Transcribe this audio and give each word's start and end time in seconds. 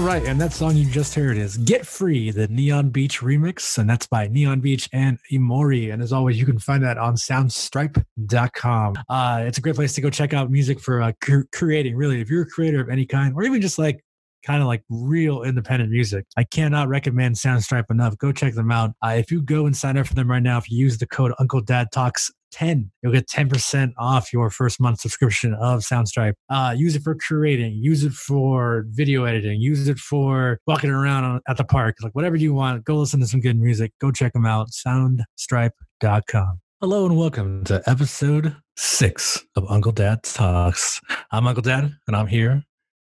All 0.00 0.06
right, 0.06 0.24
and 0.24 0.40
that 0.40 0.54
song 0.54 0.76
you 0.76 0.86
just 0.86 1.14
heard 1.14 1.36
is 1.36 1.58
Get 1.58 1.86
Free, 1.86 2.30
the 2.30 2.48
Neon 2.48 2.88
Beach 2.88 3.20
remix, 3.20 3.76
and 3.76 3.88
that's 3.88 4.06
by 4.06 4.28
Neon 4.28 4.60
Beach 4.60 4.88
and 4.94 5.18
Emorie. 5.30 5.92
And 5.92 6.00
as 6.00 6.10
always, 6.10 6.40
you 6.40 6.46
can 6.46 6.58
find 6.58 6.82
that 6.82 6.96
on 6.96 7.16
soundstripe.com. 7.16 8.94
Uh, 9.10 9.44
it's 9.46 9.58
a 9.58 9.60
great 9.60 9.74
place 9.74 9.92
to 9.92 10.00
go 10.00 10.08
check 10.08 10.32
out 10.32 10.50
music 10.50 10.80
for 10.80 11.02
uh, 11.02 11.12
cr- 11.20 11.42
creating, 11.52 11.96
really. 11.96 12.18
If 12.18 12.30
you're 12.30 12.44
a 12.44 12.48
creator 12.48 12.80
of 12.80 12.88
any 12.88 13.04
kind, 13.04 13.34
or 13.34 13.42
even 13.42 13.60
just 13.60 13.78
like 13.78 14.02
kind 14.42 14.62
of 14.62 14.68
like 14.68 14.82
real 14.88 15.42
independent 15.42 15.90
music. 15.90 16.24
I 16.34 16.44
cannot 16.44 16.88
recommend 16.88 17.34
Soundstripe 17.34 17.90
enough. 17.90 18.16
Go 18.16 18.32
check 18.32 18.54
them 18.54 18.72
out. 18.72 18.92
Uh, 19.04 19.16
if 19.18 19.30
you 19.30 19.42
go 19.42 19.66
and 19.66 19.76
sign 19.76 19.98
up 19.98 20.06
for 20.06 20.14
them 20.14 20.30
right 20.30 20.42
now, 20.42 20.56
if 20.56 20.70
you 20.70 20.78
use 20.78 20.96
the 20.96 21.06
code 21.06 21.34
Uncle 21.38 21.60
Dad 21.60 21.88
Talks 21.92 22.30
10 22.50 22.90
you'll 23.02 23.12
get 23.12 23.26
10% 23.28 23.92
off 23.98 24.32
your 24.32 24.50
first 24.50 24.80
month 24.80 25.00
subscription 25.00 25.54
of 25.54 25.80
soundstripe. 25.80 26.34
Uh, 26.48 26.74
use 26.76 26.96
it 26.96 27.02
for 27.02 27.14
creating 27.14 27.74
use 27.74 28.04
it 28.04 28.12
for 28.12 28.84
video 28.88 29.24
editing 29.24 29.60
use 29.60 29.88
it 29.88 29.98
for 29.98 30.58
walking 30.66 30.90
around 30.90 31.24
on, 31.24 31.40
at 31.48 31.56
the 31.56 31.64
park 31.64 31.96
like 32.02 32.14
whatever 32.14 32.36
you 32.36 32.54
want. 32.54 32.84
Go 32.84 32.96
listen 32.96 33.20
to 33.20 33.26
some 33.26 33.40
good 33.40 33.58
music. 33.58 33.92
Go 34.00 34.10
check 34.10 34.32
them 34.32 34.46
out 34.46 34.68
soundstripe.com 34.70 36.60
hello 36.80 37.04
and 37.04 37.18
welcome 37.18 37.62
to 37.64 37.82
episode 37.86 38.56
six 38.76 39.44
of 39.54 39.70
uncle 39.70 39.92
dad 39.92 40.22
talks. 40.22 41.00
I'm 41.30 41.46
uncle 41.46 41.62
dad 41.62 41.92
and 42.06 42.16
i'm 42.16 42.26
here 42.26 42.64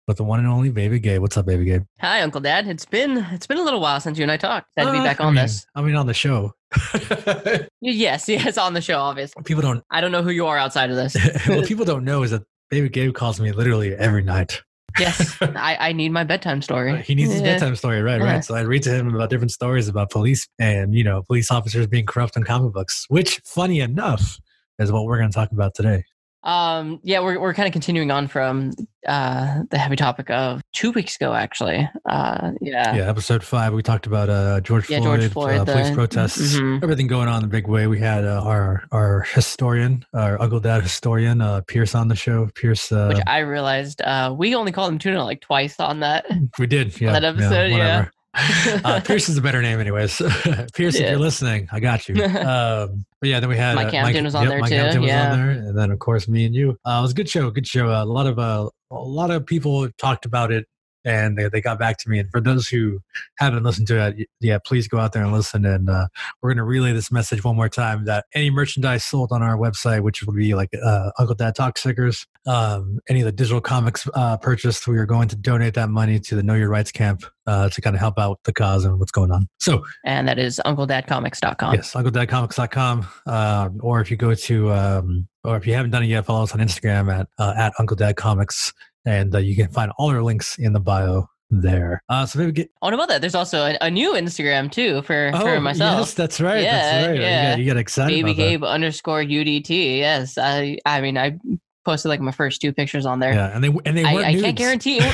with 0.07 0.17
the 0.17 0.23
one 0.23 0.39
and 0.39 0.47
only 0.47 0.69
baby 0.69 0.99
Gabe. 0.99 1.21
What's 1.21 1.37
up, 1.37 1.45
baby 1.45 1.65
Gabe? 1.65 1.83
Hi, 1.99 2.21
Uncle 2.21 2.41
Dad. 2.41 2.67
It's 2.67 2.85
been 2.85 3.17
it's 3.31 3.47
been 3.47 3.57
a 3.57 3.63
little 3.63 3.79
while 3.81 3.99
since 3.99 4.17
you 4.17 4.23
and 4.23 4.31
I 4.31 4.37
talked. 4.37 4.67
Glad 4.75 4.85
to 4.85 4.91
be 4.91 4.99
Uh, 4.99 5.03
back 5.03 5.21
I 5.21 5.25
on 5.25 5.33
mean- 5.35 5.43
this. 5.43 5.65
I 5.75 5.81
mean, 5.81 5.95
on 5.95 6.07
the 6.07 6.13
show. 6.13 6.53
Yes, 7.81 8.27
yes, 8.29 8.57
on 8.57 8.73
the 8.73 8.81
show, 8.81 8.97
obviously. 8.99 9.43
people 9.43 9.61
don't. 9.61 9.83
I 9.91 10.01
don't 10.01 10.11
know 10.11 10.23
who 10.23 10.31
you 10.31 10.47
are 10.47 10.57
outside 10.57 10.89
of 10.89 10.95
this. 10.95 11.15
what 11.47 11.67
people 11.67 11.85
don't 11.85 12.03
know 12.03 12.23
is 12.23 12.31
that 12.31 12.43
baby 12.71 12.89
Gabe 12.89 13.13
calls 13.13 13.39
me 13.39 13.51
literally 13.51 13.93
every 13.95 14.23
night. 14.23 14.61
yes, 14.97 15.37
I, 15.41 15.77
I 15.79 15.91
need 15.93 16.09
my 16.11 16.23
bedtime 16.23 16.61
story. 16.61 17.01
He 17.03 17.13
needs 17.15 17.31
his 17.31 17.41
Yeah. 17.41 17.53
bedtime 17.53 17.75
story, 17.75 18.01
right? 18.01 18.19
Yeah. 18.19 18.33
Right. 18.35 18.43
So 18.45 18.55
I 18.55 18.61
read 18.61 18.81
to 18.83 18.89
him 18.91 19.13
about 19.13 19.29
different 19.29 19.51
stories 19.51 19.87
about 19.87 20.09
police 20.09 20.47
and 20.57 20.95
you 20.95 21.03
know 21.03 21.21
police 21.23 21.51
officers 21.51 21.85
being 21.85 22.05
corrupt 22.05 22.35
in 22.37 22.43
comic 22.43 22.73
books, 22.73 23.05
which, 23.09 23.39
funny 23.45 23.81
enough, 23.81 24.39
is 24.79 24.91
what 24.91 25.05
we're 25.05 25.17
going 25.19 25.29
to 25.29 25.35
talk 25.35 25.51
about 25.51 25.75
today. 25.75 26.03
Um, 26.45 26.99
yeah, 27.03 27.21
we're 27.21 27.39
we're 27.39 27.53
kind 27.55 27.67
of 27.67 27.73
continuing 27.73 28.11
on 28.11 28.27
from 28.27 28.71
uh 29.07 29.63
the 29.71 29.77
heavy 29.79 29.95
topic 29.95 30.29
of 30.29 30.61
two 30.73 30.91
weeks 30.91 31.15
ago, 31.15 31.33
actually. 31.33 31.89
Uh, 32.07 32.51
yeah, 32.61 32.95
Yeah, 32.95 33.09
episode 33.09 33.43
five, 33.43 33.73
we 33.73 33.81
talked 33.81 34.05
about 34.05 34.29
uh, 34.29 34.61
George 34.61 34.87
Yeah, 34.89 34.99
Floyd, 34.99 35.21
George 35.21 35.31
Floyd, 35.31 35.57
uh, 35.61 35.65
police 35.65 35.89
the- 35.89 35.95
protests, 35.95 36.55
Mhm. 36.55 36.83
everything 36.83 37.07
going 37.07 37.27
on 37.27 37.37
in 37.37 37.41
the 37.41 37.47
big 37.47 37.67
way. 37.67 37.87
We 37.87 37.99
had 37.99 38.25
uh, 38.25 38.43
our 38.43 38.83
our 38.91 39.21
historian, 39.33 40.05
our 40.13 40.39
Uncle 40.39 40.59
Dad 40.59 40.83
historian, 40.83 41.41
uh, 41.41 41.61
Pierce 41.67 41.95
on 41.95 42.07
the 42.09 42.15
show. 42.15 42.47
Pierce, 42.53 42.91
uh, 42.91 43.07
which 43.13 43.23
I 43.27 43.39
realized 43.39 44.01
uh 44.03 44.33
we 44.37 44.53
only 44.55 44.71
called 44.71 44.91
him 44.93 44.99
Tuna 44.99 45.23
like 45.23 45.41
twice 45.41 45.79
on 45.79 45.99
that. 46.01 46.25
we 46.59 46.67
did, 46.67 46.99
yeah, 47.01 47.11
that 47.13 47.23
episode, 47.23 47.71
yeah. 47.71 48.05
uh, 48.83 49.01
Pierce 49.01 49.29
is 49.29 49.37
a 49.37 49.41
better 49.41 49.61
name, 49.61 49.79
anyways. 49.79 50.17
Pierce, 50.73 50.95
if 50.95 51.09
you're 51.09 51.19
listening, 51.19 51.67
I 51.71 51.79
got 51.79 52.07
you. 52.09 52.15
Um, 52.45 53.05
but 53.21 53.29
yeah, 53.29 53.39
then 53.39 53.49
we 53.49 53.57
had 53.57 53.75
Mike 53.75 53.87
uh, 53.87 53.91
Hampton 53.91 54.25
was 54.25 54.35
on 54.35 54.47
there 54.47 54.59
Mike 54.59 54.69
too, 54.69 54.75
Hampton 54.75 55.01
was 55.01 55.07
yeah. 55.07 55.31
on 55.31 55.39
there, 55.39 55.49
and 55.49 55.77
then 55.77 55.89
of 55.89 55.99
course 55.99 56.27
me 56.27 56.45
and 56.45 56.53
you. 56.53 56.77
Uh, 56.85 56.97
it 56.99 57.01
was 57.01 57.11
a 57.11 57.13
good 57.15 57.29
show, 57.29 57.49
good 57.49 57.65
show. 57.65 57.89
Uh, 57.89 58.03
a 58.03 58.05
lot 58.05 58.27
of 58.27 58.37
uh, 58.37 58.69
a 58.91 58.95
lot 58.95 59.31
of 59.31 59.45
people 59.45 59.89
talked 59.97 60.25
about 60.25 60.51
it, 60.51 60.67
and 61.05 61.37
they, 61.37 61.47
they 61.49 61.61
got 61.61 61.79
back 61.79 61.97
to 61.99 62.09
me. 62.09 62.19
And 62.19 62.29
for 62.31 62.41
those 62.41 62.67
who 62.67 62.99
haven't 63.37 63.63
listened 63.63 63.87
to 63.87 64.07
it, 64.07 64.27
yeah, 64.41 64.57
please 64.57 64.87
go 64.87 64.97
out 64.97 65.13
there 65.13 65.23
and 65.23 65.31
listen. 65.31 65.65
And 65.65 65.89
uh, 65.89 66.07
we're 66.41 66.49
going 66.49 66.57
to 66.57 66.63
relay 66.63 66.93
this 66.93 67.11
message 67.11 67.43
one 67.43 67.55
more 67.55 67.69
time: 67.69 68.05
that 68.05 68.25
any 68.33 68.49
merchandise 68.49 69.03
sold 69.03 69.31
on 69.31 69.41
our 69.41 69.57
website, 69.57 70.01
which 70.01 70.23
would 70.23 70.35
be 70.35 70.55
like 70.55 70.69
uh, 70.83 71.11
Uncle 71.17 71.35
Dad 71.35 71.55
Talk 71.55 71.77
stickers, 71.77 72.25
um, 72.47 72.99
any 73.09 73.21
of 73.21 73.25
the 73.25 73.31
digital 73.31 73.61
comics 73.61 74.07
uh, 74.13 74.37
purchased, 74.37 74.87
we 74.87 74.97
are 74.97 75.05
going 75.05 75.27
to 75.29 75.35
donate 75.35 75.73
that 75.75 75.89
money 75.89 76.19
to 76.19 76.35
the 76.35 76.43
Know 76.43 76.53
Your 76.53 76.69
Rights 76.69 76.91
camp 76.91 77.23
uh, 77.47 77.69
to 77.69 77.81
kind 77.81 77.95
of 77.95 77.99
help 77.99 78.19
out 78.19 78.39
the 78.43 78.53
cause 78.53 78.85
and 78.85 78.99
what's 78.99 79.11
going 79.11 79.31
on. 79.31 79.47
So, 79.59 79.83
and 80.03 80.27
that 80.27 80.37
is 80.37 80.61
uncledadcomics.com. 80.65 81.73
yes, 81.73 81.93
UncleDadComics.com, 81.93 83.07
uh, 83.25 83.69
or 83.79 84.01
if 84.01 84.11
you 84.11 84.17
go 84.17 84.33
to, 84.33 84.71
um, 84.71 85.27
or 85.43 85.57
if 85.57 85.65
you 85.65 85.73
haven't 85.73 85.91
done 85.91 86.03
it 86.03 86.07
yet, 86.07 86.25
follow 86.25 86.43
us 86.43 86.53
on 86.53 86.59
Instagram 86.59 87.11
at 87.11 87.27
uh, 87.39 87.53
at 87.57 87.73
Uncle 87.79 87.95
Dad 87.95 88.15
Comics, 88.15 88.73
and 89.05 89.33
uh, 89.33 89.37
you 89.39 89.55
can 89.55 89.67
find 89.69 89.91
all 89.97 90.09
our 90.09 90.21
links 90.23 90.57
in 90.57 90.73
the 90.73 90.79
bio 90.79 91.27
there. 91.51 92.01
Uh, 92.09 92.25
so 92.25 92.39
maybe 92.39 92.51
get 92.51 92.71
Oh, 92.81 92.87
about 92.93 93.07
that, 93.09 93.21
there's 93.21 93.35
also 93.35 93.59
a, 93.65 93.77
a 93.81 93.91
new 93.91 94.13
Instagram 94.13 94.71
too 94.71 95.01
for 95.03 95.31
for 95.39 95.59
myself. 95.61 95.95
Oh, 95.95 95.99
Yes, 95.99 96.13
that's 96.15 96.41
right. 96.41 96.61
that's 96.61 96.93
Yeah. 97.07 97.13
You, 97.13 97.21
yeah. 97.21 97.51
got, 97.51 97.59
you 97.59 97.65
got 97.65 97.77
excited 97.77 98.13
Baby 98.25 98.31
about 98.51 98.67
that. 98.67 98.73
Underscore 98.73 99.21
UDT. 99.23 99.97
Yes, 99.99 100.37
I 100.37 100.79
I 100.85 101.01
mean 101.01 101.17
I 101.17 101.37
posted 101.85 102.09
like 102.09 102.19
my 102.19 102.31
first 102.31 102.61
two 102.61 102.73
pictures 102.73 103.05
on 103.05 103.19
there. 103.19 103.33
Yeah, 103.33 103.53
and 103.53 103.63
they 103.63 103.67
and 103.85 103.95
they 103.95 104.03
I, 104.03 104.13
weren't 104.15 104.25
I 104.25 104.41
can't 104.41 104.57
guarantee. 104.57 104.99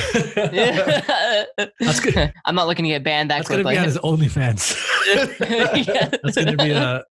That's 1.80 2.00
good. 2.00 2.32
I'm 2.44 2.54
not 2.54 2.66
looking 2.66 2.84
to 2.84 2.88
get 2.90 3.04
banned 3.04 3.30
that 3.30 3.36
That's 3.38 3.48
gonna 3.48 3.62
quickly. 3.62 3.74
be 3.74 3.78
on 3.78 3.84
his 3.84 3.98
OnlyFans. 3.98 4.78
Yeah. 5.86 6.08
That's 6.22 6.36
gonna 6.36 6.56
be 6.56 6.70
a. 6.70 7.04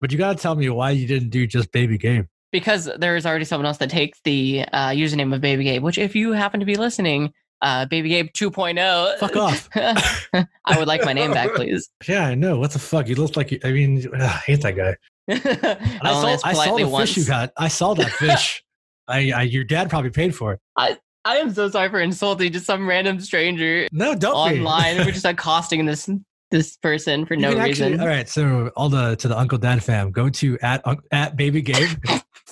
But 0.00 0.10
you 0.12 0.18
gotta 0.18 0.38
tell 0.38 0.54
me 0.54 0.68
why 0.70 0.90
you 0.90 1.06
didn't 1.06 1.30
do 1.30 1.46
just 1.46 1.70
Baby 1.72 1.98
Gabe. 1.98 2.26
Because 2.58 2.88
there 2.98 3.16
is 3.16 3.26
already 3.26 3.44
someone 3.44 3.66
else 3.66 3.76
that 3.78 3.90
takes 3.90 4.18
the 4.24 4.64
uh, 4.72 4.88
username 4.88 5.34
of 5.34 5.42
Baby 5.42 5.64
Gabe. 5.64 5.82
Which, 5.82 5.98
if 5.98 6.16
you 6.16 6.32
happen 6.32 6.58
to 6.60 6.64
be 6.64 6.76
listening, 6.76 7.34
uh, 7.60 7.84
Baby 7.84 8.08
Gabe 8.08 8.28
2.0. 8.32 9.18
Fuck 9.18 9.36
off. 9.36 9.68
I 9.74 10.78
would 10.78 10.88
like 10.88 11.04
my 11.04 11.12
name 11.12 11.32
back, 11.32 11.54
please. 11.54 11.90
Yeah, 12.08 12.26
I 12.26 12.34
know. 12.34 12.58
What 12.58 12.70
the 12.70 12.78
fuck? 12.78 13.08
You 13.08 13.16
look 13.16 13.36
like 13.36 13.50
you. 13.50 13.60
I 13.62 13.72
mean, 13.72 14.06
ugh, 14.06 14.20
I 14.22 14.26
hate 14.28 14.62
that 14.62 14.72
guy. 14.72 14.96
I 15.28 15.98
I 16.02 16.36
saw, 16.36 16.48
I 16.48 16.52
saw 16.54 16.76
the 16.76 16.84
once. 16.84 17.10
fish 17.10 17.18
you 17.18 17.24
got. 17.26 17.52
I 17.58 17.68
saw 17.68 17.92
that 17.94 18.10
fish. 18.12 18.64
I, 19.06 19.32
I, 19.32 19.42
your 19.42 19.64
dad 19.64 19.90
probably 19.90 20.10
paid 20.10 20.34
for 20.34 20.54
it. 20.54 20.60
I 20.76 20.96
I 21.26 21.36
am 21.36 21.52
so 21.52 21.68
sorry 21.68 21.90
for 21.90 22.00
insulting 22.00 22.52
just 22.52 22.66
some 22.66 22.88
random 22.88 23.20
stranger 23.20 23.88
No, 23.92 24.14
don't 24.14 24.34
online. 24.34 24.98
We're 24.98 25.10
just 25.10 25.24
accosting 25.24 25.84
this 25.84 26.08
this 26.50 26.76
person 26.76 27.26
for 27.26 27.34
You 27.34 27.40
no 27.40 27.54
can 27.54 27.64
reason. 27.64 27.92
Actually, 27.92 28.00
all 28.00 28.08
right, 28.08 28.28
so 28.28 28.70
all 28.76 28.88
the 28.88 29.16
to 29.16 29.28
the 29.28 29.36
Uncle 29.38 29.58
Dad 29.58 29.82
fam, 29.82 30.10
go 30.10 30.28
to 30.28 30.58
at 30.60 30.84
at 31.10 31.36
Baby 31.36 31.62
Gabe, 31.62 31.98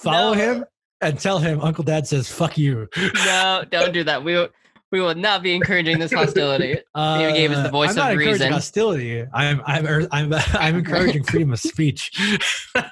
follow 0.05 0.35
No. 0.35 0.41
him, 0.41 0.65
and 1.01 1.19
tell 1.19 1.39
him 1.39 1.61
Uncle 1.61 1.85
Dad 1.85 2.07
says 2.07 2.31
"fuck 2.31 2.57
you." 2.57 2.89
no, 3.27 3.65
don't 3.71 3.93
do 3.93 4.05
that. 4.05 4.23
We 4.25 4.35
we 4.94 5.00
will 5.00 5.16
not 5.16 5.43
be 5.43 5.53
encouraging 5.56 5.99
this 5.99 6.12
hostility. 6.12 6.78
Uh, 6.94 7.19
Baby 7.19 7.32
Gabe 7.38 7.50
is 7.50 7.62
the 7.65 7.71
voice 7.71 7.91
I'm 7.91 7.97
not 7.97 8.12
of 8.12 8.21
encouraging 8.21 8.32
reason. 8.32 8.53
hostility. 8.53 9.27
I'm 9.34 9.60
I'm 9.66 9.84
er, 9.84 10.06
I'm 10.12 10.32
I'm 10.53 10.77
encouraging 10.77 11.25
freedom 11.25 11.53
of 11.53 11.59
speech. 11.59 12.12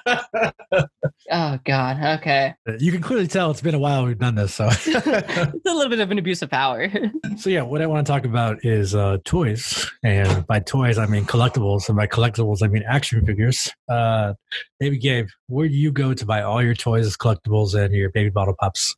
Oh 1.31 1.57
God. 1.63 2.19
Okay. 2.19 2.53
you 2.79 2.91
can 2.91 3.01
clearly 3.01 3.27
tell 3.27 3.49
it's 3.49 3.61
been 3.61 3.73
a 3.73 3.79
while 3.79 4.05
we've 4.05 4.19
done 4.19 4.35
this. 4.35 4.53
So, 4.55 4.67
It's 4.69 4.85
a 4.85 5.53
little 5.73 5.89
bit 5.89 5.99
of 5.99 6.11
an 6.11 6.19
abuse 6.19 6.41
of 6.41 6.49
power. 6.49 6.91
so 7.37 7.49
yeah, 7.49 7.61
what 7.61 7.81
I 7.81 7.87
want 7.87 8.05
to 8.05 8.11
talk 8.11 8.25
about 8.25 8.63
is 8.65 8.93
uh, 8.93 9.17
toys, 9.23 9.89
and 10.03 10.45
by 10.45 10.59
toys 10.59 10.97
I 10.97 11.05
mean 11.05 11.25
collectibles, 11.25 11.87
and 11.87 11.95
by 11.95 12.07
collectibles 12.07 12.61
I 12.61 12.67
mean 12.67 12.83
action 12.85 13.25
figures. 13.25 13.71
Uh, 13.89 14.33
Baby 14.79 14.97
Gabe, 14.97 15.27
where 15.47 15.67
do 15.69 15.73
you 15.73 15.91
go 15.91 16.13
to 16.13 16.25
buy 16.25 16.41
all 16.41 16.61
your 16.61 16.75
toys, 16.75 17.15
collectibles, 17.15 17.73
and 17.73 17.93
your 17.93 18.09
baby 18.09 18.29
bottle 18.29 18.55
pops? 18.59 18.95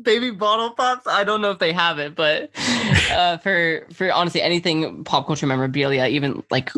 Baby 0.00 0.30
bottle 0.30 0.70
pops. 0.70 1.06
I 1.06 1.22
don't 1.22 1.42
know 1.42 1.50
if 1.50 1.58
they 1.58 1.72
have 1.72 1.98
it, 1.98 2.14
but 2.14 2.50
uh, 3.10 3.36
for 3.38 3.86
for 3.92 4.10
honestly 4.10 4.40
anything 4.40 5.04
pop 5.04 5.26
culture 5.26 5.46
memorabilia, 5.46 6.06
even 6.06 6.42
like 6.50 6.70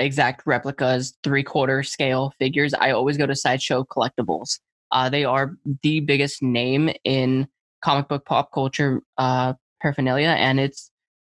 exact 0.00 0.46
replicas, 0.46 1.16
three 1.22 1.44
quarter 1.44 1.82
scale 1.82 2.32
figures, 2.38 2.74
I 2.74 2.90
always 2.90 3.16
go 3.16 3.26
to 3.26 3.36
Sideshow 3.36 3.84
Collectibles. 3.84 4.58
Uh, 4.90 5.08
they 5.08 5.24
are 5.24 5.56
the 5.82 6.00
biggest 6.00 6.42
name 6.42 6.90
in 7.04 7.46
comic 7.82 8.08
book 8.08 8.24
pop 8.24 8.50
culture 8.52 9.02
uh, 9.16 9.54
paraphernalia, 9.80 10.30
and 10.30 10.58
it's 10.58 10.90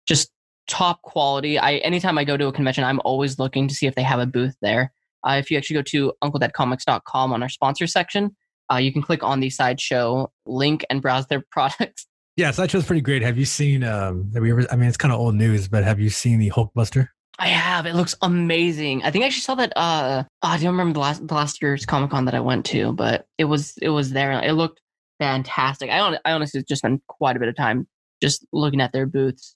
just 0.06 0.30
top 0.66 1.02
quality. 1.02 1.58
I 1.58 1.74
anytime 1.76 2.16
I 2.16 2.24
go 2.24 2.38
to 2.38 2.46
a 2.46 2.52
convention, 2.52 2.84
I'm 2.84 3.00
always 3.04 3.38
looking 3.38 3.68
to 3.68 3.74
see 3.74 3.86
if 3.86 3.94
they 3.94 4.02
have 4.02 4.20
a 4.20 4.26
booth 4.26 4.56
there. 4.62 4.92
Uh, 5.24 5.32
if 5.32 5.50
you 5.50 5.58
actually 5.58 5.74
go 5.74 5.82
to 5.82 6.12
uncledadcomics.com 6.24 7.32
on 7.32 7.42
our 7.42 7.48
sponsor 7.48 7.86
section, 7.86 8.34
uh, 8.72 8.76
you 8.76 8.92
can 8.92 9.02
click 9.02 9.22
on 9.22 9.40
the 9.40 9.50
sideshow 9.50 10.30
link 10.46 10.84
and 10.90 11.02
browse 11.02 11.26
their 11.26 11.44
products. 11.50 12.06
Yeah, 12.36 12.50
Sideshow's 12.50 12.86
pretty 12.86 13.02
great. 13.02 13.20
Have 13.22 13.36
you 13.36 13.44
seen? 13.44 13.84
Um, 13.84 14.30
have 14.32 14.46
you 14.46 14.58
ever? 14.58 14.66
I 14.72 14.76
mean, 14.76 14.88
it's 14.88 14.96
kind 14.96 15.12
of 15.12 15.20
old 15.20 15.34
news, 15.34 15.68
but 15.68 15.84
have 15.84 16.00
you 16.00 16.08
seen 16.08 16.38
the 16.38 16.50
Hulkbuster? 16.50 17.08
I 17.38 17.48
have. 17.48 17.84
It 17.86 17.94
looks 17.94 18.14
amazing. 18.22 19.02
I 19.02 19.10
think 19.10 19.22
I 19.24 19.26
actually 19.26 19.42
saw 19.42 19.54
that. 19.56 19.72
Uh, 19.76 20.24
I 20.42 20.56
don't 20.58 20.68
remember 20.72 20.94
the 20.94 21.00
last 21.00 21.26
the 21.26 21.34
last 21.34 21.60
year's 21.60 21.84
Comic 21.84 22.10
Con 22.10 22.24
that 22.24 22.34
I 22.34 22.40
went 22.40 22.64
to, 22.66 22.92
but 22.92 23.26
it 23.36 23.44
was 23.44 23.76
it 23.82 23.90
was 23.90 24.12
there. 24.12 24.32
It 24.32 24.52
looked 24.52 24.80
fantastic. 25.18 25.90
I 25.90 25.98
hon- 25.98 26.18
I 26.24 26.32
honestly 26.32 26.62
just 26.66 26.80
spent 26.80 27.02
quite 27.06 27.36
a 27.36 27.38
bit 27.38 27.48
of 27.48 27.56
time 27.56 27.86
just 28.22 28.46
looking 28.52 28.80
at 28.80 28.92
their 28.92 29.06
booths 29.06 29.54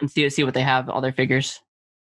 and 0.00 0.10
see 0.10 0.28
see 0.30 0.44
what 0.44 0.54
they 0.54 0.62
have, 0.62 0.88
all 0.88 1.00
their 1.02 1.12
figures. 1.12 1.60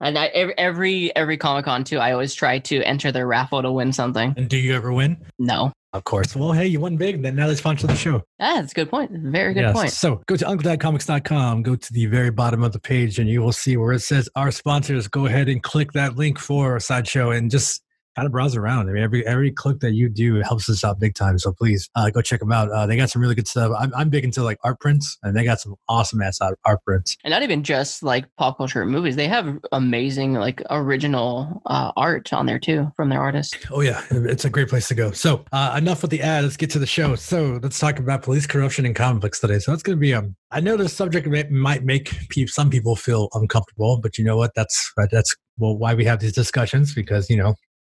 And 0.00 0.19
I, 0.19 0.26
every 0.26 0.58
every 0.58 1.16
every 1.16 1.36
Comic 1.38 1.64
Con 1.64 1.84
too, 1.84 1.98
I 1.98 2.12
always 2.12 2.34
try 2.34 2.58
to 2.58 2.82
enter 2.82 3.10
their 3.10 3.26
raffle 3.26 3.62
to 3.62 3.72
win 3.72 3.92
something. 3.92 4.34
And 4.36 4.48
do 4.48 4.56
you 4.58 4.74
ever 4.74 4.92
win? 4.92 5.16
No, 5.38 5.72
Of 5.98 6.04
course. 6.04 6.36
Well, 6.36 6.52
hey, 6.52 6.66
you 6.68 6.78
won 6.78 6.96
big. 6.96 7.20
Then 7.22 7.34
now 7.34 7.48
let's 7.48 7.58
sponsor 7.58 7.88
the 7.88 7.96
show. 7.96 8.22
ah, 8.40 8.60
that's 8.60 8.70
a 8.70 8.74
good 8.74 8.88
point. 8.88 9.10
Very 9.12 9.52
good 9.52 9.62
Yes. 9.62 9.74
point. 9.74 9.90
So 9.90 10.22
go 10.26 10.36
to 10.36 10.44
uncledadcomics.com, 10.44 11.62
go 11.64 11.74
to 11.74 11.92
the 11.92 12.06
very 12.06 12.30
bottom 12.30 12.62
of 12.62 12.72
the 12.72 12.78
page, 12.78 13.18
and 13.18 13.28
you 13.28 13.42
will 13.42 13.52
see 13.52 13.76
where 13.76 13.92
it 13.92 14.00
says 14.00 14.28
our 14.36 14.50
sponsors. 14.52 15.08
Go 15.08 15.26
ahead 15.26 15.48
and 15.48 15.60
click 15.62 15.92
that 15.92 16.16
link 16.16 16.38
for 16.38 16.72
our 16.72 16.80
Sideshow 16.80 17.30
and 17.32 17.50
just 17.50 17.82
kind 18.19 18.26
of 18.26 18.32
browse 18.32 18.56
around. 18.56 18.88
I 18.88 18.93
mean, 18.93 19.03
every 19.03 19.25
every 19.26 19.53
click 19.53 19.79
that 19.79 19.93
you 19.93 20.09
do 20.09 20.37
helps 20.43 20.69
us 20.69 20.82
out 20.82 20.99
big 20.99 21.15
time. 21.15 21.38
So 21.38 21.53
please 21.53 21.88
uh, 21.94 22.11
go 22.11 22.20
check 22.20 22.41
them 22.41 22.50
out. 22.50 22.69
Uh, 22.70 22.85
they 22.85 22.97
got 22.97 23.11
some 23.11 23.23
really 23.23 23.37
good 23.37 23.47
stuff. 23.47 23.73
I'm, 23.79 23.94
I'm 23.94 24.09
big 24.11 24.25
into 24.25 24.43
like 24.43 24.59
art 24.65 24.81
prints, 24.81 25.17
and 25.23 25.37
they 25.37 25.44
got 25.44 25.61
some 25.61 25.76
awesome 25.88 26.20
ass 26.20 26.41
art, 26.41 26.59
art 26.65 26.81
prints. 26.85 27.17
And 27.23 27.31
not 27.31 27.44
even 27.44 27.62
just 27.62 28.03
like 28.03 28.25
pop 28.37 28.56
culture 28.59 28.85
movies; 28.85 29.15
they 29.15 29.29
have 29.29 29.59
amazing 29.70 30.35
like 30.35 30.61
original 30.69 31.62
uh, 31.67 31.93
art 31.97 32.32
on 32.32 32.47
there 32.47 32.59
too 32.59 32.91
from 32.97 33.09
their 33.09 33.20
artists. 33.20 33.56
Oh 33.70 33.82
yeah, 33.82 34.03
it's 34.11 34.44
a 34.44 34.50
great 34.50 34.69
place 34.69 34.88
to 34.88 34.97
go. 34.97 35.12
So 35.12 35.44
uh, 35.53 35.76
enough 35.79 36.03
with 36.03 36.11
the 36.11 36.20
ad. 36.20 36.43
Let's 36.43 36.56
get 36.56 36.70
to 36.70 36.81
the 36.81 36.87
show. 36.87 37.15
So 37.15 37.61
let's 37.62 37.79
talk 37.79 38.00
about 38.00 38.23
police 38.23 38.47
corruption 38.47 38.85
and 38.85 38.97
conflicts 38.97 39.38
today. 39.38 39.61
So 39.61 39.70
that's 39.70 39.82
going 39.82 39.97
to 39.97 40.00
be 40.00 40.12
um. 40.15 40.35
I 40.50 40.61
know 40.61 40.79
this 40.79 40.97
subject 40.97 41.26
may, 41.26 41.44
might 41.50 41.85
make 41.85 42.09
some 42.47 42.70
people 42.70 42.97
feel 42.97 43.29
uncomfortable, 43.35 44.00
but 44.03 44.17
you 44.17 44.25
know 44.25 44.37
what? 44.37 44.55
That's 44.56 44.93
that's 45.11 45.37
well 45.59 45.76
why 45.76 45.94
we 45.94 46.05
have 46.06 46.20
these 46.20 46.32
discussions 46.32 46.94
because 46.94 47.29
you 47.29 47.37
know 47.37 47.55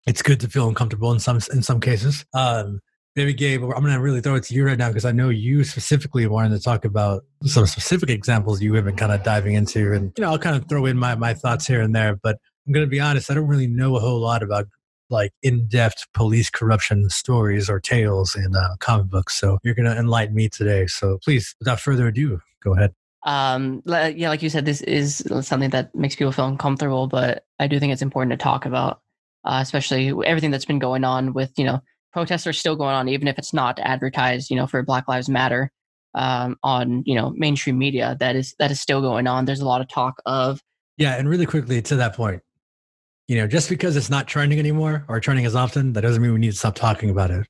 it's 0.09 0.23
good 0.23 0.41
to 0.41 0.49
feel 0.49 0.67
uncomfortable 0.69 1.13
in 1.13 1.21
some 1.21 1.39
in 1.53 1.63
some 1.63 1.81
cases. 1.81 2.25
Um, 2.35 2.81
Gabe, 3.15 3.63
I'm 3.65 3.69
going 3.69 3.93
to 3.93 4.01
really 4.01 4.21
throw 4.21 4.37
it 4.37 4.45
to 4.45 4.55
you 4.55 4.65
right 4.65 4.79
now 4.79 4.89
because 4.89 5.05
I 5.05 5.11
know 5.11 5.29
you 5.29 5.65
specifically 5.65 6.25
wanted 6.29 6.57
to 6.57 6.63
talk 6.63 6.85
about 6.85 7.25
some 7.45 7.67
specific 7.67 8.11
examples 8.11 8.63
you 8.63 8.75
have 8.75 8.85
been 8.85 8.95
kind 8.95 9.11
of 9.11 9.25
diving 9.25 9.55
into, 9.55 9.93
and 9.93 10.13
you 10.17 10.23
know 10.23 10.31
I'll 10.31 10.39
kind 10.39 10.57
of 10.57 10.69
throw 10.69 10.87
in 10.87 10.97
my 10.97 11.15
my 11.17 11.35
thoughts 11.35 11.67
here 11.67 11.83
and 11.83 11.95
there. 11.95 12.17
But 12.17 12.39
I'm 12.67 12.73
going 12.73 12.87
to 12.87 12.91
be 12.91 13.01
honest, 13.01 13.31
I 13.31 13.35
don't 13.35 13.47
really 13.47 13.67
know 13.67 13.97
a 13.97 14.01
whole 14.01 14.21
lot 14.21 14.43
about 14.43 14.67
like 15.11 15.33
in-depth 15.43 16.07
police 16.15 16.51
corruption 16.51 17.09
stories 17.09 17.69
or 17.69 17.81
tales 17.81 18.37
in 18.37 18.55
uh, 18.55 18.77
comic 18.79 19.09
books. 19.09 19.39
So 19.39 19.59
you're 19.65 19.75
going 19.75 19.87
to 19.87 19.99
enlighten 19.99 20.35
me 20.35 20.49
today. 20.49 20.87
So 20.87 21.19
please, 21.25 21.57
without 21.59 21.81
further 21.81 22.07
ado, 22.07 22.41
go 22.63 22.75
ahead. 22.75 22.93
Um, 23.25 23.83
yeah, 23.87 24.29
like 24.29 24.43
you 24.43 24.51
said, 24.51 24.65
this 24.65 24.81
is 24.83 25.25
something 25.41 25.71
that 25.71 25.95
makes 25.95 26.15
people 26.15 26.33
feel 26.33 26.47
uncomfortable, 26.47 27.09
but 27.09 27.45
I 27.59 27.67
do 27.67 27.81
think 27.81 27.93
it's 27.93 28.03
important 28.03 28.39
to 28.39 28.43
talk 28.43 28.65
about 28.65 29.01
uh, 29.45 29.61
especially 29.63 30.13
everything 30.27 30.51
that's 30.51 30.65
been 30.65 30.79
going 30.79 31.05
on 31.05 31.33
with 31.33 31.53
you 31.57 31.65
know 31.65 31.81
protests 32.13 32.47
are 32.47 32.53
still 32.53 32.77
going 32.77 32.95
on, 32.95 33.09
even 33.09 33.29
if 33.29 33.39
it's 33.39 33.53
not 33.53 33.79
advertised, 33.81 34.51
you 34.51 34.57
know, 34.57 34.67
for 34.67 34.83
Black 34.83 35.07
Lives 35.09 35.29
Matter 35.29 35.71
um, 36.15 36.57
on 36.63 37.03
you 37.07 37.15
know 37.15 37.31
mainstream 37.37 37.79
media. 37.79 38.17
That 38.21 38.37
is 38.37 38.55
that 38.59 38.71
is 38.71 38.81
still 38.81 39.01
going 39.01 39.27
on. 39.27 39.45
There's 39.45 39.61
a 39.61 39.67
lot 39.67 39.81
of 39.81 39.89
talk 39.89 40.21
of 40.27 40.63
yeah, 40.97 41.17
and 41.17 41.29
really 41.29 41.47
quickly 41.47 41.81
to 41.83 41.97
that 41.97 42.15
point, 42.15 42.43
you 43.29 43.37
know, 43.37 43.47
just 43.47 43.69
because 43.69 43.97
it's 43.97 44.11
not 44.11 44.27
trending 44.27 44.59
anymore 44.59 45.05
or 45.09 45.21
trending 45.21 45.47
as 45.47 45.55
often, 45.55 45.93
that 45.93 46.01
doesn't 46.01 46.23
mean 46.23 46.33
we 46.33 46.39
need 46.39 46.51
to 46.51 46.57
stop 46.57 46.75
talking 46.75 47.11
about 47.11 47.31
it. 47.31 47.47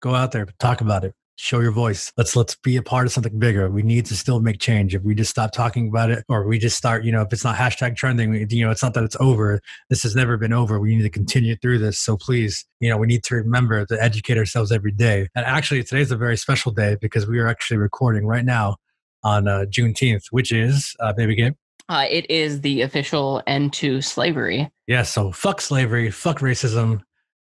Go 0.00 0.14
out 0.14 0.32
there, 0.32 0.46
talk 0.58 0.80
about 0.80 1.04
it 1.04 1.14
show 1.40 1.60
your 1.60 1.72
voice. 1.72 2.12
Let's 2.16 2.36
let's 2.36 2.54
be 2.56 2.76
a 2.76 2.82
part 2.82 3.06
of 3.06 3.12
something 3.12 3.38
bigger. 3.38 3.70
We 3.70 3.82
need 3.82 4.06
to 4.06 4.16
still 4.16 4.40
make 4.40 4.60
change. 4.60 4.94
If 4.94 5.02
we 5.02 5.14
just 5.14 5.30
stop 5.30 5.52
talking 5.52 5.88
about 5.88 6.10
it 6.10 6.24
or 6.28 6.46
we 6.46 6.58
just 6.58 6.76
start 6.76 7.04
you 7.04 7.12
know 7.12 7.22
if 7.22 7.32
it's 7.32 7.44
not 7.44 7.56
hashtag 7.56 7.96
trending 7.96 8.34
you 8.50 8.64
know 8.64 8.70
it's 8.70 8.82
not 8.82 8.94
that 8.94 9.04
it's 9.04 9.16
over. 9.18 9.60
This 9.88 10.02
has 10.02 10.14
never 10.14 10.36
been 10.36 10.52
over. 10.52 10.78
We 10.78 10.94
need 10.94 11.02
to 11.02 11.10
continue 11.10 11.56
through 11.56 11.78
this. 11.78 11.98
So 11.98 12.16
please 12.16 12.64
you 12.80 12.88
know 12.88 12.96
we 12.96 13.06
need 13.06 13.24
to 13.24 13.36
remember 13.36 13.86
to 13.86 14.02
educate 14.02 14.38
ourselves 14.38 14.70
every 14.70 14.92
day. 14.92 15.28
And 15.34 15.46
actually 15.46 15.82
today's 15.82 16.10
a 16.10 16.16
very 16.16 16.36
special 16.36 16.72
day 16.72 16.96
because 17.00 17.26
we 17.26 17.38
are 17.38 17.48
actually 17.48 17.78
recording 17.78 18.26
right 18.26 18.44
now 18.44 18.76
on 19.22 19.48
uh, 19.48 19.64
juneteenth 19.68 20.24
which 20.30 20.52
is 20.52 20.94
uh, 21.00 21.12
baby 21.12 21.34
Gabe. 21.34 21.54
Uh, 21.88 22.06
it 22.08 22.30
is 22.30 22.60
the 22.60 22.82
official 22.82 23.42
end 23.48 23.72
to 23.72 24.00
slavery. 24.00 24.70
Yeah, 24.86 25.02
so 25.02 25.32
fuck 25.32 25.60
slavery, 25.60 26.08
fuck 26.12 26.38
racism, 26.38 27.00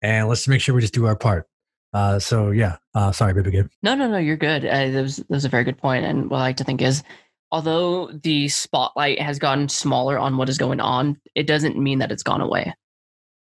and 0.00 0.28
let's 0.28 0.46
make 0.46 0.60
sure 0.60 0.76
we 0.76 0.80
just 0.80 0.94
do 0.94 1.06
our 1.06 1.16
part. 1.16 1.47
Uh, 1.92 2.18
so 2.18 2.50
yeah, 2.50 2.76
uh, 2.94 3.12
sorry, 3.12 3.34
baby 3.34 3.50
Gabe. 3.50 3.68
No, 3.82 3.94
no, 3.94 4.08
no, 4.08 4.18
you're 4.18 4.36
good. 4.36 4.64
Uh, 4.64 4.90
that 4.90 5.02
was 5.02 5.16
that 5.16 5.30
was 5.30 5.44
a 5.44 5.48
very 5.48 5.64
good 5.64 5.78
point. 5.78 6.04
And 6.04 6.30
what 6.30 6.38
I 6.38 6.40
like 6.40 6.56
to 6.58 6.64
think 6.64 6.82
is, 6.82 7.02
although 7.50 8.10
the 8.12 8.48
spotlight 8.48 9.20
has 9.20 9.38
gotten 9.38 9.68
smaller 9.68 10.18
on 10.18 10.36
what 10.36 10.48
is 10.48 10.58
going 10.58 10.80
on, 10.80 11.20
it 11.34 11.46
doesn't 11.46 11.78
mean 11.78 12.00
that 12.00 12.12
it's 12.12 12.22
gone 12.22 12.40
away. 12.40 12.74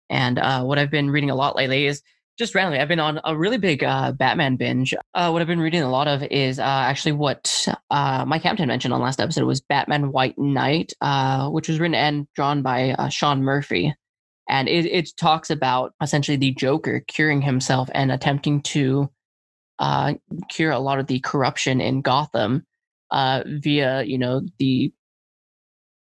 And 0.09 0.39
uh, 0.39 0.63
what 0.63 0.79
I've 0.79 0.91
been 0.91 1.11
reading 1.11 1.29
a 1.29 1.35
lot 1.35 1.55
lately 1.55 1.85
is 1.85 2.01
just 2.37 2.55
randomly. 2.55 2.79
I've 2.79 2.87
been 2.87 2.99
on 2.99 3.21
a 3.23 3.37
really 3.37 3.57
big 3.57 3.83
uh, 3.83 4.11
Batman 4.13 4.55
binge. 4.55 4.93
Uh, 5.13 5.29
what 5.29 5.41
I've 5.41 5.47
been 5.47 5.59
reading 5.59 5.83
a 5.83 5.89
lot 5.91 6.07
of 6.07 6.23
is 6.23 6.59
uh, 6.59 6.63
actually 6.63 7.11
what 7.11 7.67
uh, 7.91 8.25
Mike 8.27 8.41
Hampton 8.41 8.67
mentioned 8.67 8.93
on 8.93 9.01
last 9.01 9.21
episode 9.21 9.45
was 9.45 9.61
Batman 9.61 10.11
White 10.11 10.37
Knight, 10.39 10.93
uh, 11.01 11.49
which 11.49 11.69
was 11.69 11.79
written 11.79 11.95
and 11.95 12.27
drawn 12.33 12.61
by 12.61 12.91
uh, 12.91 13.09
Sean 13.09 13.43
Murphy 13.43 13.93
and 14.51 14.67
it, 14.67 14.85
it 14.85 15.09
talks 15.17 15.49
about 15.49 15.93
essentially 16.01 16.35
the 16.35 16.51
Joker 16.51 16.99
curing 17.07 17.41
himself 17.41 17.89
and 17.93 18.11
attempting 18.11 18.61
to 18.63 19.09
uh, 19.79 20.13
cure 20.49 20.71
a 20.71 20.79
lot 20.79 20.99
of 20.99 21.07
the 21.07 21.21
corruption 21.21 21.79
in 21.79 22.01
Gotham 22.01 22.65
uh, 23.09 23.43
via 23.45 24.03
you 24.03 24.17
know 24.17 24.41
the 24.59 24.93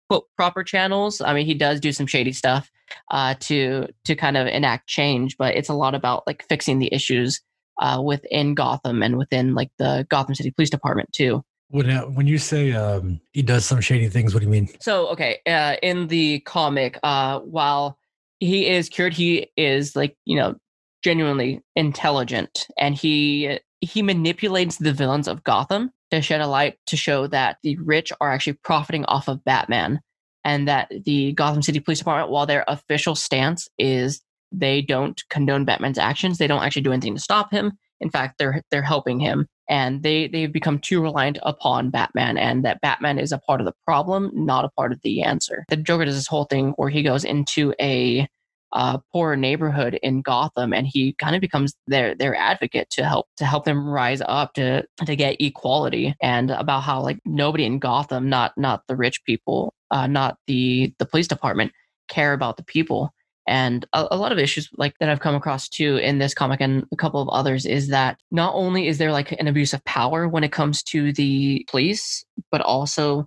quote 0.08 0.24
proper 0.36 0.64
channels. 0.64 1.20
I 1.20 1.34
mean, 1.34 1.46
he 1.46 1.54
does 1.54 1.78
do 1.78 1.92
some 1.92 2.06
shady 2.06 2.32
stuff 2.32 2.70
uh, 3.10 3.34
to 3.40 3.88
to 4.06 4.16
kind 4.16 4.38
of 4.38 4.46
enact 4.46 4.88
change, 4.88 5.36
but 5.36 5.54
it's 5.54 5.68
a 5.68 5.74
lot 5.74 5.94
about 5.94 6.26
like 6.26 6.44
fixing 6.48 6.78
the 6.78 6.92
issues 6.92 7.40
uh, 7.80 8.00
within 8.02 8.54
Gotham 8.54 9.02
and 9.02 9.18
within 9.18 9.54
like 9.54 9.70
the 9.78 10.06
Gotham 10.08 10.34
City 10.34 10.50
Police 10.50 10.70
Department 10.70 11.12
too. 11.12 11.44
When 11.68 11.90
uh, 11.90 12.02
when 12.04 12.26
you 12.26 12.38
say 12.38 12.72
um, 12.72 13.20
he 13.34 13.42
does 13.42 13.66
some 13.66 13.82
shady 13.82 14.08
things, 14.08 14.32
what 14.32 14.40
do 14.40 14.46
you 14.46 14.52
mean? 14.52 14.70
So 14.80 15.08
okay, 15.08 15.40
uh, 15.46 15.76
in 15.82 16.08
the 16.08 16.40
comic, 16.40 16.98
uh, 17.02 17.40
while 17.40 17.98
he 18.42 18.68
is 18.68 18.88
cured. 18.88 19.14
He 19.14 19.48
is 19.56 19.94
like 19.94 20.16
you 20.24 20.36
know 20.36 20.56
genuinely 21.04 21.60
intelligent, 21.76 22.66
and 22.76 22.94
he 22.94 23.58
he 23.80 24.02
manipulates 24.02 24.78
the 24.78 24.92
villains 24.92 25.28
of 25.28 25.44
Gotham 25.44 25.90
to 26.10 26.20
shed 26.20 26.40
a 26.40 26.46
light 26.46 26.76
to 26.86 26.96
show 26.96 27.26
that 27.28 27.58
the 27.62 27.76
rich 27.78 28.12
are 28.20 28.32
actually 28.32 28.58
profiting 28.64 29.04
off 29.06 29.28
of 29.28 29.44
Batman, 29.44 30.00
and 30.44 30.66
that 30.66 30.90
the 31.04 31.32
Gotham 31.32 31.62
City 31.62 31.78
Police 31.80 31.98
Department, 31.98 32.30
while 32.30 32.46
their 32.46 32.64
official 32.66 33.14
stance 33.14 33.68
is 33.78 34.20
they 34.50 34.82
don't 34.82 35.22
condone 35.30 35.64
Batman's 35.64 35.98
actions, 35.98 36.38
they 36.38 36.48
don't 36.48 36.62
actually 36.62 36.82
do 36.82 36.92
anything 36.92 37.14
to 37.14 37.20
stop 37.20 37.52
him. 37.52 37.72
In 38.02 38.10
fact, 38.10 38.38
they're 38.38 38.62
they're 38.70 38.82
helping 38.82 39.20
him, 39.20 39.46
and 39.68 40.02
they 40.02 40.28
they've 40.28 40.52
become 40.52 40.78
too 40.78 41.00
reliant 41.00 41.38
upon 41.42 41.90
Batman, 41.90 42.36
and 42.36 42.64
that 42.64 42.80
Batman 42.80 43.18
is 43.18 43.32
a 43.32 43.38
part 43.38 43.60
of 43.60 43.64
the 43.64 43.74
problem, 43.86 44.30
not 44.34 44.64
a 44.64 44.70
part 44.70 44.92
of 44.92 45.00
the 45.02 45.22
answer. 45.22 45.64
The 45.68 45.76
Joker 45.76 46.04
does 46.04 46.16
this 46.16 46.26
whole 46.26 46.44
thing 46.44 46.72
where 46.76 46.90
he 46.90 47.02
goes 47.02 47.24
into 47.24 47.72
a 47.80 48.28
uh, 48.72 48.98
poor 49.12 49.36
neighborhood 49.36 49.98
in 50.02 50.22
Gotham, 50.22 50.72
and 50.72 50.86
he 50.86 51.14
kind 51.14 51.34
of 51.34 51.40
becomes 51.40 51.74
their 51.86 52.14
their 52.14 52.34
advocate 52.34 52.90
to 52.90 53.04
help 53.04 53.26
to 53.36 53.44
help 53.44 53.64
them 53.64 53.88
rise 53.88 54.22
up 54.26 54.54
to 54.54 54.84
to 55.06 55.16
get 55.16 55.40
equality, 55.40 56.14
and 56.20 56.50
about 56.50 56.82
how 56.82 57.00
like 57.00 57.18
nobody 57.24 57.64
in 57.64 57.78
Gotham, 57.78 58.28
not 58.28 58.52
not 58.56 58.82
the 58.88 58.96
rich 58.96 59.24
people, 59.24 59.74
uh, 59.90 60.06
not 60.06 60.36
the 60.46 60.92
the 60.98 61.06
police 61.06 61.28
department, 61.28 61.72
care 62.08 62.32
about 62.32 62.56
the 62.56 62.64
people 62.64 63.12
and 63.46 63.84
a, 63.92 64.06
a, 64.12 64.16
lot 64.16 64.32
of 64.32 64.38
issues 64.38 64.68
like 64.76 64.94
that 64.98 65.08
I've 65.08 65.20
come 65.20 65.34
across 65.34 65.68
too 65.68 65.96
in 65.96 66.18
this 66.18 66.34
comic 66.34 66.60
and 66.60 66.84
a 66.92 66.96
couple 66.96 67.20
of 67.20 67.28
others 67.28 67.66
is 67.66 67.88
that 67.88 68.18
not 68.30 68.54
only 68.54 68.86
is 68.86 68.98
there 68.98 69.12
like 69.12 69.32
an 69.32 69.48
abuse 69.48 69.72
of 69.72 69.84
power 69.84 70.28
when 70.28 70.44
it 70.44 70.52
comes 70.52 70.82
to 70.84 71.12
the 71.12 71.66
police, 71.68 72.24
but 72.50 72.60
also 72.60 73.26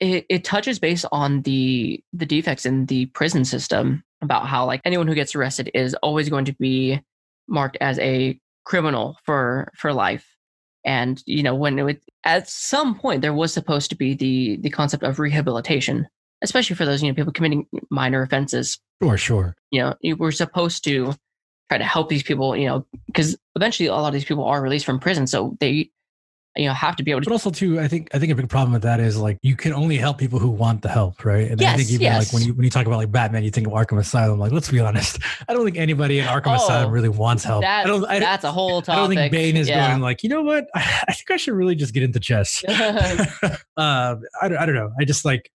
it, 0.00 0.26
it 0.28 0.44
touches 0.44 0.78
base 0.78 1.04
on 1.10 1.42
the 1.42 2.02
the 2.12 2.26
defects 2.26 2.66
in 2.66 2.86
the 2.86 3.06
prison 3.06 3.44
system 3.44 4.02
about 4.22 4.46
how 4.46 4.66
like 4.66 4.80
anyone 4.84 5.06
who 5.06 5.14
gets 5.14 5.34
arrested 5.34 5.70
is 5.74 5.94
always 6.02 6.28
going 6.28 6.44
to 6.44 6.54
be 6.54 7.00
marked 7.48 7.78
as 7.80 7.98
a 7.98 8.38
criminal 8.64 9.16
for 9.24 9.72
for 9.76 9.92
life. 9.92 10.26
And 10.84 11.22
you 11.24 11.42
know 11.42 11.54
when 11.54 11.78
it 11.78 12.02
at 12.24 12.48
some 12.48 12.98
point 12.98 13.22
there 13.22 13.32
was 13.32 13.52
supposed 13.52 13.88
to 13.90 13.96
be 13.96 14.14
the 14.14 14.58
the 14.60 14.70
concept 14.70 15.02
of 15.02 15.18
rehabilitation 15.18 16.06
especially 16.44 16.76
for 16.76 16.84
those 16.84 17.02
you 17.02 17.08
know 17.08 17.14
people 17.14 17.32
committing 17.32 17.66
minor 17.90 18.22
offenses. 18.22 18.78
Sure, 19.02 19.16
sure. 19.16 19.56
You 19.70 19.82
know, 19.82 20.14
we're 20.16 20.30
supposed 20.30 20.84
to 20.84 21.14
try 21.68 21.78
to 21.78 21.84
help 21.84 22.08
these 22.08 22.22
people. 22.22 22.56
You 22.56 22.68
know, 22.68 22.86
because 23.06 23.36
eventually 23.56 23.88
a 23.88 23.94
lot 23.94 24.08
of 24.08 24.14
these 24.14 24.24
people 24.24 24.44
are 24.44 24.62
released 24.62 24.86
from 24.86 25.00
prison, 25.00 25.26
so 25.26 25.56
they 25.58 25.90
you 26.56 26.68
know 26.68 26.74
have 26.74 26.94
to 26.96 27.02
be 27.02 27.10
able 27.10 27.20
to 27.20 27.26
but 27.26 27.32
also 27.32 27.50
too 27.50 27.80
i 27.80 27.88
think 27.88 28.08
i 28.14 28.18
think 28.18 28.30
a 28.30 28.34
big 28.34 28.48
problem 28.48 28.72
with 28.72 28.82
that 28.82 29.00
is 29.00 29.18
like 29.18 29.38
you 29.42 29.56
can 29.56 29.72
only 29.72 29.96
help 29.96 30.18
people 30.18 30.38
who 30.38 30.48
want 30.48 30.82
the 30.82 30.88
help 30.88 31.24
right 31.24 31.50
and 31.50 31.60
yes, 31.60 31.74
i 31.74 31.76
think 31.76 31.90
even 31.90 32.02
yes. 32.02 32.24
like 32.24 32.32
when 32.32 32.46
you 32.46 32.54
when 32.54 32.64
you 32.64 32.70
talk 32.70 32.86
about 32.86 32.96
like 32.96 33.10
batman 33.10 33.42
you 33.42 33.50
think 33.50 33.66
of 33.66 33.72
arkham 33.72 33.98
asylum 33.98 34.38
like 34.38 34.52
let's 34.52 34.70
be 34.70 34.78
honest 34.78 35.18
i 35.48 35.52
don't 35.52 35.64
think 35.64 35.76
anybody 35.76 36.20
in 36.20 36.26
arkham 36.26 36.52
oh, 36.52 36.64
asylum 36.64 36.92
really 36.92 37.08
wants 37.08 37.42
help 37.42 37.62
that, 37.62 37.84
I 37.84 37.88
don't, 37.88 38.04
I, 38.04 38.18
that's 38.20 38.44
a 38.44 38.52
whole 38.52 38.82
topic 38.82 38.98
i 38.98 39.00
don't 39.00 39.14
think 39.14 39.32
bane 39.32 39.56
is 39.56 39.68
yeah. 39.68 39.88
going 39.88 40.00
like 40.00 40.22
you 40.22 40.28
know 40.28 40.42
what 40.42 40.68
I, 40.74 41.02
I, 41.08 41.12
think 41.12 41.30
i 41.30 41.36
should 41.36 41.54
really 41.54 41.74
just 41.74 41.92
get 41.92 42.02
into 42.02 42.20
chess 42.20 42.64
uh, 42.68 43.26
I, 43.76 44.16
I 44.42 44.48
don't 44.48 44.74
know 44.74 44.92
i 45.00 45.04
just 45.04 45.24
like 45.24 45.50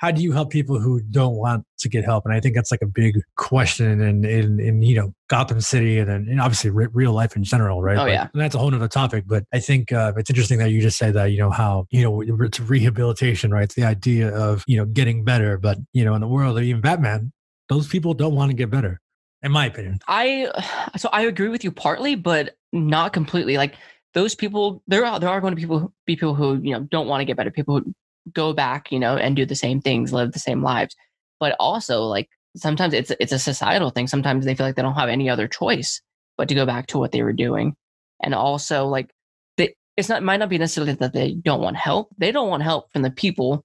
how 0.00 0.10
do 0.10 0.22
you 0.22 0.32
help 0.32 0.48
people 0.48 0.80
who 0.80 0.98
don't 1.02 1.34
want 1.34 1.62
to 1.78 1.88
get 1.90 2.06
help? 2.06 2.24
And 2.24 2.32
I 2.32 2.40
think 2.40 2.54
that's 2.54 2.70
like 2.70 2.80
a 2.80 2.86
big 2.86 3.20
question 3.36 4.00
in 4.00 4.24
in, 4.24 4.58
in 4.58 4.82
you 4.82 4.94
know 4.94 5.12
Gotham 5.28 5.60
City 5.60 5.98
and 5.98 6.08
then 6.08 6.26
and 6.28 6.40
obviously 6.40 6.70
re- 6.70 6.88
real 6.94 7.12
life 7.12 7.36
in 7.36 7.44
general, 7.44 7.82
right? 7.82 7.98
Oh 7.98 8.04
but, 8.04 8.10
yeah, 8.10 8.28
and 8.32 8.40
that's 8.40 8.54
a 8.54 8.58
whole 8.58 8.74
other 8.74 8.88
topic. 8.88 9.24
But 9.26 9.44
I 9.52 9.60
think 9.60 9.92
uh, 9.92 10.14
it's 10.16 10.30
interesting 10.30 10.58
that 10.58 10.70
you 10.70 10.80
just 10.80 10.96
say 10.96 11.10
that 11.10 11.26
you 11.32 11.38
know 11.38 11.50
how 11.50 11.86
you 11.90 12.02
know 12.02 12.22
it's 12.22 12.58
rehabilitation, 12.58 13.50
right? 13.50 13.64
It's 13.64 13.74
the 13.74 13.84
idea 13.84 14.34
of 14.34 14.64
you 14.66 14.78
know 14.78 14.86
getting 14.86 15.22
better, 15.22 15.58
but 15.58 15.76
you 15.92 16.02
know 16.02 16.14
in 16.14 16.22
the 16.22 16.28
world 16.28 16.56
of 16.56 16.64
even 16.64 16.80
Batman, 16.80 17.30
those 17.68 17.86
people 17.86 18.14
don't 18.14 18.34
want 18.34 18.50
to 18.50 18.56
get 18.56 18.70
better, 18.70 19.02
in 19.42 19.52
my 19.52 19.66
opinion. 19.66 19.98
I 20.08 20.50
so 20.96 21.10
I 21.12 21.22
agree 21.26 21.50
with 21.50 21.62
you 21.62 21.70
partly, 21.70 22.14
but 22.14 22.56
not 22.72 23.12
completely. 23.12 23.58
Like 23.58 23.74
those 24.14 24.34
people, 24.34 24.82
there 24.86 25.04
are 25.04 25.20
there 25.20 25.28
are 25.28 25.42
going 25.42 25.54
to 25.54 25.60
people 25.60 25.92
be 26.06 26.16
people 26.16 26.34
who 26.34 26.58
you 26.62 26.72
know 26.72 26.80
don't 26.90 27.06
want 27.06 27.20
to 27.20 27.26
get 27.26 27.36
better, 27.36 27.50
people 27.50 27.80
who 27.80 27.94
go 28.32 28.52
back, 28.52 28.92
you 28.92 28.98
know, 28.98 29.16
and 29.16 29.36
do 29.36 29.46
the 29.46 29.54
same 29.54 29.80
things, 29.80 30.12
live 30.12 30.32
the 30.32 30.38
same 30.38 30.62
lives. 30.62 30.94
But 31.38 31.56
also, 31.58 32.02
like, 32.02 32.28
sometimes 32.56 32.94
it's 32.94 33.12
it's 33.20 33.32
a 33.32 33.38
societal 33.38 33.90
thing. 33.90 34.06
Sometimes 34.06 34.44
they 34.44 34.54
feel 34.54 34.66
like 34.66 34.76
they 34.76 34.82
don't 34.82 34.94
have 34.94 35.08
any 35.08 35.28
other 35.30 35.48
choice 35.48 36.00
but 36.36 36.48
to 36.48 36.54
go 36.54 36.64
back 36.64 36.86
to 36.86 36.98
what 36.98 37.12
they 37.12 37.22
were 37.22 37.34
doing. 37.34 37.74
And 38.22 38.34
also 38.34 38.86
like 38.86 39.10
they, 39.56 39.74
it's 39.96 40.08
not 40.08 40.22
might 40.22 40.38
not 40.38 40.48
be 40.48 40.58
necessarily 40.58 40.94
that 40.94 41.12
they 41.12 41.34
don't 41.34 41.60
want 41.60 41.76
help. 41.76 42.08
They 42.18 42.32
don't 42.32 42.48
want 42.48 42.62
help 42.62 42.90
from 42.92 43.02
the 43.02 43.10
people 43.10 43.64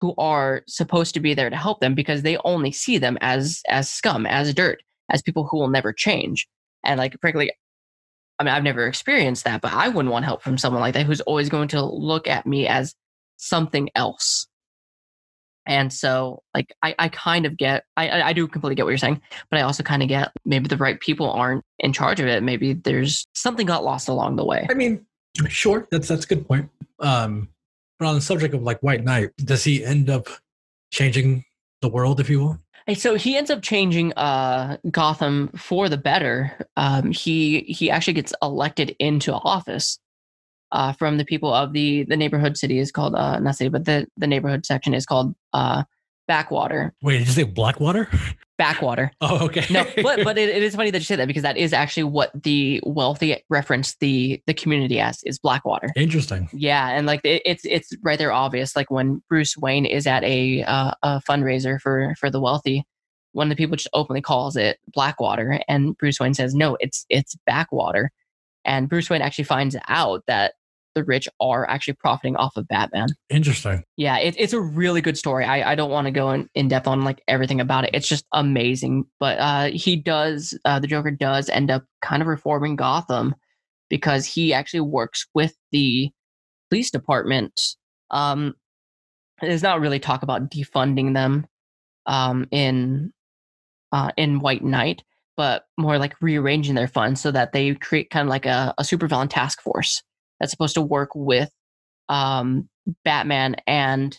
who 0.00 0.14
are 0.18 0.62
supposed 0.66 1.14
to 1.14 1.20
be 1.20 1.34
there 1.34 1.50
to 1.50 1.56
help 1.56 1.80
them 1.80 1.94
because 1.94 2.22
they 2.22 2.38
only 2.38 2.72
see 2.72 2.98
them 2.98 3.18
as 3.20 3.60
as 3.68 3.90
scum, 3.90 4.26
as 4.26 4.54
dirt, 4.54 4.82
as 5.10 5.22
people 5.22 5.46
who 5.46 5.58
will 5.58 5.68
never 5.68 5.92
change. 5.92 6.48
And 6.84 6.98
like 6.98 7.16
frankly, 7.20 7.50
I 8.38 8.44
mean 8.44 8.54
I've 8.54 8.62
never 8.62 8.86
experienced 8.86 9.44
that, 9.44 9.60
but 9.60 9.72
I 9.72 9.88
wouldn't 9.88 10.12
want 10.12 10.24
help 10.24 10.42
from 10.42 10.58
someone 10.58 10.80
like 10.80 10.94
that 10.94 11.06
who's 11.06 11.20
always 11.22 11.48
going 11.48 11.68
to 11.68 11.84
look 11.84 12.28
at 12.28 12.46
me 12.46 12.66
as 12.66 12.94
something 13.36 13.90
else. 13.94 14.46
And 15.66 15.92
so, 15.92 16.42
like, 16.54 16.72
I, 16.82 16.94
I 16.98 17.08
kind 17.08 17.44
of 17.44 17.56
get, 17.56 17.84
I, 17.96 18.22
I 18.22 18.32
do 18.32 18.46
completely 18.46 18.76
get 18.76 18.84
what 18.84 18.90
you're 18.90 18.98
saying, 18.98 19.20
but 19.50 19.58
I 19.58 19.62
also 19.62 19.82
kind 19.82 20.02
of 20.02 20.08
get 20.08 20.30
maybe 20.44 20.68
the 20.68 20.76
right 20.76 21.00
people 21.00 21.30
aren't 21.30 21.64
in 21.80 21.92
charge 21.92 22.20
of 22.20 22.28
it. 22.28 22.42
Maybe 22.42 22.72
there's 22.72 23.26
something 23.34 23.66
got 23.66 23.82
lost 23.82 24.08
along 24.08 24.36
the 24.36 24.44
way. 24.44 24.66
I 24.70 24.74
mean, 24.74 25.04
sure, 25.48 25.88
that's 25.90 26.06
that's 26.06 26.24
a 26.24 26.28
good 26.28 26.46
point. 26.46 26.70
Um, 27.00 27.48
but 27.98 28.06
on 28.06 28.14
the 28.14 28.20
subject 28.20 28.54
of 28.54 28.62
like 28.62 28.80
White 28.80 29.02
Knight, 29.02 29.30
does 29.38 29.64
he 29.64 29.84
end 29.84 30.08
up 30.08 30.28
changing 30.92 31.44
the 31.82 31.88
world, 31.88 32.20
if 32.20 32.30
you 32.30 32.40
will? 32.40 32.58
so 32.94 33.16
he 33.16 33.36
ends 33.36 33.50
up 33.50 33.62
changing 33.62 34.12
uh, 34.12 34.76
Gotham 34.90 35.48
for 35.56 35.88
the 35.88 35.96
better. 35.96 36.56
Um, 36.76 37.10
he 37.10 37.60
he 37.62 37.90
actually 37.90 38.12
gets 38.12 38.32
elected 38.42 38.94
into 39.00 39.32
office 39.34 39.98
uh, 40.72 40.92
from 40.92 41.18
the 41.18 41.24
people 41.24 41.52
of 41.52 41.72
the 41.72 42.04
the 42.04 42.16
neighborhood 42.16 42.56
city 42.56 42.78
is 42.78 42.90
called 42.90 43.14
uh, 43.14 43.38
not 43.38 43.56
city, 43.56 43.68
but 43.68 43.84
the 43.84 44.06
the 44.16 44.26
neighborhood 44.26 44.66
section 44.66 44.94
is 44.94 45.06
called 45.06 45.34
uh, 45.52 45.84
Backwater. 46.26 46.94
Wait, 47.02 47.18
did 47.18 47.26
you 47.26 47.32
say 47.32 47.42
Blackwater? 47.44 48.08
Backwater. 48.58 49.12
Oh, 49.20 49.44
okay. 49.46 49.64
no, 49.70 49.84
but 50.02 50.24
but 50.24 50.38
it, 50.38 50.48
it 50.48 50.62
is 50.62 50.74
funny 50.74 50.90
that 50.90 50.98
you 50.98 51.04
say 51.04 51.16
that 51.16 51.28
because 51.28 51.42
that 51.42 51.56
is 51.56 51.72
actually 51.72 52.04
what 52.04 52.30
the 52.42 52.80
wealthy 52.84 53.42
reference 53.50 53.96
the 53.96 54.42
the 54.46 54.54
community 54.54 54.98
as 54.98 55.22
is 55.24 55.38
Blackwater. 55.38 55.90
Interesting. 55.94 56.48
Yeah, 56.52 56.88
and 56.90 57.06
like 57.06 57.20
it, 57.24 57.42
it's 57.44 57.64
it's 57.64 57.92
right 58.02 58.18
there 58.18 58.32
obvious. 58.32 58.74
Like 58.74 58.90
when 58.90 59.22
Bruce 59.28 59.56
Wayne 59.56 59.86
is 59.86 60.06
at 60.06 60.24
a 60.24 60.62
uh, 60.62 60.92
a 61.02 61.20
fundraiser 61.28 61.80
for 61.80 62.14
for 62.18 62.30
the 62.30 62.40
wealthy, 62.40 62.84
one 63.32 63.46
of 63.46 63.50
the 63.50 63.62
people 63.62 63.76
just 63.76 63.90
openly 63.92 64.22
calls 64.22 64.56
it 64.56 64.78
Blackwater, 64.92 65.60
and 65.68 65.96
Bruce 65.98 66.18
Wayne 66.18 66.34
says, 66.34 66.54
"No, 66.54 66.76
it's 66.80 67.04
it's 67.08 67.36
Backwater." 67.46 68.10
And 68.66 68.88
Bruce 68.88 69.08
Wayne 69.08 69.22
actually 69.22 69.44
finds 69.44 69.76
out 69.88 70.22
that 70.26 70.54
the 70.94 71.04
rich 71.04 71.28
are 71.40 71.68
actually 71.68 71.94
profiting 71.94 72.36
off 72.36 72.56
of 72.56 72.66
Batman. 72.68 73.08
Interesting. 73.28 73.84
Yeah, 73.96 74.18
it, 74.18 74.34
it's 74.38 74.54
a 74.54 74.60
really 74.60 75.02
good 75.02 75.18
story. 75.18 75.44
I, 75.44 75.72
I 75.72 75.74
don't 75.74 75.90
want 75.90 76.06
to 76.06 76.10
go 76.10 76.30
in, 76.32 76.48
in 76.54 76.68
depth 76.68 76.86
on 76.86 77.04
like 77.04 77.22
everything 77.28 77.60
about 77.60 77.84
it. 77.84 77.90
It's 77.92 78.08
just 78.08 78.24
amazing. 78.32 79.04
But 79.20 79.38
uh, 79.38 79.66
he 79.66 79.96
does, 79.96 80.58
uh, 80.64 80.80
the 80.80 80.86
Joker 80.86 81.10
does 81.10 81.48
end 81.50 81.70
up 81.70 81.84
kind 82.02 82.22
of 82.22 82.28
reforming 82.28 82.76
Gotham 82.76 83.34
because 83.90 84.26
he 84.26 84.52
actually 84.54 84.80
works 84.80 85.26
with 85.34 85.54
the 85.70 86.10
police 86.70 86.90
department. 86.90 87.60
Um, 88.10 88.54
there's 89.40 89.62
not 89.62 89.80
really 89.80 90.00
talk 90.00 90.22
about 90.22 90.50
defunding 90.50 91.14
them 91.14 91.46
um, 92.06 92.46
in 92.50 93.12
uh, 93.92 94.10
in 94.16 94.40
White 94.40 94.64
Knight, 94.64 95.02
but 95.36 95.66
more 95.78 95.98
like 95.98 96.14
rearranging 96.20 96.74
their 96.74 96.88
funds 96.88 97.20
so 97.20 97.30
that 97.30 97.52
they 97.52 97.74
create 97.74 98.10
kind 98.10 98.26
of 98.26 98.30
like 98.30 98.46
a, 98.46 98.74
a 98.78 98.82
supervillain 98.82 99.28
task 99.28 99.60
force 99.60 100.02
that's 100.40 100.50
supposed 100.50 100.74
to 100.74 100.82
work 100.82 101.10
with 101.14 101.50
um, 102.08 102.68
Batman 103.04 103.56
and 103.66 104.18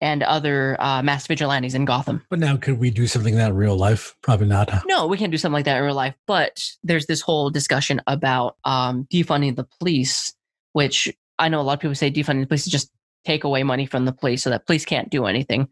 and 0.00 0.22
other 0.22 0.76
uh, 0.80 1.02
mass 1.02 1.26
vigilantes 1.26 1.74
in 1.74 1.84
Gotham. 1.84 2.24
But 2.30 2.38
now, 2.38 2.56
could 2.56 2.78
we 2.78 2.90
do 2.90 3.06
something 3.08 3.34
like 3.34 3.42
that 3.42 3.50
in 3.50 3.56
real 3.56 3.76
life? 3.76 4.14
Probably 4.22 4.46
not. 4.46 4.70
No, 4.86 5.08
we 5.08 5.18
can't 5.18 5.32
do 5.32 5.38
something 5.38 5.54
like 5.54 5.64
that 5.64 5.78
in 5.78 5.82
real 5.82 5.94
life. 5.94 6.14
But 6.26 6.62
there's 6.84 7.06
this 7.06 7.20
whole 7.20 7.50
discussion 7.50 8.00
about 8.06 8.56
um, 8.64 9.08
defunding 9.12 9.56
the 9.56 9.66
police, 9.80 10.32
which 10.72 11.12
I 11.38 11.48
know 11.48 11.60
a 11.60 11.62
lot 11.62 11.74
of 11.74 11.80
people 11.80 11.96
say 11.96 12.10
defunding 12.10 12.42
the 12.42 12.46
police 12.46 12.66
is 12.66 12.72
just 12.72 12.90
take 13.24 13.44
away 13.44 13.64
money 13.64 13.86
from 13.86 14.04
the 14.04 14.12
police 14.12 14.42
so 14.42 14.50
that 14.50 14.66
police 14.66 14.84
can't 14.84 15.10
do 15.10 15.26
anything. 15.26 15.68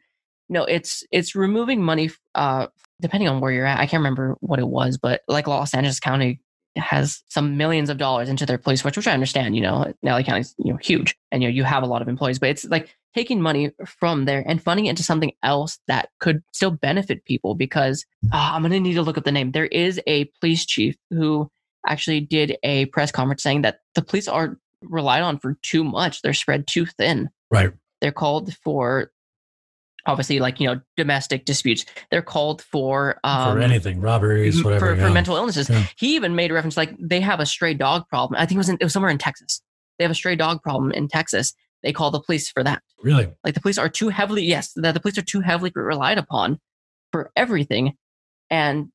No, 0.48 0.64
it's 0.64 1.04
it's 1.10 1.34
removing 1.34 1.82
money. 1.82 2.10
Uh, 2.34 2.68
depending 3.00 3.28
on 3.28 3.40
where 3.40 3.52
you're 3.52 3.66
at, 3.66 3.78
I 3.78 3.86
can't 3.86 4.00
remember 4.00 4.36
what 4.40 4.58
it 4.58 4.68
was, 4.68 4.98
but 4.98 5.22
like 5.28 5.46
Los 5.46 5.74
Angeles 5.74 6.00
County 6.00 6.40
has 6.76 7.22
some 7.28 7.56
millions 7.56 7.90
of 7.90 7.98
dollars 7.98 8.28
into 8.28 8.44
their 8.46 8.58
police 8.58 8.82
force, 8.82 8.96
which 8.96 9.06
I 9.06 9.12
understand. 9.12 9.56
You 9.56 9.62
know, 9.62 9.92
LA 10.02 10.22
County's 10.22 10.54
you 10.58 10.72
know 10.72 10.78
huge, 10.78 11.16
and 11.32 11.42
you 11.42 11.48
know 11.48 11.54
you 11.54 11.64
have 11.64 11.82
a 11.82 11.86
lot 11.86 12.02
of 12.02 12.08
employees, 12.08 12.38
but 12.38 12.50
it's 12.50 12.64
like 12.66 12.94
taking 13.14 13.40
money 13.40 13.72
from 13.86 14.24
there 14.24 14.44
and 14.46 14.62
funding 14.62 14.86
it 14.86 14.90
into 14.90 15.02
something 15.02 15.32
else 15.42 15.78
that 15.88 16.10
could 16.20 16.42
still 16.52 16.70
benefit 16.70 17.24
people. 17.24 17.54
Because 17.54 18.04
uh, 18.32 18.50
I'm 18.52 18.62
gonna 18.62 18.80
need 18.80 18.94
to 18.94 19.02
look 19.02 19.18
up 19.18 19.24
the 19.24 19.32
name. 19.32 19.52
There 19.52 19.66
is 19.66 20.00
a 20.06 20.26
police 20.40 20.64
chief 20.64 20.96
who 21.10 21.50
actually 21.88 22.20
did 22.20 22.56
a 22.62 22.86
press 22.86 23.10
conference 23.10 23.42
saying 23.42 23.62
that 23.62 23.80
the 23.94 24.02
police 24.02 24.28
are 24.28 24.58
relied 24.82 25.22
on 25.22 25.38
for 25.38 25.56
too 25.62 25.84
much. 25.84 26.22
They're 26.22 26.34
spread 26.34 26.66
too 26.66 26.86
thin. 26.86 27.30
Right. 27.50 27.72
They're 28.00 28.12
called 28.12 28.54
for 28.62 29.10
obviously 30.06 30.38
like 30.38 30.60
you 30.60 30.66
know 30.66 30.80
domestic 30.96 31.44
disputes. 31.44 31.84
They're 32.10 32.22
called 32.22 32.62
for 32.62 33.18
um, 33.24 33.56
for 33.56 33.62
anything 33.62 34.00
robberies 34.00 34.62
whatever 34.62 34.86
for, 34.86 34.94
yeah. 34.94 35.06
for 35.06 35.12
mental 35.12 35.36
illnesses. 35.36 35.68
Yeah. 35.68 35.86
he 35.96 36.14
even 36.14 36.34
made 36.34 36.50
a 36.50 36.54
reference 36.54 36.76
like 36.76 36.94
they 36.98 37.20
have 37.20 37.40
a 37.40 37.46
stray 37.46 37.74
dog 37.74 38.08
problem. 38.08 38.40
I 38.40 38.46
think 38.46 38.56
it 38.56 38.58
was 38.58 38.68
in, 38.68 38.78
it 38.80 38.84
was 38.84 38.92
somewhere 38.92 39.10
in 39.10 39.18
texas. 39.18 39.62
They 39.98 40.04
have 40.04 40.10
a 40.10 40.14
stray 40.14 40.36
dog 40.36 40.62
problem 40.62 40.92
in 40.92 41.08
texas. 41.08 41.52
They 41.82 41.92
call 41.92 42.10
the 42.10 42.20
police 42.20 42.50
for 42.50 42.64
that. 42.64 42.82
Really? 43.02 43.28
Like 43.44 43.54
the 43.54 43.60
police 43.60 43.78
are 43.78 43.88
too 43.88 44.08
heavily 44.08 44.44
yes 44.44 44.72
that 44.76 44.92
the 44.92 45.00
police 45.00 45.18
are 45.18 45.22
too 45.22 45.40
heavily 45.40 45.72
relied 45.74 46.18
upon 46.18 46.58
for 47.12 47.30
everything 47.36 47.94
and 48.50 48.90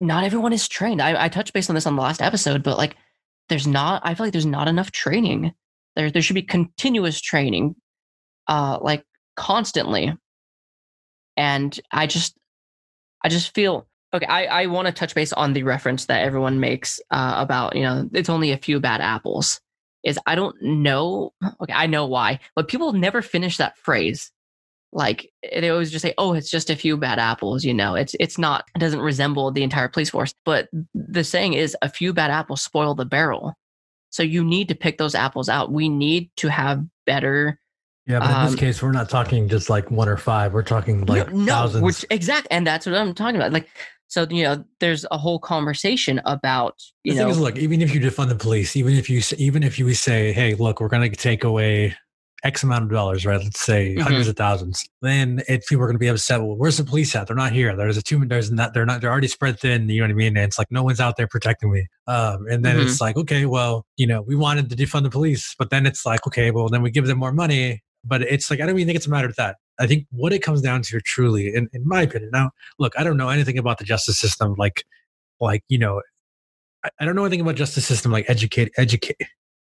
not 0.00 0.24
everyone 0.24 0.52
is 0.52 0.68
trained. 0.68 1.00
I, 1.00 1.24
I 1.24 1.28
touched 1.28 1.52
base 1.52 1.68
on 1.68 1.74
this 1.74 1.86
on 1.86 1.96
the 1.96 2.02
last 2.02 2.20
episode 2.22 2.62
but 2.62 2.76
like 2.76 2.96
there's 3.48 3.66
not 3.66 4.02
i 4.04 4.14
feel 4.14 4.26
like 4.26 4.32
there's 4.32 4.46
not 4.46 4.68
enough 4.68 4.90
training. 4.90 5.52
There 5.96 6.10
there 6.10 6.22
should 6.22 6.34
be 6.34 6.42
continuous 6.42 7.20
training 7.20 7.74
uh 8.48 8.78
like 8.80 9.04
constantly. 9.36 10.12
And 11.36 11.78
i 11.90 12.06
just 12.06 12.36
i 13.24 13.28
just 13.28 13.54
feel 13.54 13.86
okay 14.14 14.26
i 14.26 14.44
i 14.44 14.66
want 14.66 14.86
to 14.86 14.92
touch 14.92 15.14
base 15.14 15.32
on 15.32 15.52
the 15.52 15.62
reference 15.62 16.06
that 16.06 16.22
everyone 16.22 16.60
makes 16.60 17.00
uh, 17.10 17.34
about 17.36 17.74
you 17.74 17.82
know 17.82 18.08
it's 18.12 18.28
only 18.28 18.52
a 18.52 18.58
few 18.58 18.78
bad 18.78 19.00
apples 19.00 19.60
is 20.04 20.18
i 20.26 20.34
don't 20.34 20.60
know 20.60 21.32
okay 21.62 21.72
i 21.72 21.86
know 21.86 22.06
why 22.06 22.38
but 22.54 22.68
people 22.68 22.92
never 22.92 23.22
finish 23.22 23.56
that 23.56 23.78
phrase. 23.78 24.30
Like 24.94 25.32
they 25.42 25.70
always 25.70 25.90
just 25.90 26.02
say 26.02 26.12
oh 26.18 26.34
it's 26.34 26.50
just 26.50 26.68
a 26.68 26.76
few 26.76 26.98
bad 26.98 27.18
apples 27.18 27.64
you 27.64 27.72
know 27.72 27.94
it's 27.94 28.14
it's 28.20 28.36
not 28.36 28.66
it 28.76 28.78
doesn't 28.78 29.00
resemble 29.00 29.50
the 29.50 29.62
entire 29.62 29.88
police 29.88 30.10
force 30.10 30.34
but 30.44 30.68
the 30.94 31.24
saying 31.24 31.54
is 31.54 31.74
a 31.80 31.88
few 31.88 32.12
bad 32.12 32.30
apples 32.30 32.60
spoil 32.60 32.94
the 32.94 33.06
barrel. 33.06 33.54
So 34.10 34.22
you 34.22 34.44
need 34.44 34.68
to 34.68 34.74
pick 34.74 34.98
those 34.98 35.14
apples 35.14 35.48
out. 35.48 35.72
We 35.72 35.88
need 35.88 36.28
to 36.36 36.48
have 36.48 36.84
better 37.06 37.58
yeah 38.06 38.18
but 38.18 38.28
in 38.30 38.34
Um, 38.36 38.46
this 38.46 38.54
case 38.54 38.82
we're 38.82 38.92
not 38.92 39.08
talking 39.08 39.48
just 39.48 39.70
like 39.70 39.90
one 39.90 40.08
or 40.08 40.16
five 40.16 40.52
we're 40.52 40.62
talking 40.62 41.04
like 41.06 41.30
no, 41.32 41.38
no 41.38 41.52
thousands 41.52 41.84
which 41.84 42.04
exact 42.10 42.48
and 42.50 42.66
that's 42.66 42.86
what 42.86 42.94
i'm 42.96 43.14
talking 43.14 43.36
about 43.36 43.52
like 43.52 43.68
so 44.08 44.26
you 44.28 44.42
know 44.44 44.64
there's 44.80 45.06
a 45.10 45.18
whole 45.18 45.38
conversation 45.38 46.20
about 46.26 46.74
the 47.04 47.10
you 47.12 47.16
thing 47.16 47.28
is 47.28 47.38
look 47.38 47.56
even 47.56 47.80
if 47.80 47.94
you 47.94 48.00
defund 48.00 48.28
the 48.28 48.34
police 48.34 48.76
even 48.76 48.94
if 48.94 49.08
you 49.08 49.20
even 49.38 49.62
if 49.62 49.78
you 49.78 49.92
say 49.94 50.32
hey 50.32 50.54
look 50.54 50.80
we're 50.80 50.88
going 50.88 51.08
to 51.08 51.16
take 51.16 51.44
away 51.44 51.94
x 52.44 52.64
amount 52.64 52.82
of 52.82 52.90
dollars 52.90 53.24
right 53.24 53.40
let's 53.40 53.60
say 53.60 53.94
Mhm. 53.94 54.02
hundreds 54.02 54.26
of 54.26 54.36
thousands 54.36 54.84
then 55.00 55.42
if 55.48 55.64
people 55.68 55.84
are 55.84 55.86
going 55.86 55.94
to 55.94 56.00
be 56.00 56.08
upset 56.08 56.40
well 56.40 56.56
where's 56.56 56.76
the 56.76 56.82
police 56.84 57.14
at 57.14 57.28
they're 57.28 57.36
not 57.36 57.52
here 57.52 57.76
there's 57.76 57.96
a 57.96 58.02
two 58.02 58.24
there's 58.26 58.50
not 58.50 58.74
they're 58.74 58.84
not 58.84 59.00
they're 59.00 59.12
already 59.12 59.28
spread 59.28 59.60
thin 59.60 59.88
you 59.88 60.00
know 60.00 60.06
what 60.06 60.10
i 60.10 60.14
mean 60.14 60.36
and 60.36 60.38
it's 60.48 60.58
like 60.58 60.66
no 60.72 60.82
one's 60.82 60.98
out 60.98 61.16
there 61.16 61.28
protecting 61.28 61.70
me 61.70 61.86
um 62.08 62.44
and 62.50 62.64
then 62.64 62.76
Mhm. 62.76 62.82
it's 62.82 63.00
like 63.00 63.16
okay 63.16 63.46
well 63.46 63.86
you 63.96 64.08
know 64.08 64.22
we 64.22 64.34
wanted 64.34 64.68
to 64.68 64.74
defund 64.74 65.04
the 65.04 65.10
police 65.10 65.54
but 65.56 65.70
then 65.70 65.86
it's 65.86 66.04
like 66.04 66.26
okay 66.26 66.50
well 66.50 66.68
then 66.68 66.82
we 66.82 66.90
give 66.90 67.06
them 67.06 67.18
more 67.18 67.32
money 67.32 67.80
but 68.04 68.22
it's 68.22 68.50
like 68.50 68.60
i 68.60 68.66
don't 68.66 68.76
even 68.76 68.86
think 68.86 68.96
it's 68.96 69.06
a 69.06 69.10
matter 69.10 69.28
of 69.28 69.36
that. 69.36 69.56
I 69.80 69.86
think 69.86 70.06
what 70.10 70.32
it 70.32 70.40
comes 70.40 70.60
down 70.60 70.82
to 70.82 71.00
truly 71.00 71.54
in, 71.54 71.68
in 71.72 71.86
my 71.86 72.02
opinion 72.02 72.30
now 72.32 72.50
look 72.78 72.92
i 72.98 73.04
don't 73.04 73.16
know 73.16 73.28
anything 73.30 73.58
about 73.58 73.78
the 73.78 73.84
justice 73.84 74.18
system 74.18 74.54
like 74.58 74.84
like 75.40 75.64
you 75.68 75.78
know 75.78 76.02
I, 76.84 76.90
I 77.00 77.04
don't 77.04 77.16
know 77.16 77.24
anything 77.24 77.40
about 77.40 77.56
justice 77.56 77.86
system 77.86 78.12
like 78.12 78.26
educate 78.28 78.70
educate 78.76 79.16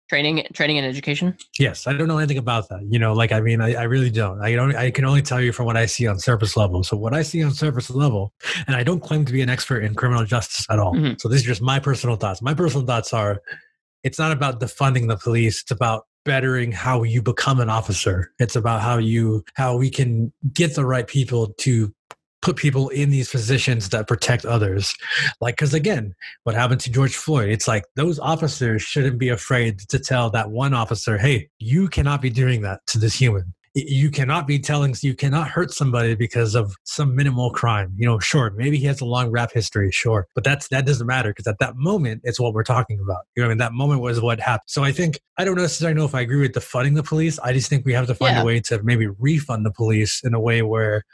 training 0.08 0.46
training 0.52 0.76
and 0.76 0.86
education? 0.86 1.36
Yes 1.58 1.86
i 1.86 1.92
don't 1.92 2.08
know 2.08 2.18
anything 2.18 2.36
about 2.36 2.68
that 2.68 2.82
you 2.90 2.98
know 2.98 3.14
like 3.14 3.32
i 3.32 3.40
mean 3.40 3.60
i, 3.62 3.74
I 3.74 3.84
really 3.84 4.10
don't. 4.10 4.42
I 4.42 4.54
don't 4.54 4.74
i 4.76 4.90
can 4.90 5.04
only 5.06 5.22
tell 5.22 5.40
you 5.40 5.52
from 5.52 5.64
what 5.66 5.76
i 5.76 5.86
see 5.86 6.06
on 6.06 6.18
surface 6.18 6.56
level. 6.56 6.82
So 6.84 6.96
what 6.96 7.14
i 7.14 7.22
see 7.22 7.42
on 7.42 7.52
surface 7.52 7.88
level 7.88 8.34
and 8.66 8.76
i 8.76 8.82
don't 8.82 9.00
claim 9.00 9.24
to 9.24 9.32
be 9.32 9.40
an 9.40 9.48
expert 9.48 9.84
in 9.84 9.94
criminal 9.94 10.24
justice 10.24 10.66
at 10.68 10.78
all. 10.78 10.94
Mhm. 10.94 11.18
so 11.20 11.28
this 11.28 11.40
is 11.40 11.46
just 11.46 11.62
my 11.62 11.78
personal 11.78 12.16
thoughts. 12.16 12.42
My 12.42 12.54
personal 12.54 12.86
thoughts 12.86 13.14
are 13.14 13.40
it's 14.02 14.18
not 14.18 14.32
about 14.32 14.60
defunding 14.60 15.08
the 15.08 15.16
police. 15.16 15.62
It's 15.62 15.70
about 15.70 16.06
bettering 16.24 16.72
how 16.72 17.02
you 17.02 17.22
become 17.22 17.60
an 17.60 17.68
officer. 17.68 18.32
It's 18.38 18.56
about 18.56 18.80
how 18.80 18.98
you 18.98 19.44
how 19.54 19.76
we 19.76 19.90
can 19.90 20.32
get 20.52 20.74
the 20.74 20.84
right 20.84 21.06
people 21.06 21.54
to 21.58 21.92
put 22.40 22.56
people 22.56 22.88
in 22.88 23.10
these 23.10 23.30
positions 23.30 23.88
that 23.90 24.08
protect 24.08 24.44
others. 24.44 24.94
Like 25.40 25.56
because 25.56 25.74
again 25.74 26.14
what 26.44 26.54
happened 26.54 26.80
to 26.82 26.90
george 26.90 27.16
floyd? 27.16 27.50
It's 27.50 27.68
like 27.68 27.84
those 27.96 28.18
officers 28.18 28.82
shouldn't 28.82 29.18
be 29.18 29.28
afraid 29.28 29.78
to 29.90 29.98
tell 29.98 30.30
that 30.30 30.50
one 30.50 30.74
officer 30.74 31.18
hey 31.18 31.48
you 31.58 31.88
cannot 31.88 32.20
be 32.20 32.30
doing 32.30 32.62
that 32.62 32.80
to 32.88 32.98
this 32.98 33.14
human 33.14 33.54
you 33.74 34.10
cannot 34.10 34.46
be 34.46 34.58
telling 34.58 34.94
you 35.00 35.14
cannot 35.14 35.48
hurt 35.48 35.72
somebody 35.72 36.14
because 36.14 36.54
of 36.54 36.74
some 36.84 37.14
minimal 37.16 37.50
crime. 37.50 37.94
You 37.96 38.06
know 38.06 38.18
sure 38.18 38.50
maybe 38.50 38.76
he 38.76 38.86
has 38.86 39.00
a 39.00 39.04
long 39.06 39.30
rap 39.30 39.50
history 39.52 39.90
sure 39.90 40.26
but 40.34 40.44
that's 40.44 40.68
that 40.68 40.84
doesn't 40.84 41.06
matter 41.06 41.30
because 41.30 41.46
at 41.46 41.58
that 41.60 41.76
moment 41.76 42.20
it's 42.24 42.38
what 42.38 42.52
we're 42.52 42.64
talking 42.64 43.00
about. 43.00 43.22
You 43.34 43.42
know 43.42 43.46
I 43.46 43.48
mean? 43.50 43.58
That 43.58 43.72
moment 43.72 44.00
was 44.00 44.20
what 44.20 44.40
happened. 44.40 44.68
So 44.68 44.84
I 44.84 44.92
think 44.92 45.20
I 45.38 45.44
don't 45.44 45.56
necessarily 45.56 45.98
know 45.98 46.04
if 46.04 46.14
I 46.14 46.20
agree 46.20 46.40
with 46.40 46.52
defunding 46.52 46.94
the 46.94 47.02
police. 47.02 47.38
I 47.38 47.52
just 47.52 47.70
think 47.70 47.86
we 47.86 47.94
have 47.94 48.06
to 48.08 48.14
find 48.14 48.36
Yeah. 48.36 48.42
a 48.42 48.44
way 48.44 48.60
to 48.60 48.82
maybe 48.82 49.06
refund 49.18 49.64
the 49.64 49.72
police 49.72 50.20
in 50.22 50.34
a 50.34 50.40
way 50.40 50.62
where 50.62 51.04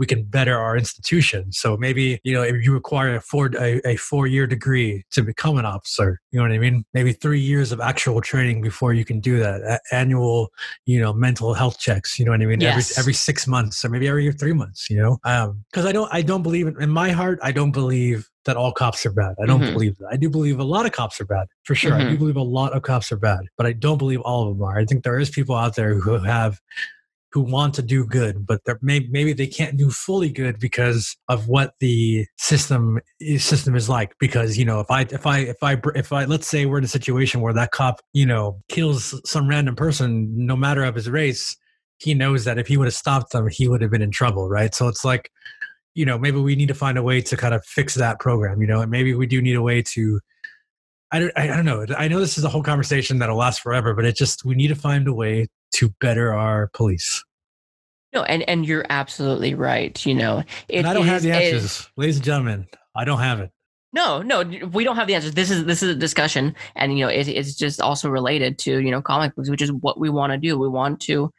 we 0.00 0.06
can 0.06 0.24
better 0.24 0.56
our 0.56 0.78
institution. 0.78 1.52
So 1.52 1.76
maybe 1.76 2.18
you 2.24 2.32
know 2.32 2.42
if 2.42 2.64
you 2.64 2.72
require 2.72 3.14
a 3.16 3.20
four 3.20 3.50
a, 3.60 3.86
a 3.86 3.96
four 3.96 4.26
year 4.26 4.46
degree 4.46 5.04
to 5.12 5.22
become 5.22 5.58
an 5.58 5.66
officer, 5.66 6.18
you 6.32 6.38
know 6.38 6.44
what 6.48 6.52
I 6.54 6.58
mean? 6.58 6.84
Maybe 6.94 7.12
three 7.12 7.38
years 7.38 7.70
of 7.70 7.80
actual 7.80 8.22
training 8.22 8.62
before 8.62 8.94
you 8.94 9.04
can 9.04 9.20
do 9.20 9.38
that. 9.40 9.60
A- 9.60 9.94
annual, 9.94 10.48
you 10.86 10.98
know, 10.98 11.12
mental 11.12 11.52
health 11.52 11.78
checks. 11.78 12.18
You 12.18 12.24
know 12.24 12.30
what 12.32 12.40
I 12.40 12.46
mean? 12.46 12.60
Yes. 12.62 12.92
Every 12.98 13.10
every 13.10 13.12
six 13.12 13.46
months 13.46 13.84
or 13.84 13.90
maybe 13.90 14.08
every 14.08 14.32
three 14.32 14.54
months. 14.54 14.88
You 14.88 14.96
know, 15.02 15.18
because 15.70 15.84
I 15.84 15.92
don't 15.92 16.08
I 16.12 16.22
don't 16.22 16.42
believe 16.42 16.66
in, 16.66 16.80
in 16.82 16.88
my 16.90 17.10
heart 17.10 17.38
I 17.42 17.52
don't 17.52 17.72
believe 17.72 18.26
that 18.46 18.56
all 18.56 18.72
cops 18.72 19.04
are 19.04 19.12
bad. 19.12 19.34
I 19.42 19.44
don't 19.44 19.60
Mhm. 19.60 19.74
believe 19.74 19.98
that. 19.98 20.08
I 20.10 20.16
do 20.16 20.30
believe 20.30 20.58
a 20.58 20.64
lot 20.64 20.86
of 20.86 20.92
cops 20.92 21.20
are 21.20 21.26
bad 21.26 21.46
for 21.64 21.74
sure. 21.74 21.92
I 21.92 22.08
do 22.10 22.16
believe 22.16 22.36
a 22.36 22.42
lot 22.42 22.72
of 22.72 22.80
cops 22.80 23.12
are 23.12 23.18
bad, 23.18 23.40
but 23.58 23.66
I 23.66 23.72
don't 23.74 23.98
believe 23.98 24.22
all 24.22 24.48
of 24.48 24.56
them 24.56 24.64
are. 24.66 24.78
I 24.78 24.86
think 24.86 25.04
there 25.04 25.18
is 25.18 25.28
people 25.28 25.54
out 25.54 25.76
there 25.76 25.94
who 25.94 26.16
have 26.16 26.58
who 27.32 27.40
want 27.40 27.74
to 27.74 27.82
do 27.82 28.04
good, 28.04 28.44
but 28.44 28.60
they're 28.64 28.78
maybe, 28.82 29.08
maybe 29.10 29.32
they 29.32 29.46
can't 29.46 29.76
do 29.76 29.90
fully 29.90 30.30
good 30.30 30.58
because 30.58 31.16
of 31.28 31.46
what 31.48 31.74
the 31.78 32.26
system 32.38 32.98
is, 33.20 33.44
system 33.44 33.76
is 33.76 33.88
like. 33.88 34.14
Because 34.18 34.58
you 34.58 34.64
know, 34.64 34.80
if 34.80 34.90
I 34.90 35.02
if 35.02 35.26
I 35.26 35.38
if 35.38 35.62
I 35.62 35.76
if 35.94 36.12
I 36.12 36.24
let's 36.24 36.48
say 36.48 36.66
we're 36.66 36.78
in 36.78 36.84
a 36.84 36.88
situation 36.88 37.40
where 37.40 37.52
that 37.52 37.70
cop 37.70 38.00
you 38.12 38.26
know 38.26 38.60
kills 38.68 39.20
some 39.28 39.48
random 39.48 39.76
person, 39.76 40.46
no 40.46 40.56
matter 40.56 40.82
of 40.82 40.96
his 40.96 41.08
race, 41.08 41.56
he 41.98 42.14
knows 42.14 42.44
that 42.44 42.58
if 42.58 42.66
he 42.66 42.76
would 42.76 42.86
have 42.86 42.94
stopped 42.94 43.32
them, 43.32 43.48
he 43.48 43.68
would 43.68 43.82
have 43.82 43.90
been 43.90 44.02
in 44.02 44.10
trouble, 44.10 44.48
right? 44.48 44.74
So 44.74 44.88
it's 44.88 45.04
like, 45.04 45.30
you 45.94 46.04
know, 46.04 46.18
maybe 46.18 46.38
we 46.38 46.56
need 46.56 46.68
to 46.68 46.74
find 46.74 46.98
a 46.98 47.02
way 47.02 47.20
to 47.20 47.36
kind 47.36 47.54
of 47.54 47.64
fix 47.64 47.94
that 47.94 48.18
program, 48.18 48.60
you 48.60 48.66
know, 48.66 48.80
and 48.80 48.90
maybe 48.90 49.14
we 49.14 49.26
do 49.26 49.40
need 49.40 49.56
a 49.56 49.62
way 49.62 49.82
to. 49.82 50.20
I 51.12 51.18
don't, 51.18 51.32
I 51.36 51.46
don't 51.48 51.64
know. 51.64 51.84
I 51.98 52.06
know 52.06 52.20
this 52.20 52.38
is 52.38 52.44
a 52.44 52.48
whole 52.48 52.62
conversation 52.62 53.18
that'll 53.18 53.36
last 53.36 53.60
forever, 53.60 53.94
but 53.94 54.04
it 54.04 54.16
just 54.16 54.44
we 54.44 54.54
need 54.54 54.68
to 54.68 54.76
find 54.76 55.08
a 55.08 55.12
way 55.12 55.48
to 55.72 55.90
better 56.00 56.32
our 56.32 56.68
police. 56.74 57.24
No, 58.12 58.22
and 58.24 58.42
and 58.48 58.66
you're 58.66 58.86
absolutely 58.90 59.54
right. 59.54 60.04
You 60.04 60.14
know, 60.14 60.42
it 60.68 60.78
and 60.78 60.86
I 60.86 60.94
don't 60.94 61.06
have 61.06 61.18
is 61.18 61.22
the 61.22 61.32
answers, 61.32 61.88
ladies 61.96 62.16
and 62.16 62.24
gentlemen. 62.24 62.66
I 62.96 63.04
don't 63.04 63.20
have 63.20 63.40
it. 63.40 63.50
No, 63.92 64.22
no, 64.22 64.42
we 64.72 64.84
don't 64.84 64.96
have 64.96 65.06
the 65.06 65.14
answers. 65.14 65.34
This 65.34 65.50
is 65.50 65.64
this 65.64 65.82
is 65.82 65.90
a 65.90 65.98
discussion, 65.98 66.54
and 66.76 66.98
you 66.98 67.04
know, 67.04 67.10
it, 67.10 67.28
it's 67.28 67.54
just 67.54 67.80
also 67.80 68.08
related 68.08 68.58
to 68.60 68.80
you 68.80 68.90
know 68.90 69.02
comic 69.02 69.34
books, 69.34 69.50
which 69.50 69.62
is 69.62 69.72
what 69.72 69.98
we 69.98 70.08
want 70.08 70.32
to 70.32 70.38
do. 70.38 70.58
We 70.58 70.68
want 70.68 71.00
to 71.02 71.30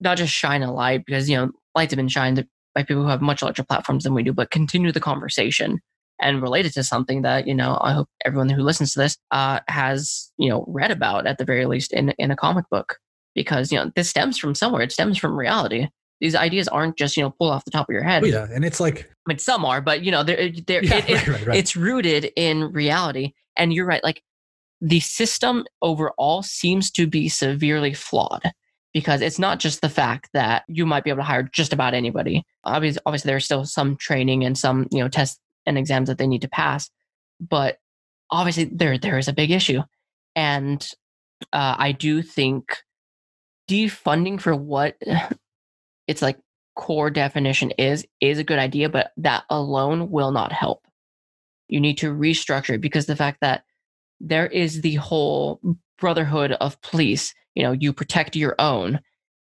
not 0.00 0.16
just 0.16 0.32
shine 0.32 0.62
a 0.62 0.72
light 0.72 1.04
because 1.04 1.28
you 1.28 1.36
know 1.36 1.50
lights 1.74 1.92
have 1.92 1.98
been 1.98 2.08
shined 2.08 2.46
by 2.74 2.82
people 2.82 3.02
who 3.02 3.08
have 3.08 3.20
much 3.20 3.42
larger 3.42 3.64
platforms 3.64 4.04
than 4.04 4.14
we 4.14 4.22
do, 4.22 4.32
but 4.32 4.50
continue 4.50 4.92
the 4.92 5.00
conversation 5.00 5.80
and 6.20 6.42
related 6.42 6.72
to 6.74 6.84
something 6.84 7.22
that 7.22 7.46
you 7.46 7.54
know 7.54 7.78
I 7.80 7.92
hope 7.92 8.08
everyone 8.24 8.48
who 8.48 8.62
listens 8.62 8.92
to 8.92 9.00
this 9.00 9.16
uh, 9.30 9.60
has 9.68 10.30
you 10.38 10.48
know 10.48 10.64
read 10.66 10.90
about 10.90 11.26
at 11.26 11.38
the 11.38 11.44
very 11.44 11.66
least 11.66 11.92
in 11.92 12.10
in 12.18 12.30
a 12.30 12.36
comic 12.36 12.64
book 12.70 12.98
because 13.38 13.70
you 13.70 13.78
know 13.78 13.92
this 13.94 14.10
stems 14.10 14.36
from 14.36 14.52
somewhere. 14.52 14.82
It 14.82 14.90
stems 14.90 15.16
from 15.16 15.38
reality. 15.38 15.86
These 16.20 16.34
ideas 16.34 16.66
aren't 16.66 16.98
just 16.98 17.16
you 17.16 17.22
know 17.22 17.30
pulled 17.30 17.52
off 17.52 17.64
the 17.64 17.70
top 17.70 17.88
of 17.88 17.92
your 17.92 18.02
head. 18.02 18.24
Oh, 18.24 18.26
yeah, 18.26 18.48
and 18.52 18.64
it's 18.64 18.80
like 18.80 19.08
I 19.08 19.30
mean, 19.30 19.38
some 19.38 19.64
are, 19.64 19.80
but 19.80 20.02
you 20.02 20.10
know, 20.10 20.24
they're, 20.24 20.50
they're, 20.66 20.82
yeah, 20.84 21.04
it, 21.06 21.08
right, 21.08 21.28
right, 21.28 21.46
right. 21.46 21.56
it's 21.56 21.76
rooted 21.76 22.32
in 22.34 22.72
reality. 22.72 23.32
And 23.56 23.72
you're 23.72 23.86
right. 23.86 24.02
Like 24.02 24.22
the 24.80 24.98
system 24.98 25.64
overall 25.82 26.42
seems 26.42 26.90
to 26.92 27.06
be 27.06 27.28
severely 27.28 27.94
flawed 27.94 28.50
because 28.92 29.20
it's 29.20 29.38
not 29.38 29.60
just 29.60 29.80
the 29.80 29.88
fact 29.88 30.30
that 30.32 30.64
you 30.66 30.84
might 30.84 31.04
be 31.04 31.10
able 31.10 31.18
to 31.18 31.24
hire 31.24 31.44
just 31.44 31.72
about 31.72 31.94
anybody. 31.94 32.42
Obviously, 32.64 33.00
obviously 33.06 33.28
there's 33.28 33.44
still 33.44 33.64
some 33.64 33.96
training 33.96 34.44
and 34.44 34.58
some, 34.58 34.88
you 34.90 34.98
know, 34.98 35.08
tests 35.08 35.38
and 35.64 35.78
exams 35.78 36.08
that 36.08 36.18
they 36.18 36.26
need 36.26 36.42
to 36.42 36.48
pass. 36.48 36.90
But 37.40 37.76
obviously 38.30 38.64
there, 38.64 38.98
there 38.98 39.18
is 39.18 39.28
a 39.28 39.32
big 39.32 39.52
issue. 39.52 39.82
And 40.34 40.88
uh, 41.52 41.76
I 41.78 41.92
do 41.92 42.22
think 42.22 42.78
defunding 43.68 44.40
for 44.40 44.54
what 44.54 44.96
it's 46.06 46.22
like 46.22 46.38
core 46.74 47.10
definition 47.10 47.72
is 47.72 48.06
is 48.20 48.38
a 48.38 48.44
good 48.44 48.58
idea, 48.58 48.88
but 48.88 49.12
that 49.16 49.44
alone 49.50 50.10
will 50.10 50.32
not 50.32 50.52
help. 50.52 50.86
You 51.68 51.80
need 51.80 51.98
to 51.98 52.12
restructure 52.12 52.74
it 52.74 52.80
because 52.80 53.06
the 53.06 53.16
fact 53.16 53.38
that 53.42 53.64
there 54.20 54.46
is 54.46 54.80
the 54.80 54.94
whole 54.94 55.60
brotherhood 55.98 56.52
of 56.52 56.80
police, 56.80 57.34
you 57.54 57.62
know, 57.62 57.72
you 57.72 57.92
protect 57.92 58.36
your 58.36 58.54
own, 58.58 59.00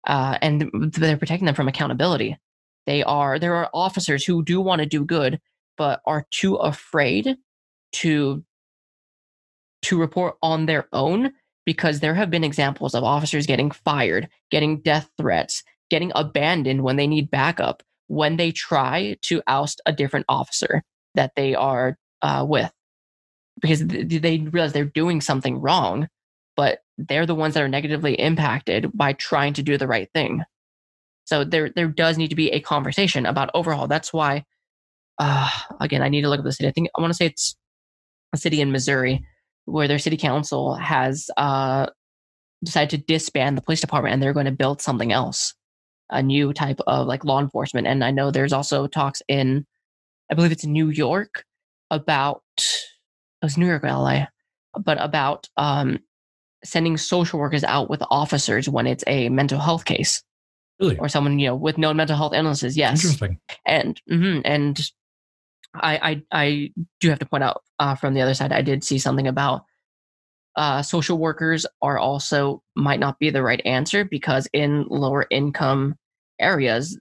uh, 0.07 0.39
and 0.41 0.71
they're 0.93 1.17
protecting 1.17 1.47
them 1.47 1.55
from 1.55 1.69
accountability. 1.69 2.39
They 2.87 3.03
are 3.03 3.39
there 3.39 3.57
are 3.57 3.71
officers 3.75 4.25
who 4.25 4.45
do 4.45 4.61
want 4.61 4.81
to 4.81 4.87
do 4.87 5.05
good, 5.05 5.41
but 5.77 6.01
are 6.07 6.27
too 6.31 6.55
afraid 6.55 7.37
to 7.95 8.45
to 9.83 9.99
report 9.99 10.37
on 10.43 10.67
their 10.67 10.89
own 10.93 11.33
because 11.67 12.01
there 12.01 12.15
have 12.15 12.31
been 12.31 12.45
examples 12.45 12.95
of 12.95 13.05
officers 13.05 13.47
getting 13.47 13.71
fired, 13.71 14.29
getting 14.51 14.81
death 14.81 15.11
threats, 15.19 15.63
getting 15.91 16.13
abandoned 16.15 16.83
when 16.83 16.97
they 16.97 17.07
need 17.07 17.31
backup 17.31 17.83
when 18.09 18.37
they 18.37 18.53
try 18.53 19.17
to 19.21 19.43
oust 19.49 19.81
a 19.85 19.93
different 19.93 20.25
officer 20.29 20.83
that 21.17 21.33
they 21.35 21.55
are 21.55 21.99
uh, 22.23 22.47
with. 22.49 22.73
Because 23.61 23.85
they 23.85 24.39
realize 24.39 24.73
they're 24.73 24.85
doing 24.85 25.21
something 25.21 25.61
wrong 25.61 26.09
but 26.57 26.79
they're 26.97 27.27
the 27.27 27.35
ones 27.35 27.55
that 27.55 27.63
are 27.63 27.69
negatively 27.69 28.15
impacted 28.15 28.91
by 28.95 29.13
trying 29.13 29.53
to 29.53 29.63
do 29.63 29.77
the 29.77 29.87
right 29.87 30.09
thing. 30.15 30.43
So 31.25 31.45
there 31.45 31.71
there 31.71 31.89
does 31.89 32.17
need 32.17 32.29
to 32.29 32.35
be 32.37 32.51
a 32.51 32.61
conversation 32.61 33.27
about 33.27 33.51
overhaul. 33.53 33.87
That's 33.89 34.13
why 34.13 34.45
uh, 35.19 35.51
again 35.81 36.03
i 36.03 36.09
need 36.09 36.23
to 36.23 36.29
look 36.29 36.39
at 36.39 36.45
the 36.45 36.53
city. 36.53 36.69
I 36.69 36.73
think 36.73 36.89
i 36.97 37.01
want 37.01 37.11
to 37.13 37.17
say 37.17 37.27
it's 37.27 37.57
a 38.33 38.37
city 38.37 38.61
in 38.61 38.73
missouri 38.73 39.25
where 39.67 39.87
their 39.89 39.99
city 39.99 40.17
council 40.17 40.75
has 40.75 41.31
uh, 41.37 41.87
decided 42.65 42.91
to 42.91 43.13
disband 43.13 43.57
the 43.57 43.63
police 43.63 43.81
department 43.81 44.15
and 44.15 44.23
they're 44.23 44.33
going 44.33 44.47
to 44.47 44.53
build 44.53 44.81
something 44.81 45.13
else 45.13 45.55
a 46.11 46.23
new 46.23 46.53
type 46.53 46.81
of 46.87 47.07
like 47.07 47.25
law 47.25 47.41
enforcement. 47.41 47.87
And 47.87 48.05
I 48.05 48.11
know 48.11 48.31
there's 48.31 48.53
also 48.53 48.87
talks 48.87 49.23
in, 49.29 49.67
I 50.31 50.35
believe 50.35 50.53
it's 50.53 50.65
in 50.65 50.73
New 50.73 50.91
York 50.91 51.45
about, 51.91 52.43
it 52.57 53.45
was 53.45 53.59
New 53.59 53.67
York 53.67 53.85
or 53.85 53.89
LA, 53.89 54.27
but 54.81 55.03
about 55.03 55.49
um, 55.57 55.99
sending 56.65 56.97
social 56.97 57.39
workers 57.39 57.65
out 57.65 57.91
with 57.91 58.03
officers 58.11 58.69
when 58.69 58.87
it's 58.87 59.05
a 59.07 59.29
mental 59.29 59.59
health 59.59 59.85
case 59.85 60.23
really 60.81 60.99
or 60.99 61.09
someone, 61.09 61.39
you 61.39 61.49
know, 61.49 61.57
with 61.57 61.79
known 61.79 61.97
mental 61.97 62.17
health 62.17 62.35
illnesses. 62.35 62.77
Yes. 62.77 63.05
interesting. 63.05 63.41
And, 63.65 64.01
mhm, 64.11 64.43
and 64.45 64.81
I, 65.83 66.11
I, 66.11 66.23
I 66.33 66.71
do 67.01 67.09
have 67.11 67.19
to 67.21 67.27
point 67.27 67.45
out 67.45 67.63
uh, 67.79 67.95
from 67.95 68.15
the 68.15 68.21
other 68.23 68.35
side, 68.35 68.53
I 68.53 68.63
did 68.63 68.85
see 68.85 68.99
something 68.99 69.27
about 69.27 69.65
uh, 70.57 70.83
social 70.83 71.19
workers 71.19 71.67
are 71.83 71.99
also 71.99 72.63
might 72.75 73.01
not 73.01 73.19
be 73.19 73.31
the 73.31 73.43
right 73.43 73.61
answer 73.67 74.05
because 74.05 74.49
in 74.53 74.87
lower 74.89 75.27
income 75.31 75.97
areas, 76.41 76.99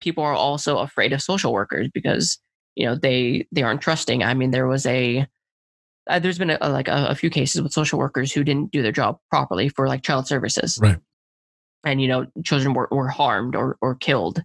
people 0.00 0.22
are 0.22 0.34
also 0.34 0.78
afraid 0.78 1.12
of 1.12 1.20
social 1.20 1.52
workers 1.52 1.88
because 1.92 2.38
you 2.76 2.86
know 2.86 2.94
they 2.94 3.46
they 3.50 3.62
aren't 3.62 3.80
trusting. 3.80 4.22
I 4.22 4.34
mean, 4.34 4.52
there 4.52 4.68
was 4.68 4.86
a 4.86 5.26
uh, 6.08 6.18
there's 6.20 6.38
been 6.38 6.50
a, 6.50 6.58
a- 6.60 6.70
like 6.70 6.88
a, 6.88 7.06
a 7.08 7.14
few 7.16 7.30
cases 7.30 7.60
with 7.62 7.72
social 7.72 7.98
workers 7.98 8.32
who 8.32 8.44
didn't 8.44 8.70
do 8.70 8.82
their 8.82 8.92
job 8.92 9.18
properly 9.30 9.68
for 9.68 9.88
like 9.88 10.02
child 10.02 10.26
services, 10.28 10.78
Right. 10.80 10.98
And 11.84 12.00
you 12.00 12.08
know, 12.08 12.26
children 12.44 12.74
were, 12.74 12.88
were 12.90 13.08
harmed 13.08 13.56
or 13.56 13.76
or 13.80 13.94
killed. 13.96 14.42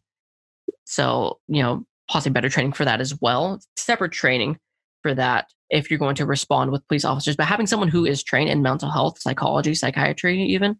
So 0.86 1.40
you 1.48 1.62
know, 1.64 1.86
possibly 2.10 2.34
better 2.34 2.50
training 2.50 2.74
for 2.74 2.86
that 2.86 3.02
as 3.02 3.20
well. 3.22 3.60
Separate 3.76 4.12
training 4.12 4.58
for 5.02 5.14
that 5.14 5.48
if 5.70 5.90
you're 5.90 6.00
going 6.00 6.16
to 6.16 6.26
respond 6.26 6.72
with 6.72 6.88
police 6.88 7.06
officers, 7.06 7.36
but 7.36 7.46
having 7.48 7.68
someone 7.68 7.90
who 7.90 8.06
is 8.06 8.24
trained 8.24 8.50
in 8.50 8.62
mental 8.62 8.90
health, 8.90 9.20
psychology, 9.20 9.74
psychiatry, 9.74 10.42
even, 10.44 10.78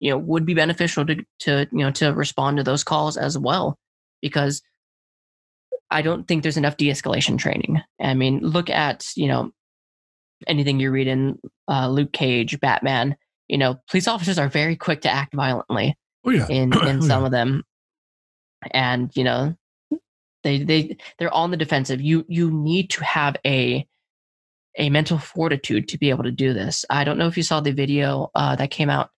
you 0.00 0.10
know, 0.10 0.18
would 0.18 0.44
be 0.44 0.54
beneficial 0.54 1.06
to 1.06 1.16
to 1.40 1.66
you 1.72 1.78
know 1.78 1.90
to 1.92 2.12
respond 2.12 2.58
to 2.58 2.62
those 2.62 2.84
calls 2.84 3.16
as 3.16 3.38
well, 3.38 3.78
because 4.20 4.62
I 5.90 6.02
don't 6.02 6.26
think 6.26 6.42
there's 6.42 6.56
enough 6.56 6.76
de-escalation 6.76 7.38
training. 7.38 7.80
I 8.00 8.14
mean, 8.14 8.40
look 8.40 8.68
at 8.70 9.06
you 9.16 9.28
know 9.28 9.52
anything 10.46 10.80
you 10.80 10.90
read 10.90 11.06
in 11.06 11.38
uh, 11.68 11.88
Luke 11.88 12.12
Cage, 12.12 12.60
Batman. 12.60 13.16
You 13.48 13.58
know, 13.58 13.76
police 13.88 14.08
officers 14.08 14.38
are 14.38 14.48
very 14.48 14.76
quick 14.76 15.02
to 15.02 15.10
act 15.10 15.34
violently 15.34 15.96
Oh 16.24 16.30
yeah, 16.30 16.46
in 16.48 16.72
Oh, 16.76 16.86
in 16.86 17.00
yeah. 17.00 17.08
some 17.08 17.24
of 17.24 17.30
them 17.30 17.62
and 18.72 19.10
you 19.14 19.24
know 19.24 19.54
they 20.46 20.62
they 20.62 20.96
they're 21.18 21.34
on 21.34 21.50
the 21.50 21.56
defensive 21.56 22.00
you 22.00 22.24
you 22.28 22.50
need 22.50 22.88
to 22.90 23.04
have 23.04 23.36
a 23.44 23.86
a 24.78 24.88
mental 24.90 25.18
fortitude 25.18 25.88
to 25.88 25.98
be 25.98 26.10
able 26.10 26.24
to 26.24 26.30
do 26.30 26.54
this 26.54 26.84
i 26.90 27.04
don't 27.04 27.18
know 27.18 27.26
if 27.26 27.36
you 27.36 27.42
saw 27.42 27.60
the 27.60 27.72
video 27.72 28.30
uh, 28.34 28.56
that 28.56 28.70
came 28.70 28.90
out 28.90 29.10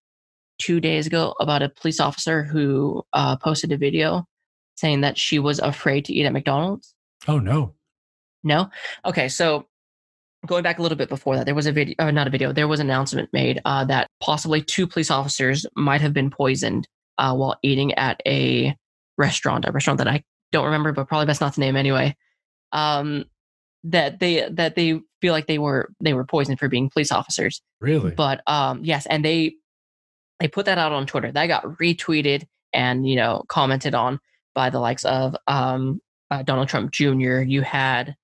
two 0.59 0.81
days 0.81 1.07
ago 1.07 1.35
about 1.41 1.63
a 1.63 1.69
police 1.69 2.01
officer 2.01 2.43
who 2.43 3.03
uh, 3.13 3.37
posted 3.37 3.71
a 3.71 3.77
video 3.77 4.25
saying 4.77 5.03
that 5.03 5.17
she 5.19 5.39
was 5.39 5.59
afraid 5.61 6.05
to 6.05 6.13
eat 6.13 6.27
at 6.27 6.33
mcdonald's 6.33 6.95
Oh 7.27 7.39
no. 7.39 7.75
no? 8.45 8.71
Okay, 9.05 9.29
so 9.29 9.67
going 10.47 10.63
back 10.63 10.79
a 10.79 10.83
little 10.83 10.97
bit 10.97 11.09
before 11.09 11.37
that, 11.37 11.47
there 11.47 11.55
was 11.55 11.67
a 11.67 11.73
video, 11.73 11.95
uh, 11.99 12.11
not 12.11 12.27
a 12.27 12.31
video, 12.31 12.53
there 12.53 12.69
was 12.69 12.81
an 12.81 12.87
announcement 12.87 13.29
made 13.33 13.61
uh, 13.65 13.85
that 13.87 14.09
possibly 14.21 14.63
two 14.63 14.87
police 14.87 15.11
officers 15.11 15.67
might 15.75 16.01
have 16.01 16.15
been 16.15 16.31
poisoned 16.31 16.87
uh, 17.19 17.35
while 17.35 17.57
eating 17.63 17.93
at 17.95 18.21
a 18.27 18.77
restaurant, 19.17 19.65
a 19.67 19.73
restaurant 19.73 19.99
that 19.99 20.09
I 20.09 20.23
don't 20.53 20.67
remember, 20.67 20.93
but 20.93 21.09
probably 21.09 21.27
best 21.27 21.41
not 21.41 21.55
to 21.55 21.61
name 21.61 21.77
anyway. 21.77 22.17
Um, 22.73 23.25
that 23.85 24.19
they 24.21 24.49
that 24.51 24.75
they 24.75 25.01
feel 25.21 25.33
like 25.33 25.47
they 25.47 25.59
were 25.59 25.91
they 26.01 26.13
were 26.13 26.25
poisoned 26.25 26.59
for 26.59 26.69
being 26.69 26.91
police 26.91 27.13
officers. 27.13 27.63
Really? 27.81 28.11
But 28.11 28.43
um, 28.47 28.85
yes, 28.85 29.07
and 29.07 29.25
they 29.25 29.55
they 30.41 30.49
put 30.49 30.67
that 30.67 30.79
out 30.79 30.93
on 30.93 31.07
Twitter. 31.07 31.33
That 31.33 31.47
got 31.47 31.65
retweeted 31.65 32.45
and 32.73 33.09
you 33.09 33.17
know 33.17 33.45
commented 33.49 33.95
on 33.95 34.21
by 34.55 34.71
the 34.71 34.81
likes 34.81 35.05
of 35.05 35.37
um, 35.47 36.01
uh, 36.31 36.43
Donald 36.43 36.69
Trump 36.69 36.93
Jr. 36.93 37.41
You 37.41 37.63
had 37.63 38.17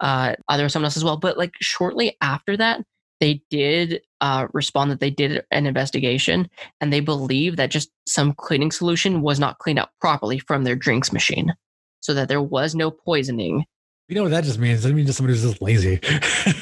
uh, 0.00 0.34
there 0.48 0.64
was 0.64 0.72
someone 0.72 0.86
else 0.86 0.96
as 0.96 1.04
well, 1.04 1.16
but 1.16 1.38
like 1.38 1.54
shortly 1.60 2.16
after 2.20 2.56
that, 2.56 2.80
they 3.20 3.42
did 3.50 4.02
uh, 4.20 4.48
respond 4.52 4.90
that 4.90 5.00
they 5.00 5.10
did 5.10 5.44
an 5.50 5.66
investigation 5.66 6.48
and 6.80 6.92
they 6.92 7.00
believe 7.00 7.56
that 7.56 7.70
just 7.70 7.90
some 8.06 8.32
cleaning 8.32 8.70
solution 8.70 9.20
was 9.22 9.38
not 9.38 9.58
cleaned 9.58 9.78
up 9.78 9.92
properly 10.00 10.38
from 10.38 10.64
their 10.64 10.76
drinks 10.76 11.12
machine, 11.12 11.54
so 12.00 12.14
that 12.14 12.28
there 12.28 12.42
was 12.42 12.74
no 12.74 12.90
poisoning. 12.90 13.64
You 14.08 14.16
know 14.16 14.22
what 14.22 14.30
that 14.30 14.44
just 14.44 14.58
means? 14.58 14.82
That 14.82 14.92
means 14.92 15.06
just 15.06 15.18
somebody 15.18 15.38
who's 15.38 15.48
just 15.48 15.62
lazy. 15.62 16.00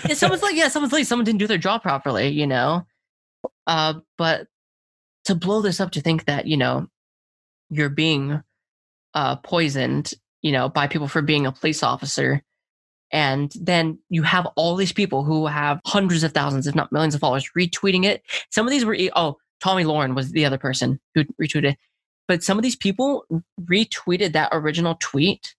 Yeah, 0.07 0.15
someone's 0.15 0.43
like, 0.43 0.55
yeah, 0.55 0.69
someone's 0.69 0.93
like, 0.93 1.07
someone 1.07 1.25
didn't 1.25 1.39
do 1.39 1.47
their 1.47 1.57
job 1.57 1.83
properly, 1.83 2.29
you 2.29 2.47
know. 2.47 2.87
Uh, 3.67 3.95
but 4.19 4.49
to 5.25 5.35
blow 5.35 5.63
this 5.63 5.81
up 5.81 5.93
to 5.93 6.01
think 6.01 6.27
that 6.27 6.47
you 6.47 6.57
know 6.57 6.89
you're 7.71 7.89
being 7.89 8.43
uh, 9.15 9.37
poisoned, 9.37 10.15
you 10.43 10.53
know, 10.53 10.69
by 10.69 10.87
people 10.87 11.09
for 11.09 11.23
being 11.23 11.47
a 11.47 11.53
police 11.53 11.83
officer, 11.83 12.43
and 13.11 13.53
then 13.61 13.99
you 14.11 14.23
have 14.23 14.47
all 14.57 14.77
these 14.77 14.93
people 14.93 15.25
who 15.25 15.47
have 15.47 15.81
hundreds 15.87 16.25
of 16.25 16.33
thousands, 16.33 16.67
if 16.67 16.75
not 16.75 16.93
millions, 16.93 17.15
of 17.15 17.21
followers 17.21 17.51
retweeting 17.57 18.05
it. 18.05 18.23
Some 18.51 18.67
of 18.67 18.71
these 18.71 18.85
were 18.85 18.97
oh, 19.17 19.37
Tomi 19.61 19.85
Lahren 19.85 20.15
was 20.15 20.33
the 20.33 20.45
other 20.45 20.59
person 20.59 21.01
who 21.15 21.25
retweeted, 21.41 21.77
but 22.27 22.43
some 22.43 22.59
of 22.59 22.63
these 22.63 22.77
people 22.77 23.25
retweeted 23.61 24.33
that 24.33 24.51
original 24.53 24.97
tweet 25.01 25.55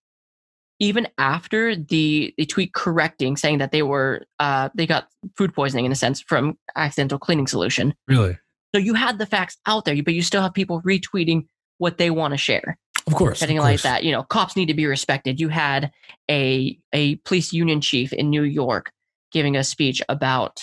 even 0.80 1.08
after 1.18 1.76
the 1.76 2.34
the 2.38 2.46
tweet 2.46 2.74
correcting 2.74 3.36
saying 3.36 3.58
that 3.58 3.72
they 3.72 3.84
were 3.84 4.26
uh, 4.40 4.70
they 4.74 4.88
got 4.88 5.10
food 5.38 5.54
poisoning 5.54 5.86
in 5.86 5.92
a 5.92 5.96
sense 5.96 6.22
from 6.22 6.58
accidental 6.76 7.20
cleaning 7.20 7.48
solution. 7.48 7.94
really? 8.08 8.38
So 8.74 8.80
you 8.80 8.94
had 8.94 9.18
the 9.18 9.26
facts 9.26 9.58
out 9.66 9.86
there, 9.86 10.02
but 10.04 10.14
you 10.14 10.22
still 10.22 10.44
have 10.44 10.54
people 10.54 10.82
retweeting 10.84 11.48
what 11.80 11.98
they 11.98 12.12
want 12.12 12.34
to 12.34 12.38
share. 12.38 12.78
Of 13.12 13.18
course. 13.18 13.40
Setting 13.40 13.58
of 13.58 13.64
it 13.64 13.68
like 13.68 13.82
that, 13.82 14.04
you 14.04 14.12
know, 14.12 14.24
cops 14.24 14.56
need 14.56 14.68
to 14.68 14.74
be 14.74 14.86
respected. 14.86 15.40
You 15.40 15.50
had 15.50 15.92
a 16.30 16.78
a 16.94 17.16
police 17.18 17.52
union 17.52 17.82
chief 17.82 18.14
in 18.14 18.30
New 18.30 18.44
York 18.44 18.92
giving 19.32 19.56
a 19.56 19.64
speech 19.64 20.02
about 20.10 20.60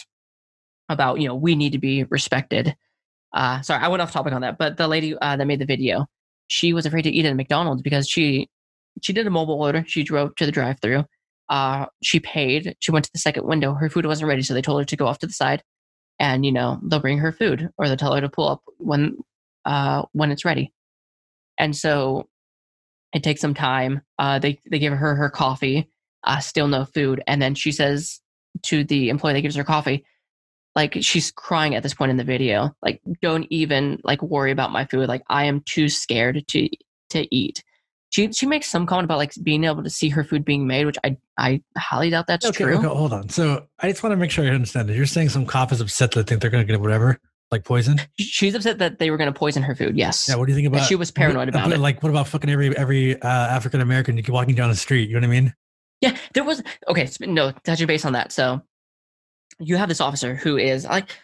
about 0.89 1.21
you 1.21 1.29
know 1.29 1.35
we 1.35 1.55
need 1.57 1.73
to 1.73 1.79
be 1.79 2.05
respected. 2.05 2.77
Uh, 3.33 3.61
sorry, 3.63 3.83
I 3.83 3.89
went 3.89 4.01
off 4.01 4.13
topic 4.13 4.33
on 4.33 4.43
that, 4.43 4.59
but 4.59 4.77
the 4.77 4.89
lady 4.89 5.17
uh, 5.19 5.37
that 5.37 5.47
made 5.47 5.59
the 5.59 5.67
video, 5.67 6.07
she 6.47 6.73
was 6.73 6.87
afraid 6.87 7.03
to 7.03 7.11
eat 7.11 7.27
at 7.27 7.37
McDonald's 7.37 7.83
because 7.83 8.09
she 8.09 8.49
she 9.03 9.13
did 9.13 9.27
a 9.27 9.31
mobile 9.31 9.61
order. 9.61 9.85
She 9.87 10.03
drove 10.03 10.35
to 10.37 10.47
the 10.47 10.53
drive-through. 10.53 11.05
Uh, 11.49 11.87
she 12.03 12.21
paid. 12.21 12.77
She 12.81 12.93
went 12.93 13.05
to 13.05 13.13
the 13.13 13.19
second 13.19 13.45
window. 13.47 13.75
Her 13.75 13.91
food 13.91 14.07
wasn't 14.07 14.29
ready, 14.29 14.43
so 14.43 14.55
they 14.55 14.63
told 14.63 14.81
her 14.81 14.85
to 14.85 14.97
go 14.97 15.07
off 15.07 15.19
to 15.19 15.27
the 15.27 15.33
side, 15.33 15.63
and 16.19 16.47
you 16.47 16.53
know 16.53 16.79
they'll 16.85 17.01
bring 17.01 17.19
her 17.19 17.33
food 17.33 17.69
or 17.77 17.89
they'll 17.89 17.97
tell 17.97 18.15
her 18.15 18.21
to 18.21 18.29
pull 18.29 18.49
up 18.49 18.63
when 18.79 19.19
uh, 19.65 20.03
when 20.13 20.31
it's 20.31 20.45
ready. 20.45 20.73
And 21.59 21.75
so 21.75 22.29
it 23.13 23.23
takes 23.23 23.41
some 23.41 23.55
time. 23.55 24.03
Uh, 24.19 24.39
they 24.39 24.59
they 24.71 24.79
give 24.79 24.93
her 24.93 25.15
her 25.15 25.31
coffee, 25.31 25.91
uh, 26.25 26.39
still 26.39 26.69
no 26.69 26.85
food, 26.85 27.23
and 27.27 27.41
then 27.41 27.55
she 27.55 27.73
says 27.73 28.21
to 28.65 28.85
the 28.85 29.09
employee 29.09 29.35
that 29.35 29.43
gives 29.43 29.57
her 29.57 29.65
coffee, 29.65 30.05
like 30.75 30.97
she's 31.01 31.31
crying 31.33 31.75
at 31.75 31.83
this 31.83 31.95
point 31.95 32.11
in 32.11 32.17
the 32.17 32.25
video, 32.25 32.75
like 32.83 33.01
don't 33.23 33.47
even 33.51 34.01
like 34.05 34.23
worry 34.23 34.51
about 34.51 34.73
my 34.73 34.85
food. 34.85 35.09
Like 35.09 35.23
I 35.29 35.45
am 35.45 35.63
too 35.63 35.89
scared 35.89 36.47
to 36.49 36.69
to 37.11 37.35
eat. 37.35 37.65
She 38.11 38.33
she 38.33 38.47
makes 38.47 38.69
some 38.69 38.87
comment 38.87 39.07
about 39.07 39.19
like 39.19 39.33
being 39.43 39.65
able 39.65 39.83
to 39.83 39.91
see 39.91 40.09
her 40.11 40.23
food 40.23 40.45
being 40.45 40.67
made, 40.67 40.87
which 40.87 40.99
I 41.03 41.17
I 41.39 41.63
highly 41.77 42.11
doubt 42.11 42.27
that's 42.27 42.47
okay, 42.47 42.65
true. 42.65 42.77
okay, 42.77 42.87
hold 42.87 43.13
on. 43.13 43.29
So 43.31 43.67
I 43.79 43.89
just 43.91 44.03
want 44.03 44.13
to 44.13 44.17
make 44.17 44.31
sure 44.31 44.45
I 44.45 44.49
understand 44.49 44.91
it. 44.91 44.97
You're 44.97 45.07
saying 45.07 45.31
some 45.31 45.47
cop 45.47 45.73
is 45.73 45.81
upset 45.81 46.13
that 46.13 46.27
they 46.27 46.31
think 46.31 46.43
they're 46.43 46.51
going 46.51 46.67
to 46.67 46.73
get 46.73 46.81
whatever, 46.81 47.19
like 47.51 47.65
poison. 47.65 48.01
She's 48.19 48.55
upset 48.55 48.79
that 48.79 48.99
they 48.99 49.11
were 49.11 49.17
going 49.17 49.33
to 49.33 49.39
poison 49.39 49.63
her 49.63 49.75
food. 49.75 49.97
Yes. 49.97 50.29
Yeah. 50.29 50.37
What 50.37 50.47
do 50.47 50.53
you 50.53 50.57
think 50.57 50.67
And 50.67 50.75
about? 50.75 50.89
she 50.89 50.97
was 50.97 51.11
paranoid 51.11 51.49
about 51.51 51.67
but, 51.69 51.75
it. 51.75 51.79
Like, 51.81 52.03
what 52.03 52.11
about 52.11 52.29
fucking 52.29 52.51
every 52.51 52.77
every 52.77 53.21
uh, 53.21 53.29
African 53.29 53.81
American 53.81 54.21
walking 54.29 54.55
down 54.55 54.71
the 54.71 54.77
street? 54.77 55.09
You 55.09 55.15
know 55.15 55.27
what 55.27 55.37
I 55.37 55.41
mean? 55.41 55.55
Yeah, 56.01 56.17
there 56.35 56.45
was 56.45 56.63
okay. 56.89 57.09
No, 57.21 57.53
touching 57.65 57.87
base 57.87 58.05
on 58.05 58.13
that. 58.13 58.33
So 58.33 58.63
you 59.59 59.77
have 59.77 59.89
this 59.89 60.01
officer 60.01 60.35
who 60.35 60.57
is 60.57 60.85
like, 60.85 61.17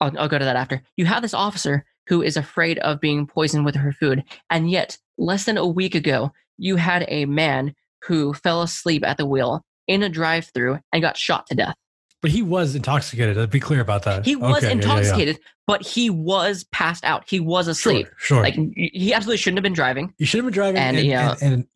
I'll, 0.00 0.16
I'll 0.18 0.28
go 0.28 0.38
to 0.38 0.44
that 0.44 0.56
after. 0.56 0.82
You 0.96 1.06
have 1.06 1.22
this 1.22 1.34
officer 1.34 1.84
who 2.06 2.22
is 2.22 2.36
afraid 2.36 2.78
of 2.80 3.00
being 3.00 3.26
poisoned 3.26 3.64
with 3.64 3.74
her 3.76 3.92
food, 3.92 4.22
and 4.50 4.70
yet 4.70 4.98
less 5.18 5.44
than 5.44 5.56
a 5.56 5.66
week 5.66 5.94
ago, 5.94 6.32
you 6.58 6.76
had 6.76 7.04
a 7.08 7.24
man 7.24 7.74
who 8.02 8.34
fell 8.34 8.62
asleep 8.62 9.04
at 9.04 9.16
the 9.16 9.26
wheel 9.26 9.64
in 9.88 10.02
a 10.02 10.08
drive-through 10.08 10.78
and 10.92 11.02
got 11.02 11.16
shot 11.16 11.46
to 11.46 11.54
death. 11.54 11.74
But 12.24 12.30
he 12.30 12.40
was 12.40 12.74
intoxicated. 12.74 13.36
Let's 13.36 13.52
be 13.52 13.60
clear 13.60 13.80
about 13.82 14.04
that. 14.04 14.24
He 14.24 14.34
was 14.34 14.56
Okay, 14.56 14.68
yeah, 14.68 14.72
yeah, 14.72 14.80
yeah. 14.80 14.80
intoxicated, 14.96 15.38
but 15.66 15.82
he 15.82 16.08
was 16.08 16.64
passed 16.72 17.04
out. 17.04 17.24
He 17.28 17.38
was 17.38 17.68
asleep. 17.68 18.06
Sure, 18.16 18.38
sure. 18.38 18.42
Like 18.42 18.54
he 18.54 19.12
absolutely 19.12 19.36
shouldn't 19.36 19.58
have 19.58 19.62
been 19.62 19.74
driving. 19.74 20.14
you 20.16 20.24
should 20.24 20.38
have 20.38 20.46
been 20.46 20.54
driving. 20.54 20.80
and, 20.80 20.96
And 20.96 21.06
you 21.06 21.14
uh, 21.14 21.22
know- 21.22 21.36
and, 21.42 21.66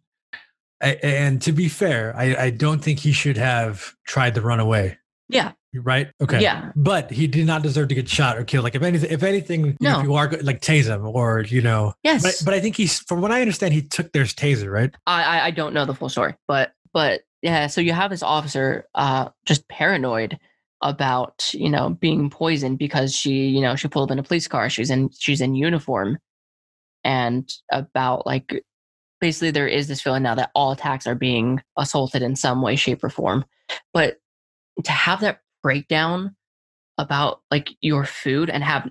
and, 0.81 0.99
and, 1.05 1.43
to 1.43 1.53
be 1.53 1.69
fair, 1.69 2.15
I, 2.17 2.45
I 2.47 2.51
don't 2.51 2.81
think 2.83 2.99
he 3.01 3.13
should 3.13 3.37
have 3.37 3.95
tried 4.07 4.35
to 4.37 4.41
run 4.41 4.59
away. 4.61 4.97
Yeah, 5.29 5.53
Right? 5.75 6.09
Okay. 6.23 6.41
yeah, 6.41 6.73
But 6.75 7.11
he 7.11 7.27
did 7.27 7.47
not 7.47 7.63
deserve 7.63 7.89
to 7.89 7.95
get 7.95 8.09
shot 8.09 8.39
or 8.39 8.45
killed. 8.45 8.65
Like 8.65 8.75
if 8.75 8.83
anything, 8.83 9.11
if 9.11 9.23
anything, 9.23 9.77
No. 9.81 9.99
if 9.99 10.05
you 10.05 10.15
are 10.15 10.31
like 10.41 10.63
tase 10.63 10.87
him 10.87 11.07
or 11.07 11.43
you 11.43 11.61
know. 11.61 11.93
yes. 12.03 12.23
But 12.23 12.41
but 12.47 12.55
I 12.55 12.61
think 12.61 12.75
he's 12.77 13.01
from 13.01 13.21
what 13.21 13.31
I 13.33 13.43
understand, 13.43 13.75
he 13.75 13.83
took 13.83 14.11
their 14.13 14.25
taser, 14.25 14.73
right? 14.73 14.95
I, 15.07 15.23
I 15.25 15.45
I 15.47 15.51
don't 15.51 15.75
know 15.75 15.85
the 15.85 15.95
full 15.95 16.09
story, 16.09 16.35
but 16.47 16.73
but 16.95 17.21
yeah, 17.43 17.67
so 17.69 17.81
you 17.81 17.93
have 17.93 18.11
this 18.11 18.23
officer 18.23 18.87
uh 18.95 19.29
just 19.45 19.69
paranoid 19.69 20.39
about 20.83 21.53
you 21.55 21.69
know 21.69 21.91
being 21.91 22.31
poisoned 22.31 22.79
because 22.79 23.15
she 23.15 23.47
you 23.49 23.61
know 23.61 23.75
she 23.75 23.89
pulled 23.89 24.11
up 24.11 24.13
in 24.13 24.19
a 24.19 24.23
police 24.23 24.47
car 24.47 24.71
she's 24.71 24.91
in 24.91 25.11
she's 25.19 25.41
in 25.41 25.55
uniform 25.55 26.19
and 27.03 27.53
about 27.73 28.27
like 28.27 28.65
basically 29.21 29.51
there 29.51 29.67
is 29.67 29.89
this 29.89 30.01
feeling 30.01 30.23
now 30.23 30.37
that 30.37 30.51
all 30.55 30.71
attacks 30.71 31.07
are 31.07 31.17
being 31.17 31.61
assaulted 31.77 32.23
in 32.23 32.37
some 32.37 32.63
way 32.63 32.77
shape 32.77 33.03
or 33.03 33.11
form 33.11 33.45
but 33.93 34.19
to 34.85 34.93
have 34.93 35.21
that 35.21 35.41
breakdown 35.63 36.37
about 36.97 37.41
like 37.51 37.71
your 37.81 38.05
food 38.05 38.49
and 38.49 38.63
have 38.63 38.89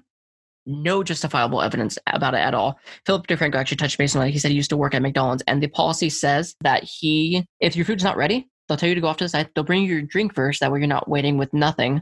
no 0.67 1.03
justifiable 1.03 1.61
evidence 1.61 1.97
about 2.07 2.33
it 2.33 2.39
at 2.39 2.53
all 2.53 2.79
Philip 3.05 3.27
DeFranco 3.27 3.55
actually 3.55 3.77
touched 3.77 3.97
base 3.97 4.15
on 4.15 4.21
like 4.21 4.33
he 4.33 4.39
said 4.39 4.51
he 4.51 4.57
used 4.57 4.69
to 4.69 4.77
work 4.77 4.93
at 4.93 5.01
McDonald's 5.01 5.43
and 5.47 5.63
the 5.63 5.67
policy 5.67 6.09
says 6.09 6.55
that 6.61 6.83
he 6.83 7.45
if 7.59 7.75
your 7.75 7.85
food's 7.85 8.03
not 8.03 8.17
ready, 8.17 8.47
they'll 8.67 8.77
tell 8.77 8.89
you 8.89 8.95
to 8.95 9.01
go 9.01 9.07
off 9.07 9.17
to 9.17 9.25
the 9.25 9.29
side. 9.29 9.49
They'll 9.55 9.63
bring 9.63 9.83
you 9.83 9.93
your 9.93 10.01
drink 10.01 10.35
first, 10.35 10.59
that 10.59 10.71
way 10.71 10.79
you're 10.79 10.87
not 10.87 11.09
waiting 11.09 11.37
with 11.37 11.53
nothing. 11.53 12.01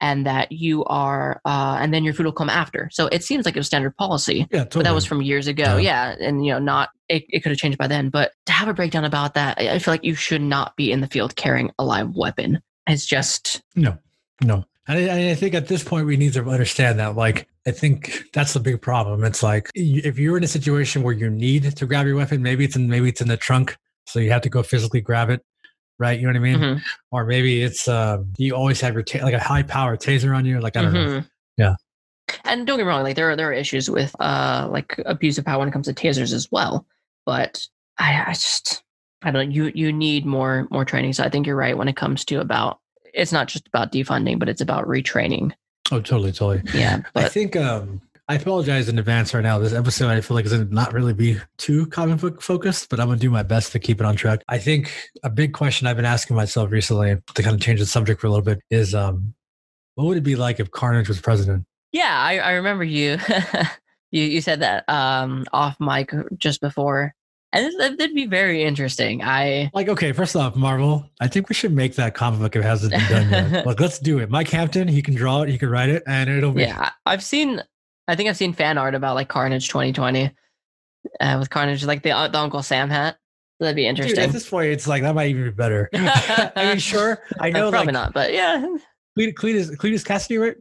And 0.00 0.26
that 0.26 0.52
you 0.52 0.84
are 0.84 1.40
uh 1.44 1.78
and 1.80 1.92
then 1.92 2.04
your 2.04 2.14
food 2.14 2.24
will 2.24 2.32
come 2.32 2.48
after. 2.48 2.88
So 2.92 3.08
it 3.08 3.24
seems 3.24 3.44
like 3.44 3.56
it 3.56 3.58
was 3.58 3.66
standard 3.66 3.96
policy. 3.96 4.46
Yeah, 4.50 4.60
totally. 4.60 4.82
But 4.82 4.88
that 4.90 4.94
was 4.94 5.04
from 5.04 5.22
years 5.22 5.48
ago. 5.48 5.76
Yeah. 5.76 6.14
Yeah. 6.18 6.26
And 6.28 6.46
you 6.46 6.52
know, 6.52 6.60
not 6.60 6.90
it, 7.08 7.24
it 7.28 7.40
could 7.40 7.50
have 7.50 7.58
changed 7.58 7.78
by 7.78 7.88
then. 7.88 8.08
But 8.08 8.32
to 8.46 8.52
have 8.52 8.68
a 8.68 8.74
breakdown 8.74 9.04
about 9.04 9.34
that, 9.34 9.58
I 9.58 9.70
I 9.70 9.78
feel 9.80 9.92
like 9.92 10.04
you 10.04 10.14
should 10.14 10.42
not 10.42 10.76
be 10.76 10.92
in 10.92 11.00
the 11.00 11.08
field 11.08 11.34
carrying 11.34 11.72
a 11.78 11.84
live 11.84 12.10
weapon. 12.14 12.60
It's 12.86 13.06
just 13.06 13.60
No, 13.74 13.98
no. 14.40 14.64
And 14.88 15.10
I, 15.10 15.30
I 15.30 15.34
think 15.34 15.54
at 15.54 15.68
this 15.68 15.84
point 15.84 16.06
we 16.06 16.16
need 16.16 16.32
to 16.32 16.42
understand 16.48 16.98
that. 16.98 17.14
Like, 17.14 17.46
I 17.66 17.70
think 17.70 18.24
that's 18.32 18.54
the 18.54 18.60
big 18.60 18.80
problem. 18.80 19.22
It's 19.22 19.42
like 19.42 19.68
if 19.74 20.18
you're 20.18 20.38
in 20.38 20.44
a 20.44 20.48
situation 20.48 21.02
where 21.02 21.12
you 21.14 21.28
need 21.28 21.76
to 21.76 21.86
grab 21.86 22.06
your 22.06 22.16
weapon, 22.16 22.42
maybe 22.42 22.64
it's 22.64 22.74
in 22.76 22.88
maybe 22.88 23.08
it's 23.10 23.20
in 23.20 23.28
the 23.28 23.36
trunk, 23.36 23.76
so 24.06 24.18
you 24.18 24.30
have 24.30 24.40
to 24.42 24.48
go 24.48 24.62
physically 24.62 25.02
grab 25.02 25.28
it, 25.28 25.44
right? 25.98 26.18
You 26.18 26.26
know 26.26 26.32
what 26.32 26.48
I 26.48 26.52
mean? 26.52 26.58
mhm, 26.58 26.82
Or 27.10 27.26
maybe 27.26 27.62
it's 27.62 27.86
um, 27.86 28.32
you 28.38 28.54
always 28.54 28.80
have 28.80 28.94
your 28.94 29.02
ta- 29.02 29.22
like 29.22 29.34
a 29.34 29.38
high 29.38 29.62
power 29.62 29.96
taser 29.98 30.34
on 30.34 30.46
you. 30.46 30.58
Like 30.60 30.76
I 30.76 30.82
don't 30.82 30.94
know. 30.94 31.06
mhm. 31.06 31.26
Yeah. 31.58 31.74
And 32.44 32.66
don't 32.66 32.78
get 32.78 32.84
me 32.84 32.88
wrong, 32.88 33.02
like 33.02 33.16
there 33.16 33.30
are 33.30 33.36
there 33.36 33.50
are 33.50 33.52
issues 33.54 33.90
with 33.90 34.14
uh 34.20 34.68
like 34.70 34.98
abuse 35.04 35.36
of 35.38 35.44
power 35.44 35.58
when 35.58 35.68
it 35.68 35.72
comes 35.72 35.86
to 35.86 35.92
tasers 35.94 36.32
as 36.32 36.50
well. 36.50 36.86
But 37.26 37.62
I, 37.98 38.24
I 38.28 38.32
just 38.32 38.82
I 39.22 39.30
don't 39.30 39.48
know, 39.48 39.54
you 39.54 39.72
you 39.74 39.92
need 39.92 40.24
more 40.24 40.66
more 40.70 40.84
training. 40.86 41.12
So 41.12 41.24
I 41.24 41.28
think 41.28 41.46
you're 41.46 41.56
right 41.56 41.76
when 41.76 41.88
it 41.88 41.96
comes 41.96 42.24
to 42.26 42.40
about 42.40 42.80
it's 43.14 43.32
not 43.32 43.48
just 43.48 43.66
about 43.66 43.92
defunding, 43.92 44.38
but 44.38 44.48
it's 44.48 44.60
about 44.60 44.86
retraining. 44.86 45.52
Oh, 45.90 46.00
totally, 46.00 46.32
totally. 46.32 46.62
Yeah. 46.74 47.02
I 47.14 47.28
think 47.28 47.56
um, 47.56 48.00
I 48.28 48.34
apologize 48.34 48.88
in 48.88 48.98
advance 48.98 49.32
right 49.32 49.42
now. 49.42 49.58
This 49.58 49.72
episode 49.72 50.10
I 50.10 50.20
feel 50.20 50.34
like 50.34 50.44
is 50.44 50.52
not 50.70 50.92
really 50.92 51.14
be 51.14 51.38
too 51.56 51.86
comic 51.86 52.20
book 52.20 52.42
focused, 52.42 52.90
but 52.90 53.00
I'm 53.00 53.08
gonna 53.08 53.18
do 53.18 53.30
my 53.30 53.42
best 53.42 53.72
to 53.72 53.78
keep 53.78 54.00
it 54.00 54.04
on 54.06 54.16
track. 54.16 54.42
I 54.48 54.58
think 54.58 54.92
a 55.22 55.30
big 55.30 55.54
question 55.54 55.86
I've 55.86 55.96
been 55.96 56.04
asking 56.04 56.36
myself 56.36 56.70
recently 56.70 57.16
to 57.34 57.42
kind 57.42 57.54
of 57.54 57.62
change 57.62 57.80
the 57.80 57.86
subject 57.86 58.20
for 58.20 58.26
a 58.26 58.30
little 58.30 58.44
bit 58.44 58.60
is 58.70 58.94
um, 58.94 59.34
what 59.94 60.04
would 60.04 60.18
it 60.18 60.22
be 60.22 60.36
like 60.36 60.60
if 60.60 60.70
Carnage 60.70 61.08
was 61.08 61.20
president? 61.20 61.64
yeah, 61.92 62.18
I, 62.18 62.38
I 62.38 62.52
remember 62.52 62.84
you 62.84 63.18
you 64.10 64.22
you 64.22 64.40
said 64.40 64.60
that 64.60 64.88
um 64.88 65.44
off 65.52 65.78
mic 65.80 66.12
just 66.36 66.60
before. 66.60 67.14
And 67.52 67.72
that- 67.78 67.96
that'd 67.98 68.14
be 68.14 68.26
very 68.26 68.62
interesting. 68.62 69.22
I 69.22 69.70
Like, 69.72 69.88
okay, 69.88 70.12
first 70.12 70.36
off, 70.36 70.54
Marvel, 70.54 71.08
I 71.20 71.28
think 71.28 71.48
we 71.48 71.54
should 71.54 71.72
make 71.72 71.94
that 71.94 72.14
comic 72.14 72.40
book 72.40 72.56
if 72.56 72.62
it 72.62 72.66
hasn't 72.66 72.92
been 72.92 73.08
done 73.08 73.30
yet. 73.52 73.66
like, 73.66 73.80
let's 73.80 73.98
do 73.98 74.18
it. 74.18 74.28
Mike 74.30 74.48
Hampton, 74.50 74.86
he 74.88 75.00
can 75.02 75.14
draw 75.14 75.42
it, 75.42 75.48
he 75.48 75.56
can 75.58 75.70
write 75.70 75.88
it, 75.88 76.02
and 76.06 76.28
it'll 76.28 76.52
be 76.52 76.62
yeah, 76.62 76.90
I've 77.06 77.22
seen 77.22 77.62
I 78.06 78.16
think 78.16 78.28
I've 78.28 78.36
seen 78.36 78.52
fan 78.54 78.78
art 78.78 78.94
about 78.94 79.14
like 79.14 79.28
Carnage 79.28 79.68
2020 79.68 80.30
uh, 81.20 81.36
with 81.38 81.50
Carnage, 81.50 81.84
like 81.84 82.02
the, 82.02 82.10
uh, 82.10 82.28
the 82.28 82.38
Uncle 82.38 82.62
Sam 82.62 82.90
hat. 82.90 83.16
That'd 83.60 83.76
be 83.76 83.82
Dude, 83.82 83.88
interesting. 83.90 84.20
at 84.24 84.30
this 84.32 84.48
point, 84.48 84.68
it's 84.70 84.86
like 84.86 85.02
that 85.02 85.14
might 85.14 85.30
even 85.30 85.44
be 85.44 85.50
better. 85.50 85.88
I 85.94 86.52
mean, 86.56 86.78
sure, 86.78 87.18
I 87.40 87.48
Uh, 87.48 87.52
know 87.52 87.70
probably 87.70 87.86
like 87.86 87.92
not, 87.92 88.12
but 88.14 88.32
yeah, 88.32 88.64
Cletus, 89.18 89.34
Cletus, 89.34 89.76
Cletus 89.76 90.04
Kasady, 90.06 90.40
right? 90.40 90.56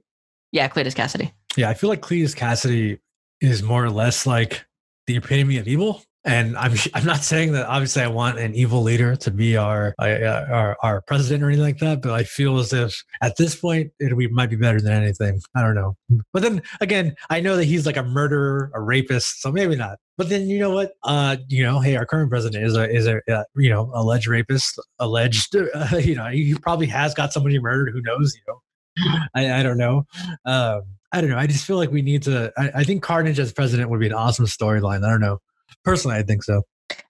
yeah, 0.52 0.67
Cletus 0.67 0.95
Kasady. 0.95 1.32
Yeah, 1.56 1.69
I 1.69 1.73
feel 1.73 1.89
like 1.89 2.02
Cletus 2.02 2.36
Kasady 2.36 3.00
is 3.39 3.62
more 3.62 3.84
or 3.84 3.89
less 3.91 4.26
like 4.26 4.65
the 5.06 5.15
epitome 5.17 5.58
of 5.58 5.67
evil. 5.67 6.02
And 6.28 6.58
I'm 6.58 6.74
I'm 6.94 7.06
not 7.06 7.24
saying 7.24 7.54
that 7.54 7.66
obviously 7.66 8.04
I 8.04 8.08
want 8.08 8.38
an 8.38 8.54
evil 8.54 8.84
leader 8.84 9.16
to 9.16 9.32
be 9.32 9.58
our 9.58 9.96
uh, 10.00 10.46
our 10.52 10.78
our 10.84 11.02
president 11.02 11.44
or 11.44 11.48
anything 11.48 11.66
like 11.66 11.80
that, 11.80 12.02
but 12.02 12.12
I 12.12 12.24
feel 12.24 12.60
as 12.60 12.74
if 12.74 13.04
at 13.22 13.38
this 13.38 13.56
point 13.56 13.92
it 14.00 14.16
might 14.32 14.50
be 14.50 14.56
better 14.56 14.82
than 14.82 14.92
anything. 14.92 15.42
I 15.56 15.62
don't 15.62 15.76
know, 15.76 15.96
but 16.34 16.44
then 16.44 16.62
again, 16.82 17.16
I 17.30 17.40
know 17.40 17.56
that 17.56 17.66
he's 17.66 17.86
like 17.86 17.98
a 17.98 18.04
murderer, 18.04 18.70
a 18.76 18.82
rapist, 18.82 19.42
so 19.42 19.52
maybe 19.52 19.76
not. 19.76 19.98
But 20.18 20.30
then 20.30 20.50
you 20.50 20.60
know 20.60 20.72
what? 20.72 20.94
Uh, 21.04 21.38
you 21.48 21.63
know, 21.63 21.80
hey, 21.80 21.96
our 21.96 22.06
current 22.06 22.30
president 22.30 22.66
is 22.66 22.76
a 22.76 22.90
is 22.90 23.08
a 23.08 23.22
uh, 23.32 23.44
you 23.56 23.70
know 23.70 23.92
alleged 23.94 24.28
rapist, 24.28 24.80
alleged. 25.00 25.56
Uh, 25.56 25.98
you 26.02 26.16
know, 26.16 26.28
he 26.28 26.56
probably 26.56 26.88
has 26.88 27.13
got 27.13 27.32
somebody 27.32 27.60
murdered. 27.60 27.94
Who 27.94 28.02
knows? 28.02 28.36
You 28.36 28.42
know, 28.48 29.20
I, 29.34 29.60
I 29.60 29.63
don't 29.63 29.78
know. 29.78 30.06
Um, 30.46 30.82
I 31.13 31.22
don't 31.22 31.30
know. 31.30 31.38
I 31.38 31.48
just 31.48 31.66
feel 31.66 31.78
like 31.78 31.92
we 31.92 32.02
need 32.02 32.24
to. 32.24 32.52
I, 32.58 32.82
I 32.82 32.84
think 32.84 33.02
Carnage 33.02 33.40
as 33.40 33.54
president 33.54 33.90
would 33.90 34.00
be 34.00 34.08
an 34.08 34.13
awesome 34.13 34.46
storyline. 34.46 35.06
I 35.06 35.10
don't 35.10 35.22
know. 35.22 35.40
Personally, 35.84 36.18
I 36.18 36.24
think 36.24 36.44
so. 36.44 36.62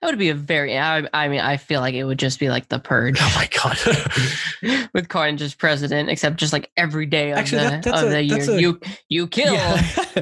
That 0.02 0.08
would 0.08 0.18
be 0.18 0.30
a 0.30 0.34
very. 0.36 0.78
I, 0.78 1.08
I 1.14 1.28
mean, 1.28 1.40
I 1.40 1.58
feel 1.58 1.82
like 1.82 1.94
it 1.94 2.04
would 2.04 2.18
just 2.18 2.40
be 2.40 2.50
like 2.50 2.68
the 2.70 2.80
purge 2.80 3.18
Oh 3.22 3.34
my 3.36 3.48
god. 3.62 4.90
with 4.94 5.08
Carnage 5.08 5.42
as 5.44 5.54
president, 5.54 6.10
except 6.10 6.38
just 6.38 6.52
like 6.52 6.72
every 6.78 7.06
day 7.06 7.32
of 7.32 7.38
Actually, 7.38 7.64
the, 7.64 7.70
that- 7.70 7.84
that's 7.84 8.02
of 8.02 8.08
a- 8.08 8.12
the 8.12 8.24
year. 8.24 8.52
a- 8.52 8.60
you 8.62 8.80
you 9.10 9.28
kill. 9.28 9.54
Yeah. 9.54 9.82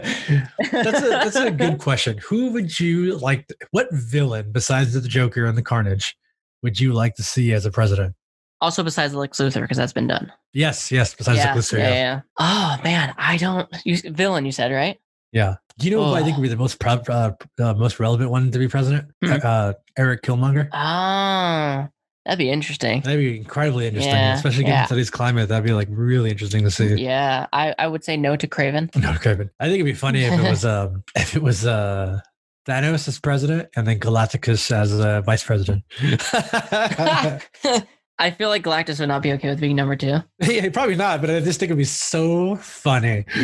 that's 0.71 1.02
a 1.02 1.10
that's 1.10 1.36
a 1.38 1.52
good 1.52 1.78
question. 1.80 2.17
Who 2.28 2.52
would 2.52 2.78
you 2.80 3.17
like? 3.17 3.48
What 3.71 3.88
villain 3.91 4.52
besides 4.52 4.93
the 4.93 5.08
Joker 5.08 5.45
and 5.45 5.58
the 5.58 5.62
Carnage 5.63 6.15
would 6.62 6.78
you 6.80 6.91
like 6.93 7.15
to 7.15 7.24
see 7.24 7.54
as 7.54 7.65
a 7.65 7.71
president? 7.71 8.15
Also, 8.62 8.84
besides 8.84 9.13
Lex 9.13 9.38
Luthor, 9.38 9.62
because 9.62 9.78
that's 9.78 9.93
been 9.93 10.08
done. 10.08 10.32
Yes, 10.54 10.91
yes. 10.91 11.13
Besides 11.13 11.38
yeah, 11.38 11.54
the 11.54 11.60
Luthor, 11.60 11.78
yeah, 11.78 11.89
yeah. 11.89 11.93
yeah. 11.93 12.21
Oh 12.39 12.78
man, 12.84 13.13
I 13.17 13.38
don't. 13.38 13.69
You, 13.86 13.98
villain, 14.12 14.45
you 14.45 14.52
said 14.52 14.71
right? 14.71 14.98
Yeah. 15.32 15.56
Do 15.77 15.88
you 15.89 15.95
know 15.95 16.05
who 16.05 16.13
I 16.13 16.23
think 16.23 16.38
Oh. 16.38 16.39
would 16.39 16.43
be 16.43 16.49
the 16.49 16.55
most 16.55 16.79
proud, 16.79 17.09
uh, 17.09 17.31
uh, 17.59 17.73
most 17.73 17.99
relevant 17.99 18.29
one 18.31 18.49
to 18.51 18.59
be 18.59 18.67
president? 18.67 19.09
Mhm. 19.23 19.43
Uh, 19.43 19.73
Eric 19.97 20.21
Killmonger. 20.23 20.69
Oh, 20.71 21.89
that'd 22.25 22.38
be 22.39 22.49
interesting. 22.49 23.01
That'd 23.01 23.19
be 23.19 23.35
incredibly 23.38 23.88
interesting, 23.88 24.13
Yeah, 24.13 24.35
especially 24.35 24.63
given 24.63 24.73
yeah. 24.79 24.85
today's 24.85 25.09
climate. 25.09 25.49
That'd 25.49 25.65
be 25.65 25.73
like 25.73 25.89
really 25.91 26.31
interesting 26.31 26.63
to 26.63 26.71
see. 26.71 26.95
Yeah, 26.95 27.47
I, 27.51 27.75
I 27.77 27.88
would 27.88 28.03
say 28.05 28.15
no 28.15 28.35
to 28.38 28.47
Kraven. 28.47 28.95
No, 28.95 29.11
Kraven. 29.13 29.49
I 29.59 29.65
think 29.65 29.75
it'd 29.75 29.85
be 29.85 29.93
funny 29.93 30.23
if 30.23 30.33
it 30.39 30.49
was 30.49 30.63
um 30.75 31.03
if 31.15 31.35
it 31.35 31.41
was 31.43 31.65
uh 31.65 32.19
Thanos 32.67 33.07
as 33.07 33.19
president 33.19 33.69
and 33.75 33.85
then 33.85 33.99
Galacticus 33.99 34.71
as 34.71 34.91
uh, 34.99 35.21
vice 35.21 35.43
president. 35.43 35.83
I 38.17 38.32
feel 38.32 38.47
like 38.49 38.63
Galactus 38.63 38.99
would 38.99 39.10
not 39.10 39.21
be 39.21 39.34
okay 39.34 39.49
with 39.49 39.60
being 39.60 39.75
number 39.75 39.95
two. 39.95 40.19
yeah, 40.41 40.69
probably 40.69 40.95
not, 40.95 41.19
but 41.19 41.30
I 41.30 41.41
just 41.41 41.60
think 41.60 41.69
it'd 41.69 41.78
be 41.78 41.84
so 41.84 42.56
funny. 42.56 43.25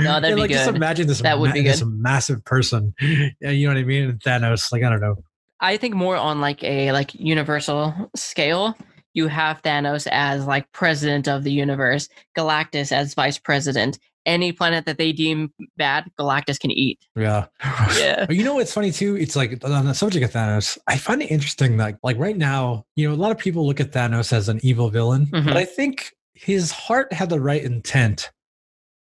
No, 0.00 0.20
that'd 0.20 0.24
And, 0.24 0.34
be 0.36 0.42
like, 0.42 0.50
Just 0.50 0.68
imagine 0.68 1.06
this. 1.06 1.22
That 1.22 1.38
would 1.38 1.54
be 1.54 1.62
good. 1.62 1.72
This 1.72 1.82
massive 1.84 2.44
person. 2.44 2.94
Yeah, 3.00 3.50
you 3.50 3.66
know 3.66 3.74
what 3.74 3.80
I 3.80 3.84
mean? 3.84 4.10
And 4.10 4.20
Thanos, 4.20 4.70
like 4.70 4.82
I 4.82 4.90
don't 4.90 5.00
know. 5.00 5.16
I 5.60 5.78
think 5.78 5.94
more 5.94 6.16
on 6.16 6.40
like 6.42 6.62
a 6.62 6.92
like 6.92 7.14
universal 7.14 8.10
scale. 8.14 8.76
You 9.14 9.28
have 9.28 9.62
Thanos 9.62 10.06
as 10.12 10.44
like 10.44 10.70
president 10.72 11.26
of 11.26 11.42
the 11.42 11.50
universe, 11.50 12.08
Galactus 12.36 12.92
as 12.92 13.14
vice 13.14 13.38
president. 13.38 13.98
Any 14.28 14.52
planet 14.52 14.84
that 14.84 14.98
they 14.98 15.10
deem 15.12 15.52
bad, 15.78 16.04
Galactus 16.18 16.60
can 16.60 16.70
eat. 16.70 17.00
Yeah. 17.16 17.46
Yeah. 17.98 18.26
But 18.26 18.36
you 18.36 18.44
know 18.44 18.54
what's 18.54 18.72
funny 18.72 18.92
too? 18.92 19.16
It's 19.16 19.34
like 19.34 19.64
on 19.64 19.86
the 19.86 19.94
subject 19.94 20.24
of 20.24 20.30
Thanos, 20.30 20.76
I 20.86 20.98
find 20.98 21.22
it 21.22 21.30
interesting 21.30 21.78
that 21.78 21.98
like 22.02 22.18
right 22.18 22.36
now, 22.36 22.84
you 22.94 23.08
know, 23.08 23.14
a 23.14 23.16
lot 23.16 23.30
of 23.32 23.38
people 23.38 23.66
look 23.66 23.80
at 23.80 23.92
Thanos 23.92 24.32
as 24.32 24.48
an 24.48 24.60
evil 24.62 24.90
villain, 24.90 25.26
Mhm. 25.26 25.46
but 25.46 25.56
I 25.56 25.64
think 25.64 26.12
his 26.34 26.70
heart 26.70 27.12
had 27.12 27.30
the 27.30 27.40
right 27.40 27.62
intent, 27.62 28.30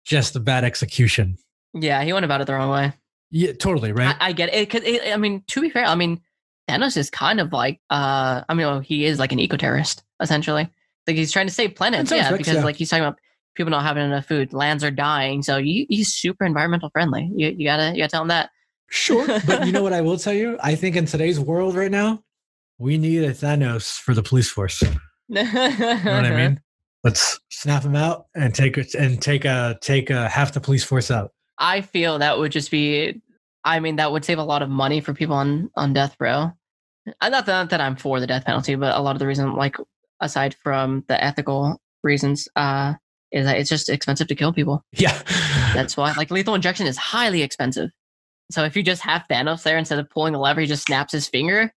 just 0.05 0.35
a 0.35 0.39
bad 0.39 0.63
execution. 0.63 1.37
Yeah, 1.73 2.01
he 2.03 2.13
went 2.13 2.23
about 2.25 2.39
it 2.41 2.47
the 2.47 2.53
wrong 2.53 2.71
way. 2.71 2.93
Yeah, 3.29 3.51
totally, 3.51 3.91
right? 3.91 4.15
I, 4.19 4.29
I 4.29 4.31
get 4.31 4.53
it. 4.53 4.69
Cause 4.69 4.81
it, 4.83 5.13
I 5.13 5.17
mean, 5.17 5.43
to 5.47 5.61
be 5.61 5.69
fair, 5.69 5.85
I 5.85 5.95
mean, 5.95 6.21
Thanos 6.69 6.95
is 6.95 7.09
kind 7.09 7.39
of 7.41 7.51
like, 7.51 7.81
uh, 7.89 8.41
I 8.47 8.53
mean, 8.53 8.65
well, 8.65 8.79
he 8.79 9.05
is 9.05 9.19
like 9.19 9.33
an 9.33 9.39
eco 9.39 9.57
terrorist 9.57 10.03
essentially. 10.21 10.69
Like 11.05 11.15
he's 11.17 11.31
trying 11.31 11.47
to 11.47 11.53
save 11.53 11.75
planets, 11.75 12.09
yeah, 12.09 12.17
respects, 12.19 12.37
because 12.37 12.55
yeah. 12.55 12.63
like 12.63 12.75
he's 12.77 12.89
talking 12.89 13.03
about 13.03 13.19
people 13.57 13.71
not 13.71 13.83
having 13.83 14.05
enough 14.05 14.25
food, 14.25 14.53
lands 14.53 14.83
are 14.83 14.91
dying, 14.91 15.41
so 15.41 15.57
you 15.57 15.85
he's 15.89 16.13
super 16.13 16.45
environmental 16.45 16.89
friendly. 16.91 17.29
You, 17.35 17.49
you 17.49 17.65
gotta, 17.65 17.91
you 17.91 17.97
gotta 17.97 18.09
tell 18.09 18.21
him 18.21 18.29
that. 18.29 18.49
sure. 18.89 19.27
but 19.47 19.65
you 19.65 19.71
know 19.71 19.83
what 19.83 19.93
I 19.93 20.01
will 20.01 20.17
tell 20.17 20.33
you? 20.33 20.57
I 20.61 20.75
think 20.75 20.95
in 20.95 21.05
today's 21.05 21.39
world 21.39 21.75
right 21.75 21.91
now, 21.91 22.23
we 22.77 22.97
need 22.97 23.23
a 23.23 23.31
Thanos 23.31 23.97
for 23.97 24.13
the 24.13 24.23
police 24.23 24.49
force. 24.49 24.81
You 24.81 24.89
know 25.29 25.43
what 25.43 26.25
I 26.25 26.35
mean? 26.35 26.61
Let's 27.03 27.39
snap 27.49 27.83
him 27.83 27.95
out 27.95 28.25
and 28.35 28.53
take 28.53 28.77
it 28.77 28.93
and 28.93 29.21
take 29.21 29.45
a 29.45 29.77
take 29.81 30.09
a 30.09 30.27
half 30.29 30.53
the 30.53 30.59
police 30.59 30.83
force 30.83 31.11
out. 31.11 31.31
I 31.57 31.81
feel 31.81 32.19
that 32.19 32.37
would 32.37 32.51
just 32.51 32.69
be, 32.69 33.21
I 33.63 33.79
mean, 33.79 33.95
that 33.95 34.11
would 34.11 34.25
save 34.25 34.37
a 34.39 34.43
lot 34.43 34.61
of 34.61 34.69
money 34.69 35.01
for 35.01 35.13
people 35.13 35.35
on 35.35 35.69
on 35.75 35.93
death 35.93 36.15
row. 36.19 36.51
I 37.21 37.29
not 37.29 37.45
that, 37.45 37.69
that 37.69 37.81
I'm 37.81 37.95
for 37.95 38.19
the 38.19 38.27
death 38.27 38.45
penalty, 38.45 38.75
but 38.75 38.95
a 38.95 39.01
lot 39.01 39.15
of 39.15 39.19
the 39.19 39.27
reason, 39.27 39.53
like 39.53 39.77
aside 40.19 40.55
from 40.63 41.03
the 41.07 41.23
ethical 41.23 41.81
reasons, 42.03 42.47
uh, 42.55 42.95
is 43.31 43.45
that 43.45 43.57
it's 43.57 43.69
just 43.69 43.89
expensive 43.89 44.27
to 44.27 44.35
kill 44.35 44.53
people. 44.53 44.83
Yeah. 44.93 45.21
That's 45.73 45.97
why, 45.97 46.13
like, 46.13 46.31
lethal 46.31 46.55
injection 46.55 46.87
is 46.87 46.97
highly 46.97 47.41
expensive. 47.41 47.89
So 48.51 48.63
if 48.63 48.75
you 48.77 48.83
just 48.83 49.01
have 49.01 49.23
Thanos 49.29 49.63
there 49.63 49.77
instead 49.77 49.99
of 49.99 50.09
pulling 50.09 50.33
the 50.33 50.39
lever, 50.39 50.61
he 50.61 50.67
just 50.67 50.85
snaps 50.85 51.11
his 51.11 51.27
finger 51.27 51.71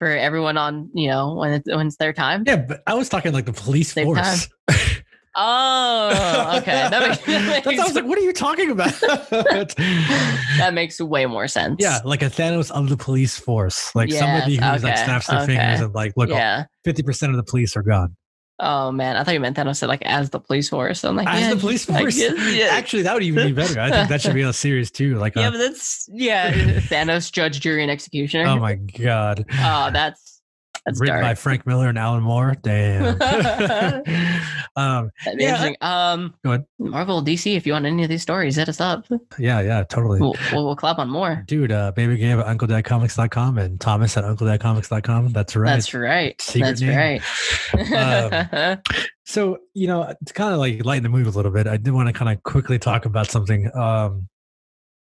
for 0.00 0.08
everyone 0.08 0.56
on, 0.58 0.90
you 0.94 1.08
know, 1.08 1.34
when 1.34 1.52
it's, 1.52 1.68
when 1.72 1.86
it's 1.86 1.96
their 1.96 2.12
time. 2.12 2.42
Yeah, 2.46 2.56
but 2.56 2.82
I 2.86 2.94
was 2.94 3.08
talking 3.08 3.32
like 3.32 3.46
the 3.46 3.52
police 3.52 3.92
Same 3.92 4.06
force. 4.06 4.48
Oh, 5.38 6.54
okay. 6.58 6.88
That 6.88 7.06
makes, 7.08 7.18
that 7.26 7.44
That's- 7.64 7.78
I 7.78 7.84
was 7.84 7.94
like, 7.94 8.06
what 8.06 8.16
are 8.16 8.22
you 8.22 8.32
talking 8.32 8.70
about? 8.70 8.88
that 9.00 10.70
makes 10.72 10.98
way 10.98 11.26
more 11.26 11.46
sense. 11.46 11.76
yeah, 11.78 11.98
like 12.04 12.22
a 12.22 12.26
Thanos 12.30 12.70
of 12.70 12.88
the 12.88 12.96
police 12.96 13.38
force. 13.38 13.94
Like 13.94 14.08
Yes, 14.08 14.20
somebody 14.20 14.54
who's 14.56 14.82
like 14.82 14.96
snaps 14.96 15.26
their 15.26 15.40
okay. 15.42 15.56
fingers 15.56 15.80
and 15.82 15.94
like, 15.94 16.14
look, 16.16 16.30
Yeah. 16.30 16.64
50% 16.86 17.28
of 17.30 17.36
the 17.36 17.42
police 17.42 17.76
are 17.76 17.82
gone. 17.82 18.16
Oh 18.58 18.90
man, 18.90 19.16
I 19.16 19.24
thought 19.24 19.34
you 19.34 19.40
meant 19.40 19.56
Thanos 19.56 19.76
said 19.76 19.88
like 19.88 20.02
as 20.02 20.30
the 20.30 20.40
police 20.40 20.70
force. 20.70 21.04
I'm 21.04 21.14
like 21.14 21.28
As 21.28 21.40
yeah, 21.40 21.54
the 21.54 21.60
police 21.60 21.84
force. 21.84 22.18
yeah. 22.18 22.68
Actually, 22.70 23.02
that 23.02 23.12
would 23.12 23.22
even 23.22 23.46
be 23.48 23.52
better. 23.52 23.78
I 23.78 23.90
think 23.90 24.08
that 24.08 24.22
should 24.22 24.34
be 24.34 24.42
a 24.42 24.52
series 24.52 24.90
too. 24.90 25.16
Like, 25.16 25.36
yeah, 25.36 25.48
a, 25.48 25.50
but 25.50 25.58
that's 25.58 26.08
yeah, 26.12 26.52
Thanos, 26.52 27.30
judge, 27.30 27.60
jury, 27.60 27.82
and 27.82 27.90
executioner. 27.90 28.46
oh 28.46 28.56
my 28.58 28.76
god, 28.76 29.44
Oh, 29.52 29.90
that's 29.92 30.35
that's 30.86 31.00
written 31.00 31.20
by. 31.20 31.34
Frank 31.34 31.66
Miller 31.66 31.88
and 31.88 31.98
Alan 31.98 32.22
Moore. 32.22 32.56
Damn. 32.62 33.20
um, 34.76 35.10
yeah, 35.26 35.32
interesting. 35.32 35.76
Um, 35.80 36.34
Go 36.44 36.52
ahead. 36.52 36.66
Marvel, 36.78 37.22
DC, 37.22 37.56
if 37.56 37.66
you 37.66 37.72
want 37.72 37.84
any 37.84 38.04
of 38.04 38.08
these 38.08 38.22
stories, 38.22 38.56
hit 38.56 38.68
us 38.68 38.80
up. 38.80 39.04
yeah, 39.38 39.60
yeah, 39.60 39.84
totally. 39.84 40.20
We'll, 40.20 40.36
we'll, 40.52 40.64
we'll 40.64 40.76
clap 40.76 40.98
on 40.98 41.10
more. 41.10 41.44
Dude, 41.46 41.72
uh, 41.72 41.92
Baby 41.92 42.16
Gabe 42.16 42.38
at 42.38 42.46
UncleDadComics.com 42.46 43.58
and 43.58 43.80
Thomas 43.80 44.16
at 44.16 44.24
UncleDadComics.com. 44.24 45.32
That's 45.32 45.56
right. 45.56 45.70
That's 45.70 45.92
right. 45.92 46.40
Secret 46.40 46.66
That's 46.66 46.80
name. 46.80 47.20
right. 47.92 48.52
Um, 48.62 48.78
So, 49.26 49.58
you 49.74 49.88
know, 49.88 50.14
to 50.24 50.32
kind 50.34 50.52
of 50.54 50.60
like 50.60 50.84
lighten 50.84 51.02
the 51.02 51.08
mood 51.08 51.26
a 51.26 51.30
little 51.30 51.50
bit, 51.50 51.66
I 51.66 51.76
did 51.76 51.92
want 51.92 52.08
to 52.08 52.12
kind 52.12 52.30
of 52.34 52.42
quickly 52.44 52.78
talk 52.78 53.06
about 53.06 53.28
something. 53.28 53.68
Um, 53.74 54.28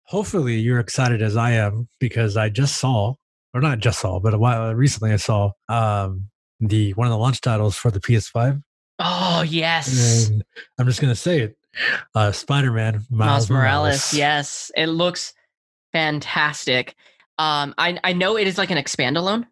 hopefully, 0.02 0.56
you're 0.56 0.80
excited 0.80 1.22
as 1.22 1.36
I 1.36 1.52
am 1.52 1.88
because 2.00 2.36
I 2.36 2.48
just 2.48 2.78
saw, 2.78 3.14
or 3.54 3.60
not 3.60 3.78
just 3.78 4.00
saw, 4.00 4.20
but 4.20 4.34
a 4.34 4.38
while 4.38 4.74
recently 4.74 5.12
I 5.12 5.16
saw 5.16 5.52
um, 5.68 6.30
the 6.60 6.92
one 6.94 7.06
of 7.06 7.10
the 7.10 7.18
launch 7.18 7.40
titles 7.40 7.76
for 7.76 7.90
the 7.90 8.00
PS5. 8.00 8.62
oh 8.98 9.42
yes, 9.46 10.28
And 10.28 10.44
I'm 10.78 10.86
just 10.86 11.00
going 11.00 11.12
to 11.12 11.16
say 11.16 11.40
it 11.40 11.56
uh, 12.14 12.32
Spider 12.32 12.72
Man 12.72 13.04
Miles 13.10 13.50
Morales. 13.50 14.12
Yes, 14.14 14.70
it 14.76 14.86
looks 14.86 15.32
fantastic. 15.92 16.94
Um, 17.38 17.74
I 17.78 17.98
I 18.04 18.12
know 18.12 18.36
it 18.36 18.46
is 18.46 18.58
like 18.58 18.70
an 18.70 18.78
expandalone, 18.78 19.46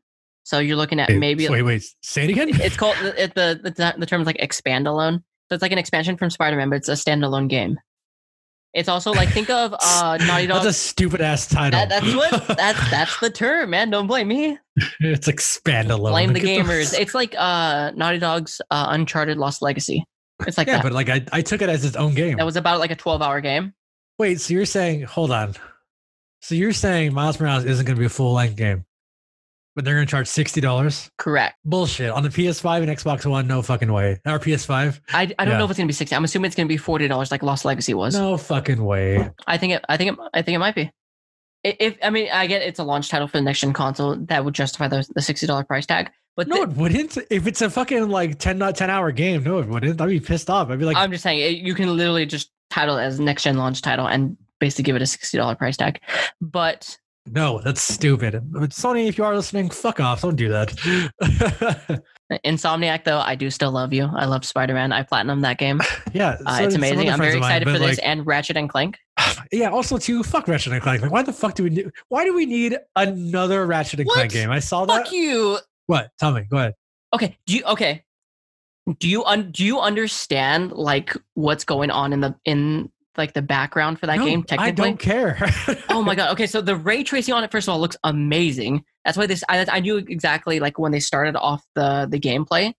so 0.45 0.59
you're 0.59 0.77
looking 0.77 1.01
at 1.01 1.09
Wait, 1.09 1.19
maybe 1.19 1.49
wait, 1.49 1.63
wait, 1.63 1.85
say 2.03 2.25
it 2.25 2.31
again. 2.31 2.49
it's 2.53 2.77
called 2.77 2.97
it, 3.03 3.35
the, 3.35 3.61
the 3.63 3.95
the 3.99 4.07
term 4.07 4.21
is 4.21 4.27
like 4.27 4.39
expandalone. 4.39 5.23
So 5.49 5.55
it's 5.55 5.63
like 5.63 5.73
an 5.73 5.79
expansion 5.79 6.19
from 6.19 6.29
Spider-Man, 6.29 6.69
but 6.69 6.77
it's 6.77 6.89
a 6.91 6.93
standalone 6.93 7.49
game. 7.49 7.79
It's 8.79 8.89
also 8.89 9.13
like 9.13 9.29
think 9.31 9.51
of 9.51 9.75
uh 9.75 10.19
Naughty 10.27 10.47
Dog. 10.47 10.63
That's 10.63 10.77
a 10.77 10.79
stupid 10.79 11.21
ass 11.21 11.49
title. 11.49 11.81
That- 11.81 11.89
that's 11.89 12.15
what 12.15 12.47
that's 12.57 12.91
that's 12.91 13.21
the 13.21 13.29
term, 13.31 13.71
man. 13.71 13.91
Don't 13.91 14.07
blame 14.07 14.29
me. 14.29 14.57
it's 15.01 15.27
expandalone. 15.27 16.11
Blame 16.11 16.33
the 16.33 16.41
gamers. 16.41 16.97
It's 16.99 17.15
like 17.15 17.35
uh 17.37 17.91
Naughty 17.97 18.19
Dog's 18.19 18.61
uh, 18.71 18.87
Uncharted 18.91 19.37
Lost 19.37 19.63
Legacy. 19.63 20.05
It's 20.47 20.57
like 20.57 20.69
yeah, 20.69 20.75
that. 20.77 20.83
but 20.85 20.93
like 20.93 21.09
I, 21.09 21.25
I 21.33 21.43
took 21.43 21.63
it 21.63 21.69
as 21.69 21.85
its 21.85 21.97
own 21.97 22.15
game. 22.15 22.37
that 22.37 22.47
was 22.47 22.57
about 22.57 22.79
like 22.79 22.93
a 22.93 22.97
12-hour 22.97 23.41
game. 23.41 23.75
Wait, 24.19 24.41
so 24.41 24.55
you're 24.55 24.67
saying, 24.67 25.03
hold 25.03 25.33
on. 25.33 25.55
So 26.41 26.55
you're 26.55 26.73
saying 26.73 27.13
Miles 27.13 27.41
Morales 27.41 27.65
isn't 27.65 27.85
going 27.85 27.97
to 27.97 28.01
be 28.01 28.07
a 28.07 28.11
full 28.11 28.33
length 28.35 28.57
game? 28.57 28.85
But 29.79 29.85
they're 29.85 29.95
gonna 29.95 30.07
charge 30.07 30.27
sixty 30.27 30.61
dollars. 30.61 31.09
Correct. 31.19 31.55
Bullshit. 31.65 32.11
On 32.11 32.25
the 32.25 32.31
PS5 32.31 32.83
and 32.83 32.89
Xbox 32.89 33.25
One, 33.25 33.47
no 33.47 33.63
fucking 33.63 33.93
way. 33.93 34.19
Our 34.27 34.41
PS5, 34.41 34.99
I, 35.13 35.21
I 35.23 35.27
don't 35.27 35.53
Yeah. 35.53 35.59
know 35.59 35.65
if 35.67 35.71
it's 35.71 35.79
gonna 35.79 35.87
be 35.87 35.93
sixty. 35.93 36.17
I'm 36.17 36.25
assuming 36.25 36.47
it's 36.49 36.57
gonna 36.57 36.67
be 36.67 36.77
forty 36.77 37.07
dollars, 37.07 37.31
like 37.31 37.45
Lost 37.45 37.65
Legacy 37.65 37.95
was. 37.95 38.17
no 38.17 38.37
fucking 38.37 38.85
way. 38.85 39.31
I 39.47 39.57
think 39.57 39.75
it. 39.75 39.85
I 39.89 39.97
think 39.97 40.15
it. 40.15 40.19
I 40.35 40.43
think 40.43 40.57
it 40.57 40.59
might 40.59 40.75
be. 40.75 40.91
If 41.63 41.97
I 42.03 42.11
mean, 42.11 42.29
I 42.33 42.49
get 42.49 42.63
it's 42.63 42.81
a 42.81 42.83
launch 42.83 43.09
title 43.09 43.29
for 43.29 43.37
the 43.37 43.43
next 43.43 43.61
gen 43.61 43.73
console 43.73 44.17
that 44.17 44.45
would 44.45 44.55
justify 44.55 44.89
the 44.89 45.07
the 45.15 45.23
sixty 45.23 45.47
dollar 45.47 45.63
price 45.63 45.87
tag. 45.87 46.11
But 46.37 46.49
No, 46.49 46.57
the- 46.57 46.63
it 46.73 46.77
wouldn't. 46.77 47.17
If 47.31 47.47
it's 47.47 47.63
a 47.63 47.71
fucking 47.71 48.09
like 48.09 48.41
10, 48.41 48.59
not 48.59 48.75
10 48.75 48.91
hour 48.91 49.13
game, 49.13 49.45
no, 49.45 49.59
it 49.59 49.69
wouldn't. 49.69 50.01
I'd 50.01 50.09
be 50.09 50.19
pissed 50.19 50.51
off. 50.51 50.71
I'd 50.71 50.81
be 50.81 50.87
like, 50.87 50.97
I'm 50.97 51.13
just 51.13 51.23
saying 51.23 51.39
it- 51.39 51.65
you 51.65 51.75
can 51.77 51.97
literally 51.97 52.27
just 52.27 52.51
title 52.71 52.97
it 52.99 53.05
as 53.05 53.21
next 53.21 53.45
gen 53.45 53.57
launch 53.57 53.81
title 53.81 54.07
and 54.09 54.37
basically 54.59 54.83
give 54.83 54.97
it 54.97 55.03
a 55.03 55.07
sixty 55.07 55.39
dollar 55.39 55.55
price 55.55 55.77
tag. 55.77 56.01
But 56.41 56.99
no, 57.33 57.61
that's 57.61 57.83
stupid. 57.83 58.41
But 58.53 58.71
Sony, 58.71 59.09
if 59.09 59.19
you 59.19 59.25
are 59.25 59.35
listening, 59.35 59.71
fuck 59.71 60.01
off. 60.01 60.23
Don't 60.23 60.37
do 60.37 60.49
that. 60.49 62.03
Insomniac, 62.45 63.05
though, 63.05 63.21
I 63.21 63.35
do 63.35 63.51
still 63.51 63.71
love 63.71 63.93
you. 63.93 64.09
I 64.15 64.27
love 64.27 64.45
Spider 64.45 64.75
Man. 64.75 64.93
I 64.93 65.03
platinum 65.03 65.41
that 65.43 65.59
game. 65.59 65.81
yeah, 66.13 66.37
Uh, 66.45 66.59
it's 66.63 66.75
amazing. 66.75 67.09
I'm 67.09 67.19
very 67.19 67.33
mine, 67.33 67.39
excited 67.39 67.65
but, 67.65 67.73
for 67.73 67.79
this 67.79 67.99
and 68.01 68.27
Ratchet 68.27 68.57
and 68.57 68.69
Clank. 68.69 68.99
Yeah, 69.51 69.71
also 69.71 69.97
too, 69.97 70.23
fuck 70.23 70.47
Ratchet 70.47 70.75
and 70.75 70.83
Clank. 70.83 71.01
Like, 71.01 71.11
why 71.11 71.23
the 71.23 71.33
fuck 71.33 71.55
do 71.55 71.63
we 71.63 71.71
need? 71.71 71.91
Why 72.09 72.25
do 72.25 72.35
we 72.35 72.45
need 72.45 72.77
another 72.97 73.67
Ratchet 73.67 74.01
and 74.01 74.07
What? 74.07 74.15
Clank 74.15 74.33
game? 74.33 74.51
I 74.51 74.59
saw 74.59 74.85
that. 74.85 75.05
Fuck 75.05 75.13
you. 75.13 75.59
What? 75.87 76.11
Tell 76.19 76.33
me. 76.33 76.43
Go 76.51 76.59
ahead. 76.59 76.75
Okay. 77.15 77.39
Do 77.47 77.57
you 77.57 77.65
okay? 77.65 78.05
Do 78.99 79.09
you 79.09 79.25
un, 79.25 79.51
do 79.53 79.65
you 79.65 79.81
understand 79.81 80.73
like 80.73 81.17
what's 81.35 81.65
going 81.65 81.91
on 81.91 82.13
in 82.13 82.21
the 82.21 82.35
in 82.45 82.91
like 83.19 83.35
the 83.35 83.43
background 83.43 83.99
for 84.01 84.07
that 84.07 84.19
No, 84.19 84.25
game? 84.25 84.43
Technically, 84.43 84.69
I 84.69 84.87
don't 84.89 84.99
care. 84.99 85.39
oh 85.91 86.03
my 86.03 86.15
god. 86.15 86.31
Okay, 86.33 86.47
so 86.47 86.61
the 86.61 86.77
ray 86.77 87.03
tracing 87.03 87.35
on 87.35 87.45
it, 87.45 87.51
first 87.51 87.69
of 87.69 87.73
all, 87.73 87.81
looks 87.81 87.97
amazing. 88.05 88.85
That's 89.05 89.17
why 89.19 89.27
this 89.27 89.43
I, 89.49 89.67
I 89.71 89.81
knew 89.81 89.97
exactly 89.99 90.61
like 90.61 90.79
when 90.79 90.93
they 90.93 91.01
started 91.01 91.37
off 91.37 91.63
the 91.75 92.07
the 92.11 92.19
gameplay 92.21 92.73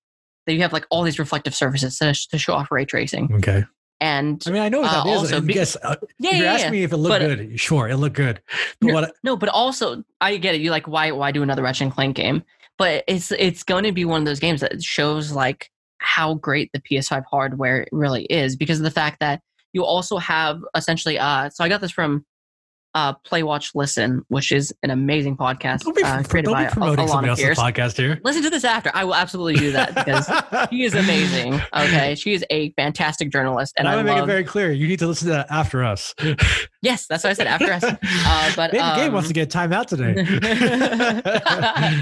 that 0.47 0.53
you 0.53 0.61
have 0.61 0.73
like 0.73 0.85
all 0.89 1.03
these 1.03 1.19
reflective 1.19 1.53
surfaces 1.53 1.97
to, 1.99 2.13
to 2.31 2.37
show 2.37 2.53
off 2.53 2.71
ray 2.71 2.85
tracing. 2.85 3.29
okay. 3.35 3.65
And 4.01 4.41
I 4.47 4.51
mean, 4.51 4.61
I 4.61 4.69
know 4.69 4.79
what 4.79 4.89
Uh, 4.93 5.03
that 5.03 5.09
is. 5.09 5.17
also 5.19 5.37
and 5.39 5.47
be- 5.47 5.59
uh, 5.59 5.65
yeah, 5.65 5.93
if 5.93 5.97
you're 6.21 6.33
yeah, 6.45 6.53
asking 6.53 6.65
yeah. 6.67 6.71
me 6.71 6.83
if 6.83 6.93
it 6.93 6.97
looked 6.97 7.19
But- 7.19 7.35
good, 7.37 7.59
sure, 7.59 7.89
it 7.89 7.97
looked 7.97 8.15
good. 8.15 8.41
But 8.79 8.93
what? 8.93 9.13
No, 9.23 9.35
but 9.35 9.49
also 9.49 10.03
I 10.21 10.37
get 10.37 10.55
it. 10.55 10.61
You 10.61 10.71
like 10.71 10.87
why 10.87 11.11
why 11.11 11.31
do 11.31 11.43
another 11.43 11.63
Ratchet 11.63 11.81
and 11.83 11.91
Clank 11.91 12.15
game? 12.15 12.43
But 12.77 13.03
it's 13.07 13.31
it's 13.33 13.63
going 13.63 13.83
to 13.83 13.91
be 13.91 14.05
one 14.05 14.21
of 14.21 14.25
those 14.25 14.39
games 14.39 14.61
that 14.61 14.81
shows 14.81 15.33
like 15.33 15.69
how 15.97 16.35
great 16.35 16.71
the 16.71 16.79
PS5 16.79 17.25
hardware 17.29 17.85
really 17.91 18.23
is 18.23 18.55
because 18.55 18.79
of 18.79 18.85
the 18.85 18.91
fact 18.91 19.19
that 19.19 19.41
you 19.73 19.83
also 19.83 20.17
have 20.17 20.61
essentially 20.75 21.17
uh 21.19 21.49
so 21.49 21.63
I 21.63 21.69
got 21.69 21.81
this 21.81 21.91
from 21.91 22.25
uh 22.95 23.13
Play 23.13 23.43
Watch 23.43 23.75
Listen, 23.75 24.23
which 24.29 24.51
is 24.51 24.73
an 24.81 24.89
amazing 24.89 25.37
podcast 25.37 25.81
Don't 25.81 25.95
be, 25.95 26.01
uh, 26.01 26.15
don't 26.15 26.27
created 26.27 26.47
be 26.47 26.53
by 26.53 26.63
Al- 26.65 26.71
promoting 26.71 27.07
somebody 27.07 27.29
else's 27.29 27.45
Pearce. 27.45 27.59
podcast 27.59 27.97
here. 27.97 28.19
Listen 28.23 28.41
to 28.41 28.49
this 28.49 28.63
after. 28.63 28.89
I 28.95 29.03
will 29.03 29.13
absolutely 29.13 29.55
do 29.57 29.71
that 29.73 29.93
because 29.93 30.25
she 30.71 30.83
is 30.83 30.95
amazing. 30.95 31.61
Okay, 31.71 32.15
she 32.19 32.33
is 32.33 32.43
a 32.49 32.71
fantastic 32.71 33.31
journalist, 33.31 33.75
and 33.77 33.87
And 33.87 33.93
I 33.93 33.95
want 33.97 34.07
to 34.07 34.13
make 34.15 34.23
it 34.23 34.25
very 34.25 34.43
clear. 34.43 34.71
You 34.71 34.87
need 34.87 34.97
to 34.99 35.07
listen 35.07 35.27
to 35.27 35.33
that 35.33 35.51
after 35.51 35.83
us. 35.83 36.15
yes, 36.81 37.05
that's 37.05 37.23
what 37.23 37.29
I 37.29 37.33
said 37.33 37.45
after 37.45 37.71
us. 37.71 37.83
Uh, 37.83 38.51
but 38.55 38.71
Baby 38.71 38.83
Gabe 38.95 39.07
um, 39.09 39.13
wants 39.13 39.27
to 39.27 39.35
get 39.35 39.51
time 39.51 39.71
out 39.71 39.87
today. 39.87 40.15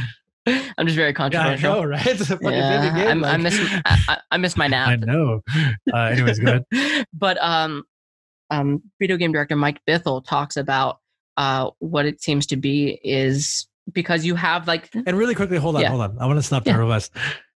I'm 0.77 0.85
just 0.87 0.95
very 0.95 1.09
yeah, 1.09 1.11
I 1.11 1.13
controversial. 1.13 1.73
know, 1.75 1.83
right? 1.83 2.05
It's 2.07 2.21
a 2.21 2.25
fucking 2.25 2.49
Yeah, 2.51 3.05
I'm- 3.07 3.23
I 3.23 3.37
miss 3.37 3.59
I, 3.85 4.19
I- 4.31 4.37
miss 4.37 4.55
my 4.57 4.67
nap. 4.67 4.89
I 4.89 4.95
know. 4.97 5.41
Uh, 5.93 5.97
anyways, 5.97 6.39
go 6.39 6.61
ahead. 6.71 7.05
but 7.13 7.37
um, 7.41 7.83
um, 8.49 8.81
video 8.99 9.17
game 9.17 9.31
director 9.31 9.55
Mike 9.55 9.79
Bithell 9.87 10.23
talks 10.25 10.57
about 10.57 10.99
uh 11.37 11.69
what 11.79 12.05
it 12.05 12.21
seems 12.21 12.47
to 12.47 12.57
be 12.57 12.99
is 13.03 13.67
because 13.93 14.25
you 14.25 14.35
have 14.35 14.67
like 14.67 14.89
And 14.93 15.17
really 15.17 15.35
quickly, 15.35 15.57
hold 15.57 15.75
on, 15.75 15.81
Yeah. 15.81 15.89
hold 15.89 16.01
on. 16.01 16.17
I 16.19 16.25
want 16.25 16.37
to 16.39 16.43
stop 16.43 16.65
Yeah. 16.65 16.73
there 16.73 16.81
real 16.83 16.91
fast. 16.91 17.11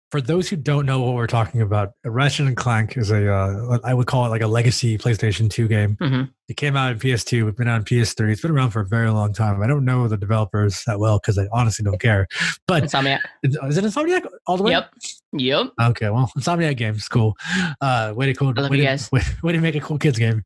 For 0.10 0.22
those 0.22 0.48
who 0.48 0.56
don't 0.56 0.86
know 0.86 1.02
what 1.02 1.16
we're 1.16 1.28
talking 1.28 1.62
about, 1.62 1.92
Ratchet 2.06 2.48
and 2.48 2.56
Clank 2.56 2.96
is 2.96 3.12
a, 3.12 3.30
uh, 3.30 3.78
I 3.84 3.94
would 3.94 4.08
call 4.08 4.26
it 4.26 4.30
like 4.30 4.42
a 4.42 4.48
legacy 4.48 4.98
PlayStation 4.98 5.50
2 5.50 5.68
game. 5.68 5.98
Mhm. 5.98 6.32
It 6.48 6.56
came 6.56 6.78
out 6.78 6.94
in 6.94 7.00
PS2. 7.00 7.46
It's 7.50 7.58
been 7.58 7.68
on 7.68 7.84
PS3. 7.84 8.32
It's 8.32 8.42
been 8.42 8.52
around 8.52 8.70
for 8.72 8.80
a 8.80 8.86
very 8.88 9.10
long 9.10 9.34
time. 9.34 9.62
I 9.62 9.68
don't 9.68 9.84
know 9.84 10.08
the 10.08 10.16
developers 10.16 10.82
that 10.88 10.98
well 10.98 11.20
because 11.20 11.38
I 11.38 11.48
honestly 11.52 11.84
don't 11.84 12.00
care. 12.00 12.26
But 12.68 12.84
Insomniac. 12.84 13.20
is 13.44 13.78
it 13.78 13.84
Insomniac 13.84 14.26
all 14.46 14.56
the 14.56 14.64
way? 14.64 14.72
Yep. 14.72 14.90
Yep. 15.34 15.68
Okay, 15.82 16.10
well, 16.10 16.32
Insomniac 16.38 16.78
games, 16.78 17.06
cool. 17.10 17.36
Uh, 17.82 18.14
way 18.16 18.28
to 18.28 18.34
cool. 18.34 18.54
I 18.56 18.62
love 18.62 18.72
way 18.72 18.78
you 18.78 18.84
to, 18.84 18.90
guys. 18.90 19.12
Way, 19.12 19.22
way 19.44 19.52
to 19.52 19.60
make 19.60 19.76
a 19.76 19.82
cool 19.82 19.98
kids 20.00 20.18
game. 20.18 20.46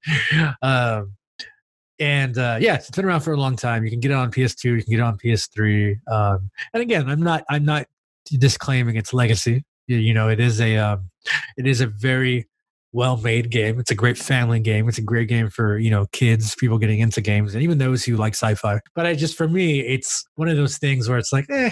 Um, 0.63 1.13
and 1.99 2.35
uh, 2.35 2.57
yeah, 2.59 2.73
it's 2.75 2.89
been 2.89 3.05
around 3.05 3.19
for 3.21 3.33
a 3.33 3.37
long 3.37 3.55
time. 3.55 3.83
You 3.83 3.91
can 3.91 3.99
get 3.99 4.09
it 4.09 4.15
on 4.15 4.31
PS2. 4.31 4.63
You 4.63 4.81
can 4.81 4.89
get 4.89 4.99
it 5.01 5.03
on 5.03 5.19
PS3. 5.19 5.99
Um, 6.11 6.49
and 6.73 6.81
again, 6.81 7.07
I'm 7.07 7.21
not. 7.21 7.43
I'm 7.47 7.63
not 7.63 7.85
disclaiming 8.25 8.95
its 8.95 9.13
legacy. 9.13 9.63
You, 9.87 10.13
know, 10.13 10.29
it 10.29 10.39
is 10.39 10.61
a. 10.61 10.77
Um, 10.77 11.09
it 11.57 11.67
is 11.67 11.81
a 11.81 11.87
very 11.87 12.47
well-made 12.93 13.49
game. 13.51 13.79
It's 13.79 13.91
a 13.91 13.95
great 13.95 14.17
family 14.17 14.59
game. 14.59 14.87
It's 14.87 14.97
a 14.97 15.03
great 15.03 15.27
game 15.27 15.49
for 15.49 15.77
you 15.77 15.89
know 15.89 16.05
kids, 16.11 16.55
people 16.55 16.77
getting 16.77 16.99
into 16.99 17.21
games, 17.21 17.53
and 17.53 17.63
even 17.63 17.77
those 17.77 18.03
who 18.03 18.15
like 18.15 18.33
sci-fi. 18.33 18.79
But 18.95 19.05
I 19.05 19.15
just, 19.15 19.35
for 19.35 19.47
me, 19.47 19.81
it's 19.81 20.23
one 20.35 20.47
of 20.47 20.57
those 20.57 20.77
things 20.77 21.09
where 21.09 21.17
it's 21.17 21.33
like, 21.33 21.45
eh, 21.49 21.71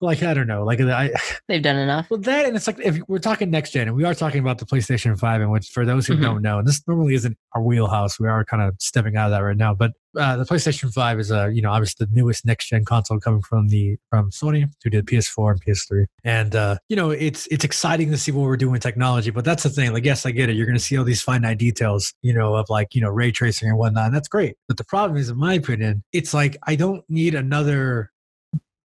like 0.00 0.22
I 0.22 0.34
don't 0.34 0.46
know, 0.46 0.64
like 0.64 0.80
I, 0.80 1.10
They've 1.48 1.62
done 1.62 1.76
enough. 1.76 2.08
well, 2.10 2.20
that 2.20 2.46
and 2.46 2.56
it's 2.56 2.66
like 2.66 2.78
if 2.80 2.98
we're 3.08 3.18
talking 3.18 3.50
next 3.50 3.70
gen, 3.72 3.88
and 3.88 3.96
we 3.96 4.04
are 4.04 4.14
talking 4.14 4.40
about 4.40 4.58
the 4.58 4.66
PlayStation 4.66 5.18
Five, 5.18 5.40
and 5.40 5.50
which 5.50 5.68
for 5.68 5.84
those 5.84 6.06
who 6.06 6.14
Mhm. 6.16 6.22
don't 6.22 6.42
know, 6.42 6.58
and 6.58 6.66
this 6.68 6.82
normally 6.86 7.14
isn't 7.14 7.36
our 7.54 7.62
wheelhouse, 7.62 8.18
we 8.20 8.28
are 8.28 8.44
kind 8.44 8.62
of 8.62 8.74
stepping 8.80 9.16
out 9.16 9.26
of 9.26 9.30
that 9.32 9.40
right 9.40 9.56
now. 9.56 9.74
But 9.74 9.92
uh, 10.16 10.36
the 10.36 10.44
PlayStation 10.44 10.92
Five 10.92 11.18
is, 11.18 11.32
uh, 11.32 11.46
you 11.48 11.60
know, 11.60 11.70
obviously 11.72 12.06
the 12.06 12.12
newest 12.14 12.46
next 12.46 12.68
gen 12.68 12.84
console 12.84 13.18
coming 13.18 13.42
from 13.42 13.68
the 13.68 13.96
from 14.10 14.30
Sony, 14.30 14.70
who 14.84 14.90
did 14.90 15.06
PS4 15.06 15.50
and 15.52 15.64
PS3, 15.64 16.06
and 16.22 16.54
uh, 16.54 16.76
you 16.88 16.96
know, 16.96 17.10
it's 17.10 17.46
it's 17.48 17.64
exciting 17.64 18.10
to 18.10 18.16
see 18.16 18.30
what 18.32 18.44
we're 18.44 18.56
doing 18.56 18.72
with 18.72 18.82
technology. 18.82 19.30
But 19.30 19.44
that's 19.44 19.64
the 19.64 19.70
thing, 19.70 19.92
like, 19.92 20.04
yes, 20.04 20.24
I 20.24 20.30
get 20.30 20.48
it. 20.48 20.56
You're 20.56 20.66
going 20.66 20.78
to 20.78 20.82
see 20.84 20.96
all 20.96 21.04
these 21.04 21.22
finite 21.22 21.58
details, 21.58 22.14
you 22.22 22.32
know, 22.32 22.54
of 22.54 22.70
like 22.70 22.94
you 22.94 23.00
know 23.00 23.10
ray 23.10 23.32
tracing 23.32 23.68
and 23.68 23.76
whatnot, 23.78 24.06
and 24.06 24.14
that's 24.14 24.28
great. 24.28 24.54
But 24.68 24.76
the 24.76 24.84
problem 24.84 25.18
is, 25.18 25.28
in 25.30 25.36
my 25.36 25.54
opinion, 25.54 26.04
it's 26.12 26.32
like 26.32 26.56
I 26.62 26.76
don't 26.76 27.02
need 27.08 27.34
another 27.34 28.10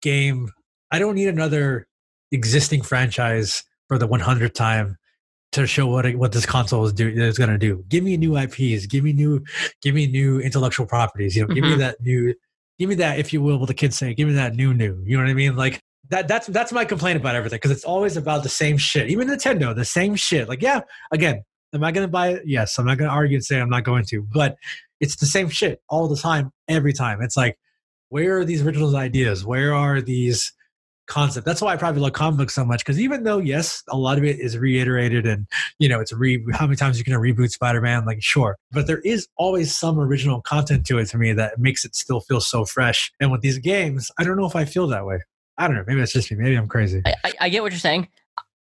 game. 0.03 0.51
I 0.93 0.99
don't 0.99 1.15
need 1.15 1.29
another 1.29 1.89
existing 2.31 2.83
franchise 2.83 3.65
for 3.89 3.99
the 3.99 4.07
100th 4.07 4.55
time 4.55 4.97
to 5.53 5.67
show 5.67 5.87
what 5.87 6.11
what 6.15 6.33
this 6.33 6.47
console 6.47 6.85
is 6.87 6.93
do 6.93 7.09
is 7.09 7.37
going 7.37 7.51
to 7.51 7.59
do. 7.59 7.85
Give 7.89 8.05
me 8.05 8.17
new 8.17 8.37
IPs. 8.39 8.87
Give 8.87 9.03
me 9.05 9.13
new 9.13 9.43
give 9.83 9.95
me 9.95 10.07
new 10.07 10.39
intellectual 10.41 10.87
properties. 10.87 11.35
You 11.37 11.43
know, 11.47 11.55
give 11.55 11.65
me 11.65 11.73
Mhm. 11.73 11.79
that 11.79 12.01
new 12.01 12.35
give 12.79 12.89
me 12.89 12.95
that 12.97 13.19
if 13.19 13.33
you 13.33 13.43
will 13.43 13.59
what 13.59 13.67
the 13.67 13.75
kids 13.75 13.97
say. 13.97 14.15
Give 14.15 14.29
me 14.29 14.35
that 14.35 14.55
new 14.55 14.73
new. 14.73 15.03
You 15.05 15.17
know 15.17 15.25
what 15.25 15.31
I 15.31 15.35
mean? 15.35 15.57
Like 15.57 15.81
that 16.09 16.29
that's 16.29 16.47
that's 16.47 16.73
my 16.73 16.85
complaint 16.85 17.19
about 17.19 17.35
everything 17.35 17.57
because 17.57 17.71
it's 17.71 17.85
always 17.85 18.17
about 18.17 18.43
the 18.43 18.49
same 18.49 18.79
shit. 18.79 19.09
Even 19.11 19.29
Nintendo, 19.29 19.75
the 19.75 19.85
same 19.85 20.15
shit. 20.15 20.49
Like 20.49 20.63
yeah, 20.63 20.81
again, 21.11 21.43
am 21.75 21.85
I 21.85 21.93
going 21.93 22.07
to 22.07 22.11
buy 22.11 22.29
it? 22.29 22.43
Yes, 22.47 22.79
I'm 22.79 22.87
not 22.87 22.97
going 22.99 23.09
to 23.11 23.15
argue 23.15 23.37
and 23.37 23.45
say 23.45 23.61
I'm 23.61 23.71
not 23.71 23.85
going 23.85 24.05
to, 24.07 24.23
but 24.23 24.57
it's 25.01 25.17
the 25.17 25.27
same 25.27 25.49
shit 25.51 25.83
all 25.89 26.09
the 26.09 26.17
time, 26.17 26.51
every 26.69 26.93
time. 26.95 27.21
It's 27.23 27.37
like 27.37 27.59
where 28.09 28.39
are 28.39 28.45
these 28.45 28.63
original 28.63 28.95
ideas? 28.97 29.45
Where 29.45 29.75
are 29.75 30.01
these 30.01 30.53
concept. 31.13 31.45
That's 31.45 31.61
why 31.61 31.75
I 31.75 31.77
probably 31.77 32.01
love 32.01 32.15
comic 32.15 32.39
books 32.39 32.55
so 32.55 32.65
much 32.65 32.81
because 32.81 32.99
even 32.99 33.23
though 33.23 33.37
yes, 33.39 33.83
a 33.89 33.97
lot 33.97 34.17
of 34.17 34.25
it 34.25 34.41
is 34.41 34.57
reiterated 34.57 35.27
and 35.27 35.47
you 35.79 35.89
know 35.89 36.01
it's 36.01 36.13
re 36.13 36.43
how 36.53 36.67
many 36.67 36.77
times 36.77 36.99
you 36.99 37.05
can 37.05 37.13
reboot 37.15 37.51
Spider-Man, 37.51 38.07
like 38.07 38.23
sure, 38.23 38.57
but 38.71 38.87
there 38.87 39.01
is 39.01 39.29
always 39.37 39.77
some 39.77 39.99
original 39.99 40.41
content 40.41 40.87
to 40.87 40.99
it 40.99 41.07
to 41.07 41.19
me 41.19 41.35
that 41.35 41.59
makes 41.59 41.85
it 41.85 41.95
still 41.95 42.21
feel 42.21 42.41
so 42.41 42.65
fresh. 42.65 43.13
And 43.21 43.31
with 43.31 43.43
these 43.43 43.59
games, 43.59 44.11
I 44.19 44.25
don't 44.25 44.39
know 44.39 44.47
if 44.47 44.57
I 44.57 44.65
feel 44.65 44.87
that 44.89 45.05
way. 45.05 45.19
I 45.59 45.67
don't 45.67 45.77
know. 45.77 45.85
Maybe 45.87 46.01
it's 46.01 46.15
just 46.15 46.31
me. 46.31 46.39
Maybe 46.39 46.57
I'm 46.57 46.67
crazy. 46.67 47.03
I, 47.05 47.15
I, 47.25 47.33
I 47.43 47.49
get 47.51 47.63
what 47.63 47.73
you're 47.73 47.79
saying. 47.79 48.09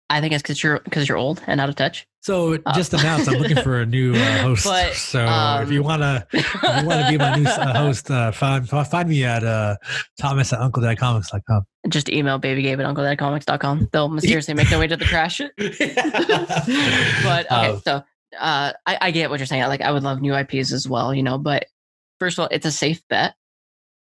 I 0.10 0.22
think 0.22 0.34
it's 0.34 0.42
because 0.42 0.64
you're 0.64 0.80
because 0.80 1.08
you're 1.08 1.18
old 1.18 1.42
and 1.48 1.60
out 1.60 1.70
of 1.70 1.76
touch. 1.76 2.08
So 2.22 2.58
just 2.76 2.94
announced 2.94 3.30
I'm 3.30 3.36
looking 3.40 3.62
for 3.62 3.80
a 3.80 3.86
new 3.86 4.14
uh, 4.14 4.38
host. 4.42 4.66
But, 4.66 4.94
so 4.94 5.26
um, 5.26 5.64
if 5.64 5.72
you 5.72 5.82
wanna 5.84 6.28
if 6.34 6.54
you 6.54 6.86
wanna 6.86 7.10
be 7.10 7.18
my 7.18 7.36
new 7.36 7.46
uh, 7.48 7.74
host, 7.78 8.12
uh, 8.12 8.32
find 8.32 8.68
find 8.68 9.10
me 9.10 9.24
at 9.24 9.44
uh, 9.44 9.76
Thomas 10.20 10.52
at 10.54 10.60
UncleDadComics.com. 10.60 11.64
Just 11.90 12.10
email 12.10 12.40
babygabe 12.40 12.80
at 12.80 12.96
uncledadcomics.com. 12.96 13.90
They'll 13.92 14.10
mysteriously 14.10 14.54
make 14.54 14.70
their 14.70 14.80
way 14.80 14.88
to 14.88 14.98
the 14.98 15.06
trash. 15.06 15.40
but 15.58 17.46
okay, 17.46 17.70
Um, 17.72 17.82
so 17.82 18.04
uh, 18.38 18.74
I, 18.86 18.98
I 19.02 19.12
get 19.12 19.30
what 19.30 19.40
you're 19.40 19.48
saying. 19.48 19.64
Like, 19.64 19.82
I 19.82 19.92
would 19.92 20.04
love 20.04 20.22
new 20.22 20.36
IPs 20.36 20.72
as 20.72 20.88
well, 20.88 21.14
you 21.14 21.24
know. 21.24 21.38
But 21.38 21.66
first 22.20 22.38
of 22.38 22.44
all, 22.44 22.50
it's 22.52 22.66
a 22.66 22.72
safe 22.72 23.02
bet. 23.10 23.36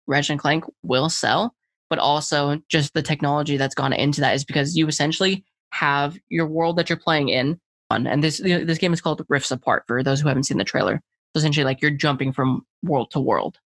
Ratchet 0.06 0.30
and 0.30 0.40
Clank 0.40 0.64
will 0.82 1.08
sell, 1.08 1.54
but 1.88 1.98
also 1.98 2.60
just 2.68 2.92
the 2.94 3.02
technology 3.02 3.56
that's 3.56 3.74
gone 3.74 3.92
into 3.92 4.20
that 4.20 4.34
is 4.34 4.44
because 4.44 4.76
you 4.76 4.86
essentially 4.86 5.44
have 5.72 6.16
your 6.28 6.46
world 6.46 6.76
that 6.76 6.88
you're 6.88 6.98
playing 6.98 7.28
in. 7.28 7.60
on- 7.90 8.06
And 8.06 8.22
this 8.24 8.40
you 8.40 8.58
know, 8.58 8.64
this 8.64 8.78
game 8.78 8.92
is 8.92 9.00
called 9.00 9.24
Rifts 9.28 9.50
Apart 9.50 9.84
for 9.86 10.02
those 10.02 10.20
who 10.20 10.28
haven't 10.28 10.44
seen 10.44 10.58
the 10.58 10.64
trailer. 10.64 10.96
So 11.34 11.38
essentially, 11.38 11.64
like 11.64 11.82
you're 11.82 11.90
jumping 11.90 12.32
from 12.32 12.64
world 12.82 13.10
to 13.12 13.20
world. 13.20 13.58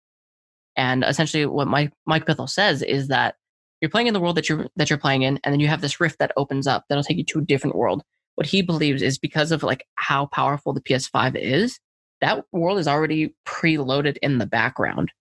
And 0.76 1.04
essentially, 1.04 1.46
what 1.46 1.68
Mike 1.68 1.92
Mike 2.06 2.26
Bithell 2.26 2.48
says 2.48 2.82
is 2.82 3.08
that 3.08 3.36
you're 3.80 3.90
playing 3.90 4.06
in 4.06 4.14
the 4.14 4.20
world 4.20 4.36
that 4.36 4.48
you're 4.48 4.68
that 4.76 4.90
you're 4.90 4.98
playing 4.98 5.22
in, 5.22 5.38
and 5.44 5.52
then 5.52 5.60
you 5.60 5.68
have 5.68 5.80
this 5.80 6.00
rift 6.00 6.18
that 6.18 6.32
opens 6.36 6.66
up 6.66 6.84
that'll 6.88 7.04
take 7.04 7.18
you 7.18 7.24
to 7.24 7.38
a 7.40 7.42
different 7.42 7.76
world 7.76 8.02
what 8.34 8.46
he 8.46 8.62
believes 8.62 9.02
is 9.02 9.18
because 9.18 9.52
of 9.52 9.62
like 9.62 9.86
how 9.96 10.26
powerful 10.26 10.72
the 10.72 10.80
PS5 10.80 11.36
is, 11.36 11.78
that 12.20 12.44
world 12.52 12.78
is 12.78 12.88
already 12.88 13.34
preloaded 13.46 14.16
in 14.22 14.38
the 14.38 14.46
background. 14.46 15.12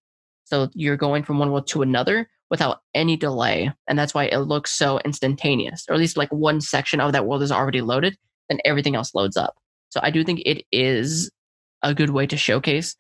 So 0.46 0.70
you're 0.74 0.98
going 0.98 1.24
from 1.24 1.40
one 1.40 1.52
world 1.52 1.68
to 1.68 1.82
another 1.82 2.30
without 2.50 2.82
any 2.94 3.18
delay, 3.18 3.72
and 3.88 3.98
that's 3.98 4.14
why 4.14 4.26
it 4.26 4.38
looks 4.40 4.72
so 4.72 5.00
instantaneous, 5.06 5.86
or 5.90 5.94
at 5.94 6.00
least 6.00 6.18
like 6.18 6.32
one 6.32 6.62
section 6.62 7.00
of 7.00 7.12
that 7.14 7.26
world 7.26 7.42
is 7.42 7.52
already 7.52 7.82
loaded, 7.82 8.18
then 8.50 8.60
everything 8.66 8.96
else 8.96 9.14
loads 9.16 9.38
up. 9.38 9.56
So 9.90 10.00
I 10.04 10.12
do 10.12 10.24
think 10.24 10.42
it 10.46 10.64
is 10.72 11.32
a 11.82 11.94
good 11.94 12.10
way 12.10 12.28
to 12.28 12.38
showcase 12.38 12.96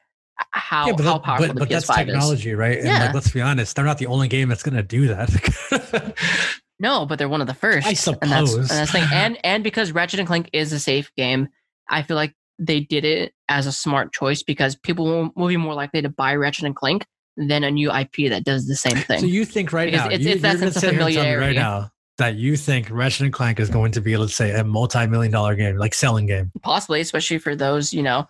how 0.51 0.87
yeah, 0.87 0.93
but, 0.93 1.05
how 1.05 1.19
powerful 1.19 1.47
but, 1.47 1.53
the 1.53 1.59
but 1.59 1.69
that's 1.69 1.85
PS5 1.85 2.01
is. 2.01 2.05
technology, 2.05 2.53
right? 2.55 2.77
And 2.77 2.87
Yeah. 2.87 3.05
like, 3.05 3.13
let's 3.13 3.31
be 3.31 3.41
honest, 3.41 3.75
they're 3.75 3.85
not 3.85 3.97
the 3.99 4.07
only 4.07 4.27
game 4.27 4.49
that's 4.49 4.63
going 4.63 4.75
to 4.75 4.83
do 4.83 5.07
that. 5.07 6.13
No, 6.79 7.05
but 7.05 7.17
they're 7.17 7.29
one 7.29 7.39
of 7.39 7.47
the 7.47 7.53
first. 7.53 7.87
I 7.87 7.91
And 7.91 8.31
that's, 8.31 8.51
suppose. 8.51 8.55
and 8.55 8.79
that's 8.79 8.91
thing. 8.91 9.05
And 9.13 9.37
and 9.45 9.63
because 9.63 9.93
Ratchet 9.93 10.19
and 10.19 10.27
Clank 10.27 10.49
is 10.51 10.73
a 10.73 10.79
safe 10.79 11.11
game, 11.15 11.47
I 11.89 12.01
feel 12.03 12.17
like 12.17 12.33
they 12.59 12.81
did 12.81 13.05
it 13.05 13.31
as 13.47 13.67
a 13.67 13.71
smart 13.71 14.11
choice 14.11 14.43
because 14.43 14.75
people 14.75 15.05
will, 15.05 15.31
will 15.35 15.47
be 15.47 15.55
more 15.55 15.75
likely 15.75 16.01
to 16.01 16.09
buy 16.09 16.35
Ratchet 16.35 16.65
and 16.65 16.75
Clank 16.75 17.05
than 17.37 17.63
a 17.63 17.71
new 17.71 17.91
IP 17.91 18.29
that 18.29 18.43
does 18.43 18.67
the 18.67 18.75
same 18.75 18.97
thing. 18.97 19.19
so 19.19 19.25
you 19.25 19.45
think 19.45 19.73
right 19.73 19.85
Because 19.91 20.05
now, 20.07 20.11
it's- 20.13 20.21
you, 20.21 20.31
it's 20.33 20.41
that 20.43 20.59
sense 20.59 20.75
of 20.75 20.81
sit 20.81 20.91
here 20.93 21.01
and 21.01 21.13
tell 21.13 21.23
me 21.25 21.33
right 21.35 21.55
now 21.55 21.89
that 22.19 22.35
you 22.35 22.55
think 22.55 22.89
Ratchet 22.91 23.21
and 23.21 23.33
Clank 23.33 23.59
is 23.59 23.69
going 23.71 23.91
to 23.93 24.01
be, 24.01 24.15
let's 24.17 24.35
say, 24.35 24.51
a 24.51 24.63
multi-million 24.63 25.31
dollar 25.31 25.55
game, 25.55 25.77
like 25.77 25.93
selling 25.95 26.27
game. 26.27 26.51
Possibly, 26.61 27.01
especially 27.01 27.39
for 27.39 27.55
those 27.55 27.91
you 27.93 28.03
know, 28.03 28.27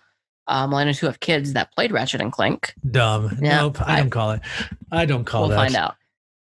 uh, 0.47 0.67
millennials 0.67 0.99
who 0.99 1.07
have 1.07 1.19
kids 1.19 1.51
that 1.53 1.73
played 1.73 1.91
Ratchet 1.91 2.21
and 2.21 2.31
Clank. 2.31 2.73
Dumb. 2.89 3.37
Yeah, 3.41 3.57
nope, 3.61 3.81
I, 3.81 3.95
I- 3.95 3.99
don't 3.99 4.09
call 4.09 4.31
it. 4.31 4.41
I 4.91 5.05
don't 5.05 5.25
call 5.25 5.45
it. 5.45 5.47
we'll 5.49 5.57
that. 5.57 5.63
find 5.63 5.75
out. 5.75 5.95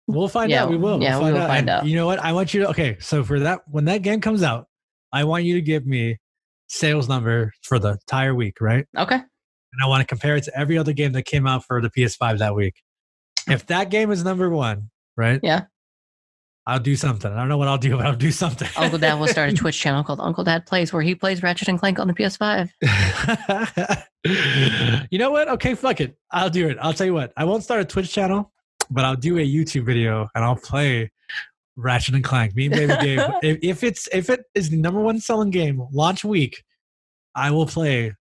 We'll 0.09 0.29
find 0.29 0.51
Yeah, 0.51 0.65
out. 0.65 0.71
We 0.71 0.77
will. 0.79 1.01
yeah, 1.03 1.17
we'll 1.19 1.27
we 1.27 1.33
will 1.35 1.43
out. 1.43 1.49
find 1.49 1.69
out. 1.69 1.87
You 1.87 1.95
know 1.95 2.07
what? 2.07 2.19
I 2.19 2.33
want 2.33 2.55
you 2.55 2.63
to. 2.63 2.71
Okay, 2.71 2.97
so 2.99 3.23
for 3.23 3.39
that, 3.41 3.61
when 3.69 3.85
that 3.85 4.03
game 4.03 4.21
comes 4.21 4.43
out, 4.43 4.67
I 5.13 5.25
want 5.25 5.45
you 5.45 5.55
to 5.55 5.61
give 5.61 5.87
me 5.87 6.19
sales 6.67 7.09
number 7.09 7.53
for 7.63 7.79
the 7.79 7.91
entire 7.93 8.35
week, 8.35 8.61
right? 8.61 8.87
Okay. 8.97 9.21
And 9.79 9.85
I 9.85 9.89
want 9.89 10.01
to 10.01 10.07
compare 10.07 10.35
it 10.35 10.43
to 10.45 10.59
every 10.59 10.77
other 10.77 10.93
game 10.93 11.13
that 11.13 11.23
came 11.23 11.47
out 11.47 11.65
for 11.65 11.81
the 11.81 11.89
PS5 11.89 12.39
that 12.39 12.57
week. 12.57 12.83
If 13.49 13.67
that 13.67 13.91
game 13.91 14.11
is 14.11 14.25
number 14.25 14.51
one, 14.51 14.91
right? 15.17 15.39
Yeah. 15.41 15.67
I'll 16.67 16.81
do 16.81 16.97
something. 16.97 17.33
I 17.33 17.37
don't 17.37 17.49
know 17.49 17.59
what 17.59 17.69
I'll 17.69 17.79
do, 17.79 17.97
but 17.97 18.05
I'll 18.05 18.17
do 18.17 18.33
something. 18.33 18.69
Uncle 18.77 18.99
Dad 18.99 19.15
will 19.15 19.29
start 19.29 19.51
a 19.51 19.53
Twitch 19.57 19.79
channel 19.79 20.03
called 20.03 20.19
Uncle 20.21 20.43
Dad 20.43 20.67
Plays, 20.67 20.93
where 20.93 21.01
he 21.01 21.15
plays 21.15 21.45
Ratchet 21.45 21.69
and 21.69 21.79
Clank 21.79 22.01
on 22.01 22.09
the 22.09 22.13
PS5. 22.13 22.71
you 25.11 25.19
know 25.19 25.31
what? 25.31 25.49
Okay, 25.49 25.75
fuck 25.75 26.01
it. 26.01 26.19
I'll 26.33 26.51
do 26.51 26.69
it. 26.69 26.77
I'll 26.81 26.93
tell 26.93 27.07
you 27.07 27.15
what. 27.15 27.33
I 27.37 27.45
won't 27.45 27.63
start 27.63 27.81
a 27.81 27.85
Twitch 27.85 28.13
channel, 28.13 28.53
but 28.91 29.05
I'll 29.05 29.17
do 29.17 29.39
a 29.39 29.47
YouTube 29.47 29.87
video 29.87 30.29
and 30.35 30.45
I'll 30.45 30.57
play 30.57 31.13
Ratchet 31.77 32.17
and 32.17 32.25
Clank. 32.25 32.57
Me 32.57 32.67
and 32.67 32.75
Baby 32.75 32.95
Gabe. 33.01 33.31
if, 33.43 33.59
if 33.63 33.85
it's 33.85 34.09
if 34.13 34.29
it 34.29 34.45
is 34.57 34.71
the 34.71 34.77
number 34.77 35.01
one 35.01 35.21
selling 35.21 35.51
game 35.51 35.87
launch 35.93 36.25
week, 36.25 36.65
I 37.35 37.53
will 37.53 37.67
play 37.67 38.15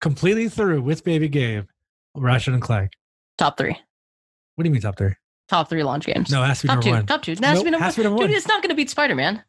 completely 0.00 0.48
through 0.48 0.82
with 0.82 1.04
Baby 1.04 1.28
Gabe 1.28 1.66
Ratchet 2.14 2.54
and 2.54 2.62
Clank. 2.62 2.92
Top 3.38 3.56
three. 3.58 3.76
What 4.54 4.62
do 4.64 4.68
you 4.68 4.72
mean 4.72 4.82
top 4.82 4.96
three? 4.96 5.14
Top 5.48 5.68
three 5.68 5.82
launch 5.82 6.06
games. 6.06 6.30
No, 6.30 6.42
it 6.42 6.46
has 6.46 6.60
to 6.60 6.64
be 6.64 6.68
top 6.68 6.74
number 6.76 6.84
two. 6.84 6.92
one. 6.92 7.06
Top 7.06 7.22
two. 7.22 7.32
It 7.32 7.38
has 7.44 7.50
to 7.50 7.54
Nope, 7.56 7.64
be 7.64 7.70
number 7.70 7.84
has 7.84 7.94
to 7.94 8.00
be 8.00 8.04
number 8.04 8.18
Dude, 8.18 8.30
one. 8.30 8.36
it's 8.36 8.48
not 8.48 8.62
going 8.62 8.70
to 8.70 8.74
beat 8.74 8.90
Spider 8.90 9.14
Man. 9.14 9.42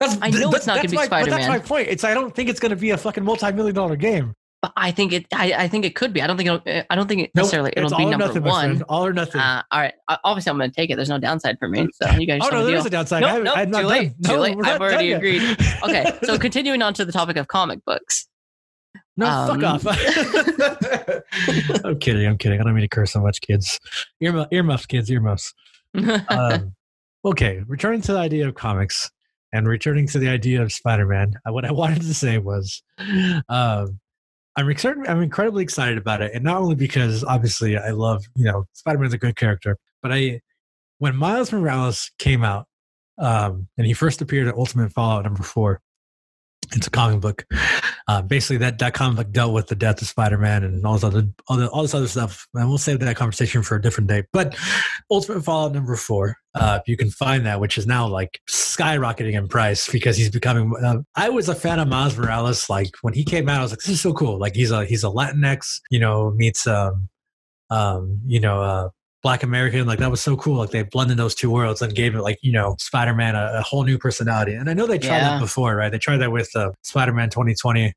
That's, 0.00 0.18
I 0.20 0.30
know 0.30 0.50
it's 0.50 0.66
not 0.66 0.76
gonna 0.76 0.82
that's 0.88 0.90
be 0.92 0.96
my- 0.96 1.08
but 1.08 1.30
That's 1.30 1.48
my 1.48 1.58
point. 1.58 1.88
It's 1.88 2.04
I 2.04 2.14
don't 2.14 2.34
think 2.34 2.48
it's 2.50 2.60
going 2.60 2.70
to 2.70 2.76
be 2.76 2.90
a 2.90 2.98
fucking 2.98 3.24
multi-million 3.24 3.74
dollar 3.74 3.96
game. 3.96 4.34
But 4.60 4.72
I 4.76 4.90
think 4.92 5.12
it. 5.12 5.26
I, 5.34 5.52
I 5.52 5.68
think 5.68 5.84
it 5.84 5.94
could 5.94 6.12
be. 6.12 6.22
I 6.22 6.26
don't 6.26 6.36
think. 6.38 6.48
It'll, 6.48 6.84
I 6.88 6.94
don't 6.94 7.06
think 7.06 7.22
it 7.22 7.30
necessarily 7.34 7.72
it'll 7.76 7.90
be 7.90 7.96
all 8.04 8.10
number 8.10 8.26
nothing, 8.26 8.42
one. 8.44 8.82
All 8.88 9.04
or 9.04 9.12
nothing. 9.12 9.40
Uh, 9.40 9.62
all 9.70 9.80
right. 9.80 9.92
Obviously, 10.24 10.50
I'm 10.50 10.56
going 10.56 10.70
to 10.70 10.74
take 10.74 10.88
it. 10.90 10.96
There's 10.96 11.10
no 11.10 11.18
downside 11.18 11.58
for 11.58 11.68
me. 11.68 11.86
So 11.92 12.10
you 12.12 12.26
guys. 12.26 12.40
oh 12.42 12.48
no, 12.48 12.64
there 12.64 12.74
is 12.76 12.86
a 12.86 12.90
downside. 12.90 13.20
Nope, 13.20 13.28
I 13.28 13.32
haven't- 13.32 13.44
nope, 13.44 13.58
I'm 13.58 13.70
not 13.70 13.80
too 13.82 13.86
late. 13.88 14.20
Done. 14.20 14.30
Too 14.30 14.36
no, 14.36 14.42
late. 14.42 14.56
I've 14.66 14.80
already 14.80 15.12
agreed. 15.12 15.42
Okay. 15.84 16.18
So 16.22 16.38
continuing 16.38 16.80
on 16.80 16.94
to 16.94 17.04
the 17.04 17.12
topic 17.12 17.36
of 17.36 17.46
comic 17.48 17.84
books. 17.84 18.26
No, 19.16 19.26
Um, 19.28 19.60
fuck 19.60 19.84
off. 19.86 19.86
I'm 21.84 21.98
kidding. 21.98 22.26
I'm 22.26 22.38
kidding. 22.38 22.60
I 22.60 22.64
don't 22.64 22.74
mean 22.74 22.82
to 22.82 22.88
curse 22.88 23.12
so 23.12 23.20
much, 23.20 23.40
kids. 23.40 23.78
Earmu- 24.22 24.48
earmuffs, 24.52 24.86
kids. 24.86 25.10
Earmuffs. 25.10 25.52
Um, 26.28 26.74
okay, 27.24 27.62
returning 27.68 28.00
to 28.02 28.12
the 28.12 28.18
idea 28.18 28.48
of 28.48 28.54
comics 28.56 29.10
and 29.52 29.68
returning 29.68 30.08
to 30.08 30.18
the 30.18 30.28
idea 30.28 30.60
of 30.60 30.72
Spider-Man. 30.72 31.34
uh, 31.48 31.52
What 31.52 31.64
I 31.64 31.70
wanted 31.70 32.02
to 32.02 32.12
say 32.14 32.38
was, 32.38 32.82
um, 33.48 34.00
I'm 34.56 34.68
excited. 34.68 35.06
I'm 35.06 35.22
incredibly 35.22 35.62
excited 35.62 35.96
about 35.96 36.20
it, 36.20 36.32
and 36.34 36.42
not 36.42 36.60
only 36.60 36.74
because 36.74 37.22
obviously 37.22 37.76
I 37.78 37.90
love, 37.90 38.24
you 38.34 38.44
know, 38.44 38.64
Spider-Man's 38.72 39.14
a 39.14 39.18
good 39.18 39.36
character, 39.36 39.76
but 40.02 40.12
I, 40.12 40.40
when 40.98 41.14
Miles 41.14 41.52
Morales 41.52 42.10
came 42.18 42.42
out, 42.42 42.66
um, 43.18 43.68
and 43.78 43.86
he 43.86 43.92
first 43.92 44.20
appeared 44.20 44.48
at 44.48 44.54
Ultimate 44.56 44.92
Fallout 44.92 45.22
number 45.24 45.44
four. 45.44 45.80
It's 46.72 46.88
a 46.88 46.90
comic 46.90 47.20
book. 47.20 47.46
Uh, 48.06 48.20
basically, 48.20 48.58
that 48.58 48.78
that 48.78 48.92
comic 48.92 49.30
dealt 49.32 49.54
with 49.54 49.68
the 49.68 49.74
death 49.74 50.02
of 50.02 50.08
Spider-Man 50.08 50.62
and 50.62 50.84
all 50.84 50.92
this 50.94 51.04
other 51.04 51.26
all, 51.48 51.56
the, 51.56 51.68
all 51.68 51.82
this 51.82 51.94
other 51.94 52.06
stuff. 52.06 52.46
And 52.54 52.68
we'll 52.68 52.76
save 52.76 53.00
that 53.00 53.16
conversation 53.16 53.62
for 53.62 53.76
a 53.76 53.82
different 53.82 54.08
day. 54.08 54.24
But 54.32 54.56
Ultimate 55.10 55.42
Fallout 55.42 55.72
number 55.72 55.96
four, 55.96 56.36
uh, 56.54 56.80
you 56.86 56.98
can 56.98 57.10
find 57.10 57.46
that, 57.46 57.60
which 57.60 57.78
is 57.78 57.86
now 57.86 58.06
like 58.06 58.40
skyrocketing 58.50 59.34
in 59.34 59.48
price 59.48 59.90
because 59.90 60.18
he's 60.18 60.30
becoming. 60.30 60.72
Uh, 60.84 60.98
I 61.16 61.30
was 61.30 61.48
a 61.48 61.54
fan 61.54 61.78
of 61.78 61.88
Miles 61.88 62.16
Morales. 62.16 62.68
Like 62.68 62.90
when 63.00 63.14
he 63.14 63.24
came 63.24 63.48
out, 63.48 63.60
I 63.60 63.62
was 63.62 63.72
like, 63.72 63.80
this 63.80 63.88
is 63.88 64.00
so 64.02 64.12
cool. 64.12 64.38
Like 64.38 64.54
he's 64.54 64.70
a 64.70 64.84
he's 64.84 65.04
a 65.04 65.08
Latinx, 65.08 65.80
you 65.90 65.98
know, 65.98 66.30
meets 66.32 66.66
um, 66.66 67.08
um, 67.70 68.20
you 68.26 68.40
know, 68.40 68.60
uh, 68.60 68.88
Black 69.24 69.42
American. 69.42 69.86
Like 69.88 69.98
that 69.98 70.10
was 70.10 70.20
so 70.20 70.36
cool. 70.36 70.58
Like 70.58 70.70
they 70.70 70.82
blended 70.84 71.16
those 71.16 71.34
two 71.34 71.50
worlds 71.50 71.82
and 71.82 71.92
gave 71.92 72.14
it 72.14 72.20
like 72.22 72.38
you 72.42 72.52
know 72.52 72.76
Spider 72.78 73.14
Man 73.14 73.34
a, 73.34 73.54
a 73.54 73.62
whole 73.62 73.82
new 73.82 73.98
personality. 73.98 74.54
And 74.54 74.70
I 74.70 74.74
know 74.74 74.86
they 74.86 74.98
tried 74.98 75.16
Yeah. 75.16 75.30
that 75.30 75.40
before, 75.40 75.74
right? 75.74 75.90
They 75.90 75.98
tried 75.98 76.18
that 76.18 76.30
with 76.30 76.54
uh, 76.54 76.70
Spider 76.82 77.12
Man 77.12 77.30
2020. 77.30 77.92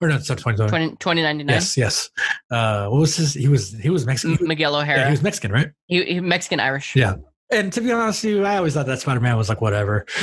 Or 0.00 0.08
not, 0.08 0.22
sorry, 0.24 0.36
2020. 0.38 0.70
20, 0.70 0.96
2099. 0.98 1.52
Yes, 1.52 1.76
yes. 1.76 2.08
Uh, 2.52 2.86
what 2.88 3.00
was 3.00 3.16
his? 3.16 3.34
He 3.34 3.48
was 3.48 3.72
he 3.72 3.90
was 3.90 4.06
Mexican. 4.06 4.38
M- 4.40 4.46
Miguel 4.46 4.72
Yeah, 4.72 4.78
O'Hara. 4.78 5.04
he 5.06 5.10
was 5.10 5.22
Mexican, 5.22 5.50
right? 5.50 5.70
he, 5.86 6.04
he 6.04 6.20
Mexican 6.20 6.60
Irish. 6.60 6.94
Yeah. 6.94 7.16
And 7.50 7.72
to 7.72 7.80
be 7.80 7.90
honest 7.90 8.22
with 8.22 8.34
you, 8.34 8.44
I 8.44 8.58
always 8.58 8.74
thought 8.74 8.86
that 8.86 9.00
Spider 9.00 9.18
Man 9.20 9.36
was 9.36 9.48
like 9.48 9.60
whatever. 9.60 10.06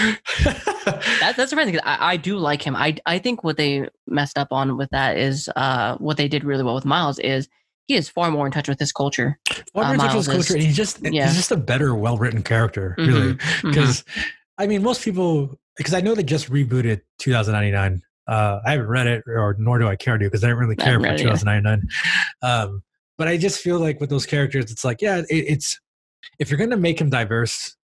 That, 0.86 1.34
that's 1.36 1.50
the 1.50 1.56
thing. 1.56 1.80
I, 1.84 2.12
I 2.14 2.18
do 2.18 2.38
like 2.38 2.62
him. 2.62 2.76
I 2.76 2.96
I 3.08 3.18
think 3.18 3.44
what 3.44 3.58
they 3.58 3.90
messed 4.08 4.38
up 4.38 4.50
on 4.52 4.78
with 4.78 4.90
that 4.92 5.18
is 5.18 5.50
uh 5.56 5.98
what 5.98 6.16
they 6.18 6.28
did 6.28 6.44
really 6.44 6.64
well 6.64 6.76
with 6.76 6.86
Miles 6.86 7.18
is 7.18 7.50
he 7.88 7.96
is 7.96 8.10
far 8.10 8.32
more 8.32 8.46
in 8.46 8.52
touch 8.52 8.68
with 8.68 8.80
his 8.80 8.92
culture. 8.92 9.38
Well, 9.74 9.86
Uh, 9.86 9.94
uh, 9.94 9.98
Miles 9.98 10.28
culture, 10.28 10.40
is- 10.40 10.52
and 10.52 10.64
he's 10.64 10.76
just 10.76 11.00
yeah. 11.04 11.28
he's 11.28 11.36
just 11.36 11.52
a 11.52 11.58
better, 11.58 11.94
well 11.96 12.18
written 12.18 12.42
character, 12.44 12.96
really. 12.98 13.34
Mhm, 13.34 13.40
mhm. 13.40 13.70
Because 13.70 14.04
I 14.58 14.68
mean, 14.68 14.82
most 14.84 15.04
people 15.04 15.60
because 15.78 15.94
I 15.94 16.02
know 16.02 16.16
they 16.16 16.24
just 16.24 16.50
rebooted 16.50 17.02
2099. 17.20 18.02
Uh, 18.28 18.60
I 18.66 18.72
haven't 18.72 18.88
read 18.88 19.08
it, 19.08 19.24
or 19.28 19.56
nor 19.60 19.78
do 19.78 19.88
I 19.88 19.96
care 19.96 20.18
to, 20.18 20.26
because 20.26 20.44
I 20.44 20.48
didn't 20.48 20.60
really 20.60 20.76
care 20.76 20.94
haven't 20.94 21.04
for 21.04 21.12
read 21.12 21.20
it, 21.20 21.26
yeah. 21.26 21.34
2099. 21.34 21.82
Um, 22.42 22.82
but 23.18 23.28
I 23.28 23.38
just 23.38 23.60
feel 23.62 23.80
like 23.80 24.00
with 24.02 24.10
those 24.10 24.26
characters, 24.26 24.72
it's 24.72 24.84
like, 24.84 25.02
yeah, 25.02 25.18
it, 25.20 25.26
it's 25.30 25.80
if 26.40 26.50
you're 26.50 26.58
going 26.58 26.72
to 26.72 26.78
make 26.78 27.00
him 27.00 27.10
diverse, 27.10 27.76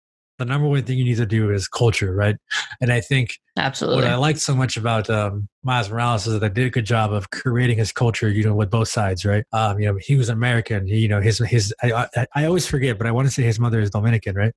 the 0.40 0.44
number 0.44 0.66
one 0.66 0.82
thing 0.82 0.98
you 0.98 1.04
need 1.04 1.18
to 1.18 1.26
do 1.26 1.50
is 1.50 1.68
culture, 1.68 2.12
right? 2.12 2.36
And 2.80 2.92
I 2.92 3.00
think 3.00 3.38
absolutely. 3.56 4.02
what 4.02 4.10
I 4.10 4.16
liked 4.16 4.40
so 4.40 4.56
much 4.56 4.76
about 4.76 5.08
um, 5.08 5.48
Miles 5.62 5.90
Morales 5.90 6.26
is 6.26 6.32
that 6.32 6.40
they 6.40 6.48
did 6.48 6.66
a 6.66 6.70
good 6.70 6.86
job 6.86 7.12
of 7.12 7.30
creating 7.30 7.78
his 7.78 7.92
culture, 7.92 8.28
you 8.28 8.42
know, 8.42 8.54
with 8.54 8.70
both 8.70 8.88
sides, 8.88 9.24
right? 9.24 9.44
Um, 9.52 9.78
you 9.78 9.86
know, 9.86 9.98
he 10.00 10.16
was 10.16 10.28
American. 10.28 10.86
He, 10.86 10.98
you 10.98 11.08
know, 11.08 11.20
his 11.20 11.38
his 11.38 11.72
I, 11.82 12.08
I, 12.16 12.26
I 12.34 12.44
always 12.46 12.66
forget, 12.66 12.98
but 12.98 13.06
I 13.06 13.12
want 13.12 13.28
to 13.28 13.32
say 13.32 13.42
his 13.42 13.60
mother 13.60 13.80
is 13.80 13.90
Dominican, 13.90 14.34
right? 14.34 14.52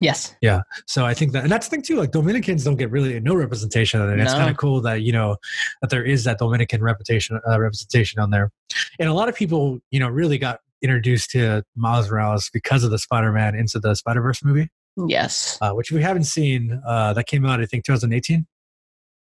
yes. 0.00 0.34
Yeah. 0.40 0.60
So 0.86 1.06
I 1.06 1.14
think 1.14 1.32
that, 1.32 1.42
and 1.42 1.52
that's 1.52 1.68
the 1.68 1.70
thing 1.70 1.82
too. 1.82 1.96
Like 1.96 2.10
Dominicans 2.10 2.64
don't 2.64 2.76
get 2.76 2.90
really 2.90 3.18
no 3.20 3.34
representation, 3.34 4.00
and 4.00 4.20
it's 4.20 4.32
kind 4.32 4.50
of 4.50 4.56
cool 4.56 4.80
that 4.82 5.02
you 5.02 5.12
know 5.12 5.36
that 5.80 5.90
there 5.90 6.04
is 6.04 6.24
that 6.24 6.38
Dominican 6.38 6.82
representation 6.82 7.40
uh, 7.48 7.60
representation 7.60 8.20
on 8.20 8.30
there. 8.30 8.50
And 8.98 9.08
a 9.08 9.14
lot 9.14 9.28
of 9.28 9.34
people, 9.34 9.78
you 9.90 10.00
know, 10.00 10.08
really 10.08 10.38
got 10.38 10.60
introduced 10.82 11.30
to 11.30 11.62
Miles 11.74 12.10
Morales 12.10 12.50
because 12.52 12.84
of 12.84 12.90
the 12.90 12.98
Spider-Man 12.98 13.54
into 13.54 13.78
the 13.78 13.94
Spider-Verse 13.94 14.44
movie, 14.44 14.68
Yes. 14.96 15.58
uh, 15.60 15.72
which 15.72 15.92
we 15.92 16.02
haven't 16.02 16.24
seen. 16.24 16.80
Uh, 16.86 17.12
that 17.12 17.26
came 17.26 17.44
out, 17.44 17.60
I 17.60 17.66
think, 17.66 17.84
2018. 17.84 18.46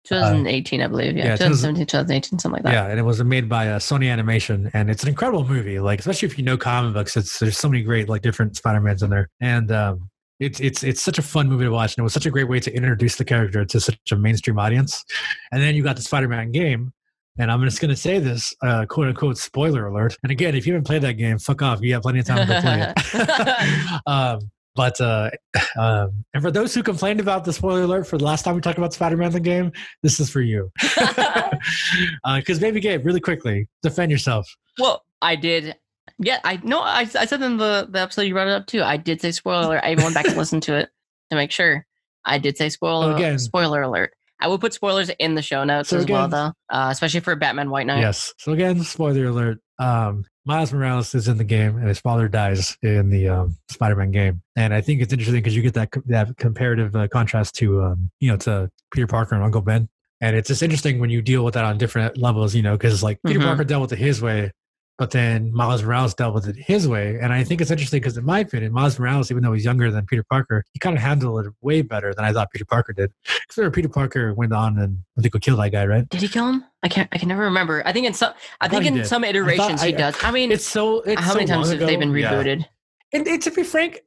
2018, 0.06 0.82
I 0.82 0.88
believe. 0.88 1.16
Yeah. 1.16 1.26
yeah, 1.26 1.36
2017, 1.38 1.86
2018, 1.86 2.40
something 2.40 2.52
like 2.58 2.64
that. 2.64 2.74
Yeah, 2.74 2.88
and 2.88 3.00
it 3.00 3.04
was 3.04 3.24
made 3.24 3.48
by 3.48 3.70
uh, 3.70 3.80
Sony 3.80 4.12
Animation, 4.12 4.70
and 4.74 4.90
it's 4.90 5.04
an 5.04 5.10
incredible 5.10 5.48
movie. 5.48 5.80
Like, 5.80 6.00
especially 6.00 6.28
if 6.28 6.38
you 6.38 6.44
know 6.44 6.58
comic 6.58 6.94
books, 6.94 7.16
it's 7.16 7.40
there's 7.40 7.58
so 7.58 7.70
many 7.70 7.84
great 7.84 8.10
like 8.10 8.22
different 8.22 8.58
Spider 8.58 8.82
Mans 8.82 9.02
in 9.02 9.10
there, 9.10 9.30
and 9.40 9.72
um, 9.72 10.10
it's 10.40 10.60
it's 10.60 10.84
it's 10.84 11.02
such 11.02 11.20
a 11.20 11.22
fun 11.22 11.48
movie 11.48 11.64
to 11.64 11.72
watch, 11.72 11.96
and 11.96 12.02
it 12.02 12.04
was 12.04 12.14
such 12.14 12.26
a 12.26 12.32
great 12.32 12.50
way 12.50 12.60
to 12.60 12.76
introduce 12.76 13.16
the 13.16 13.24
character 13.24 13.64
to 13.64 13.80
such 13.80 13.98
a 14.12 14.18
mainstream 14.18 14.60
audience. 14.60 15.06
And 15.54 15.62
then 15.62 15.74
you 15.74 15.84
got 15.84 15.96
the 15.96 16.02
Spider 16.02 16.28
Man 16.28 16.52
game, 16.52 16.92
and 17.38 17.50
I'm 17.50 17.64
just 17.64 17.80
gonna 17.80 17.96
say 17.96 18.20
this, 18.20 18.54
uh, 18.62 18.86
quote 18.86 19.08
unquote, 19.08 19.38
spoiler 19.38 19.88
alert. 19.88 20.18
And 20.22 20.34
again, 20.34 20.54
if 20.54 20.68
you 20.68 20.74
haven't 20.74 20.86
played 20.86 21.04
that 21.04 21.14
game, 21.14 21.40
fuck 21.40 21.62
off. 21.62 21.80
You 21.82 21.94
have 21.94 22.02
plenty 22.02 22.20
of 22.20 22.26
time 22.26 22.46
to 22.46 22.62
play 22.62 22.94
it. 22.94 24.02
um, 24.06 24.52
but 24.76 25.00
uh, 25.02 25.30
um, 25.78 26.24
and 26.34 26.42
for 26.44 26.52
those 26.52 26.74
who 26.74 26.84
complained 26.84 27.20
about 27.20 27.46
the 27.46 27.54
spoiler 27.54 27.82
alert 27.84 28.08
for 28.08 28.18
the 28.18 28.24
last 28.24 28.44
time 28.44 28.56
we 28.56 28.62
talked 28.62 28.78
about 28.78 28.94
Spider-Man 28.94 29.32
the 29.32 29.40
game, 29.40 29.72
this 30.02 30.20
is 30.20 30.30
for 30.30 30.42
you. 30.42 30.72
Because 32.36 32.60
Baby 32.60 32.80
Gabe, 32.82 33.06
really 33.06 33.22
quickly, 33.22 33.68
defend 33.82 34.12
yourself. 34.12 34.54
well, 34.80 35.04
I 35.22 35.36
did. 35.36 35.76
Yeah, 36.20 36.40
I 36.44 36.60
no, 36.64 36.82
I, 36.82 37.02
I 37.18 37.26
said 37.26 37.42
in 37.42 37.58
the, 37.58 37.88
the 37.90 38.00
episode 38.00 38.24
you 38.24 38.34
brought 38.34 38.48
it 38.48 38.54
up 38.54 38.68
too. 38.68 38.82
I 38.84 38.98
did 38.98 39.22
say 39.22 39.32
spoiler 39.32 39.66
alert. 39.68 39.82
I 39.84 39.92
even 39.92 40.04
went 40.04 40.16
back 40.16 40.26
and 40.28 40.36
listened 40.38 40.64
to 40.64 40.76
it 40.76 40.90
to 41.30 41.36
make 41.38 41.52
sure. 41.52 41.86
I 42.26 42.38
did 42.38 42.58
say 42.58 42.70
spoiler 42.70 43.16
again- 43.16 43.40
spoiler 43.40 43.82
alert. 43.82 44.14
I 44.44 44.48
will 44.48 44.60
put 44.60 44.74
spoilers 44.74 45.10
in 45.20 45.36
the 45.36 45.42
show 45.42 45.64
notes 45.64 45.90
So 45.90 46.00
as 46.00 46.06
well, 46.06 46.28
though, 46.28 46.52
uh, 46.70 46.90
especially 46.92 47.22
for 47.22 47.34
Batman 47.36 47.70
White 47.70 47.88
Knight. 47.88 48.02
Yes. 48.02 48.34
So 48.38 48.52
again, 48.52 48.84
spoiler 48.84 49.26
alert. 49.28 49.60
Um, 49.80 50.26
Miles 50.46 50.74
Morales 50.74 51.16
is 51.16 51.30
in 51.30 51.38
the 51.38 51.46
game, 51.46 51.78
and 51.78 51.88
his 51.88 52.02
father 52.02 52.28
dies 52.28 52.78
in 52.82 53.10
the 53.10 53.30
um, 53.30 53.58
Spider-Man 53.72 54.12
game. 54.12 54.42
And 54.58 54.74
I 54.74 54.82
think 54.82 55.02
it's 55.02 55.14
interesting 55.14 55.36
because 55.42 55.56
you 55.56 55.62
get 55.62 55.74
that 55.76 55.90
that 56.08 56.36
comparative 56.36 56.94
uh, 56.94 57.08
contrast 57.08 57.56
to 57.56 57.82
um, 57.84 58.12
you 58.20 58.30
know 58.30 58.38
to 58.38 58.70
Peter 58.94 59.08
Parker 59.08 59.36
and 59.36 59.44
Uncle 59.44 59.62
Ben. 59.62 59.88
And 60.20 60.36
it's 60.36 60.50
just 60.50 60.62
interesting 60.62 61.00
when 61.00 61.10
you 61.10 61.22
deal 61.22 61.46
with 61.46 61.54
that 61.54 61.64
on 61.64 61.78
different 61.78 62.18
levels, 62.18 62.54
you 62.54 62.62
know, 62.62 62.78
because 62.78 63.02
like 63.02 63.20
Peter 63.26 63.40
Mhm. 63.40 63.44
Parker 63.44 63.64
dealt 63.64 63.82
with 63.82 63.94
it 63.94 64.00
his 64.00 64.22
way, 64.22 64.52
but 64.98 65.12
then 65.12 65.52
Miles 65.54 65.82
Morales 65.84 66.14
dealt 66.14 66.34
with 66.36 66.48
it 66.48 66.56
his 66.56 66.88
way. 66.88 67.18
And 67.22 67.34
I 67.34 67.44
think 67.44 67.62
it's 67.62 67.72
interesting 67.72 68.00
because, 68.00 68.16
in 68.18 68.26
my 68.26 68.40
opinion, 68.40 68.72
Miles 68.72 69.00
Morales, 69.00 69.32
even 69.32 69.42
though 69.44 69.54
he's 69.54 69.66
younger 69.66 69.90
than 69.92 70.06
Peter 70.06 70.24
Parker, 70.24 70.64
he 70.74 70.80
kind 70.80 70.96
of 70.96 71.02
handled 71.02 71.46
it 71.46 71.52
way 71.62 71.82
better 71.82 72.14
than 72.14 72.26
I 72.26 72.32
thought 72.32 72.52
Peter 72.52 72.66
Parker 72.66 72.94
did. 72.94 73.12
Because 73.48 73.72
Peter 73.74 73.90
Parker 73.90 74.34
went 74.34 74.54
on 74.54 74.78
and 74.78 75.00
I 75.18 75.22
think 75.22 75.34
would 75.34 75.44
kill 75.44 75.58
that 75.58 75.70
guy, 75.72 75.86
right? 75.86 76.08
Did 76.10 76.22
he 76.22 76.28
kill 76.28 76.48
him? 76.48 76.64
I 76.84 76.90
can't. 76.90 77.10
I 77.12 77.18
can 77.18 77.28
never 77.30 77.44
remember. 77.44 77.82
I 77.86 77.92
think 77.94 78.06
in 78.06 78.14
some. 78.14 78.34
I, 78.62 78.66
I 78.66 78.70
think 78.70 78.86
in 78.86 78.94
did. 78.96 79.08
some 79.08 79.24
iterations 79.24 79.82
I- 79.82 79.88
he 79.88 79.92
does. 79.94 80.16
I 80.24 80.32
mean, 80.32 80.52
It's 80.52 80.66
so. 80.66 81.02
It's 81.02 81.22
how 81.22 81.34
many 81.34 81.48
so 81.48 81.54
times 81.56 81.70
have 81.72 81.80
they 81.80 81.96
been 81.96 82.14
Yeah. 82.16 82.32
rebooted? 82.34 82.66
And, 83.14 83.28
and 83.28 83.42
to 83.42 83.52
be 83.52 83.64
frank, 83.64 84.02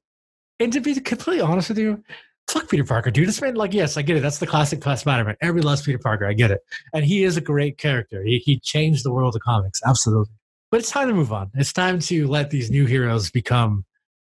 and 0.61 0.73
to 0.73 0.81
be 0.81 0.95
completely 1.01 1.41
honest 1.41 1.69
with 1.69 1.79
you, 1.79 2.03
fuck 2.49 2.69
Peter 2.69 2.85
Parker, 2.85 3.11
dude. 3.11 3.29
It's 3.29 3.41
been 3.41 3.55
like, 3.57 3.75
yes, 3.75 3.97
I 3.97 4.03
get 4.03 4.17
it. 4.17 4.21
That's 4.21 4.39
the 4.39 4.47
classic 4.47 4.81
class 4.81 5.01
Spider-Man. 5.01 5.37
Everybody 5.41 5.67
loves 5.67 5.83
Peter 5.83 5.99
Parker. 5.99 6.27
I 6.27 6.33
get 6.33 6.51
it, 6.51 6.61
and 6.93 7.05
he 7.05 7.25
is 7.25 7.37
a 7.37 7.41
great 7.41 7.77
character. 7.79 8.23
He 8.23 8.39
he 8.39 8.61
changed 8.61 9.05
the 9.05 9.13
world 9.13 9.35
of 9.35 9.43
comics, 9.43 9.81
absolutely. 9.85 10.33
But 10.71 10.81
it's 10.81 10.91
time 10.91 11.09
to 11.09 11.15
move 11.15 11.33
on. 11.33 11.51
It's 11.55 11.73
time 11.73 11.99
to 12.01 12.27
let 12.27 12.51
these 12.51 12.71
new 12.71 12.87
heroes 12.87 13.31
become 13.31 13.85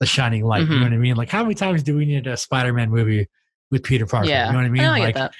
the 0.01 0.07
shining 0.07 0.45
light. 0.45 0.61
You 0.62 0.66
Mhm. 0.68 0.76
know 0.79 0.83
what 0.85 0.93
I 0.93 0.97
mean? 0.99 1.16
Like, 1.16 1.31
how 1.31 1.43
many 1.43 1.55
times 1.55 1.83
do 1.83 1.97
we 1.97 2.05
need 2.05 2.26
a 2.26 2.37
Spider-Man 2.37 2.91
movie 2.91 3.29
with 3.70 3.83
Peter 3.83 4.07
Parker? 4.07 4.29
Yeah, 4.29 4.47
You 4.47 4.53
know 4.53 4.59
what 4.59 4.66
I 4.66 4.68
mean? 4.68 4.83
I 4.83 4.89
like, 5.01 5.14
get 5.14 5.33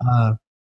that. 0.00 0.08
uh, 0.08 0.32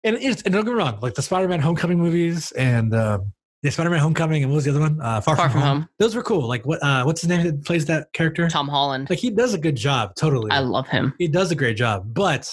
and 0.04 0.16
it's 0.18 0.42
and 0.42 0.54
don't 0.54 0.66
get 0.66 0.72
me 0.74 0.78
wrong, 0.80 0.98
like 1.02 1.14
the 1.14 1.22
Spider-Man 1.22 1.60
Homecoming 1.62 2.00
movies 2.00 2.52
and 2.54 2.94
um, 2.96 3.32
the 3.62 3.70
Spider-Man 3.72 4.00
Homecoming 4.00 4.42
and 4.44 4.52
what 4.52 4.56
was 4.56 4.66
the 4.66 4.72
other 4.72 4.80
one? 4.80 5.00
Uh, 5.00 5.22
Far, 5.22 5.36
Far 5.38 5.46
from, 5.46 5.52
From 5.54 5.62
home. 5.62 5.78
Home. 5.82 5.90
Those 6.00 6.16
were 6.16 6.24
cool. 6.24 6.48
Like 6.48 6.66
what? 6.66 6.82
Uh, 6.84 7.04
what's 7.04 7.22
his 7.22 7.30
name 7.30 7.44
that 7.46 7.64
plays 7.64 7.86
that 7.86 8.12
character? 8.14 8.50
Tom 8.50 8.68
Holland. 8.68 9.10
Like 9.12 9.20
he 9.20 9.30
does 9.30 9.54
a 9.54 9.60
good 9.60 9.76
job. 9.76 10.16
Totally, 10.16 10.50
I 10.52 10.60
love 10.60 10.88
him. 10.88 11.14
he 11.20 11.28
does 11.28 11.52
a 11.52 11.56
great 11.56 11.78
job. 11.78 12.14
But 12.14 12.50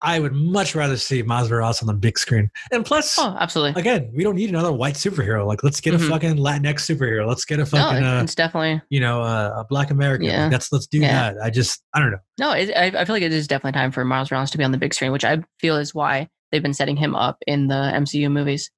I 0.00 0.20
would 0.20 0.32
much 0.32 0.74
rather 0.76 0.96
see 0.96 1.22
Miles 1.22 1.50
Morales 1.50 1.80
on 1.82 1.86
the 1.88 1.94
big 1.94 2.18
screen. 2.18 2.50
And 2.70 2.84
plus, 2.86 3.18
Oh, 3.18 3.36
absolutely. 3.40 3.80
again, 3.80 4.10
we 4.14 4.22
don't 4.22 4.36
need 4.36 4.48
another 4.48 4.70
white 4.72 4.94
superhero. 4.94 5.44
Like 5.46 5.64
let's 5.64 5.80
get 5.80 5.94
Mhm. 5.94 6.06
a 6.06 6.08
fucking 6.10 6.36
Latinx 6.36 6.74
superhero. 6.86 7.26
Let's 7.26 7.44
get 7.44 7.56
a 7.58 7.62
No, 7.62 7.66
fucking 7.66 8.04
uh, 8.04 8.20
it's 8.22 8.34
definitely 8.36 8.80
you 8.90 9.00
know 9.00 9.22
uh, 9.22 9.54
a 9.56 9.64
Black 9.64 9.90
American. 9.90 10.26
Yeah. 10.26 10.42
Like, 10.44 10.52
that's 10.52 10.70
let's 10.72 10.86
do 10.86 10.98
Yeah. 10.98 11.32
that. 11.32 11.42
I 11.42 11.50
just 11.50 11.82
I 11.94 12.00
don't 12.00 12.12
know. 12.12 12.18
no. 12.38 12.52
It, 12.52 12.70
I, 12.76 13.00
I 13.00 13.04
feel 13.04 13.14
like 13.16 13.22
it 13.24 13.32
is 13.32 13.48
definitely 13.48 13.76
time 13.78 13.90
for 13.90 14.04
Miles 14.04 14.30
Morales 14.30 14.50
to 14.52 14.58
be 14.58 14.64
on 14.64 14.70
the 14.72 14.78
big 14.78 14.94
screen, 14.94 15.10
which 15.12 15.24
I 15.24 15.42
feel 15.58 15.76
is 15.76 15.94
why 15.94 16.28
they've 16.52 16.62
been 16.62 16.74
setting 16.74 16.96
him 16.96 17.14
up 17.16 17.38
in 17.46 17.66
the 17.66 17.74
MCU 17.94 18.30
movies. 18.30 18.70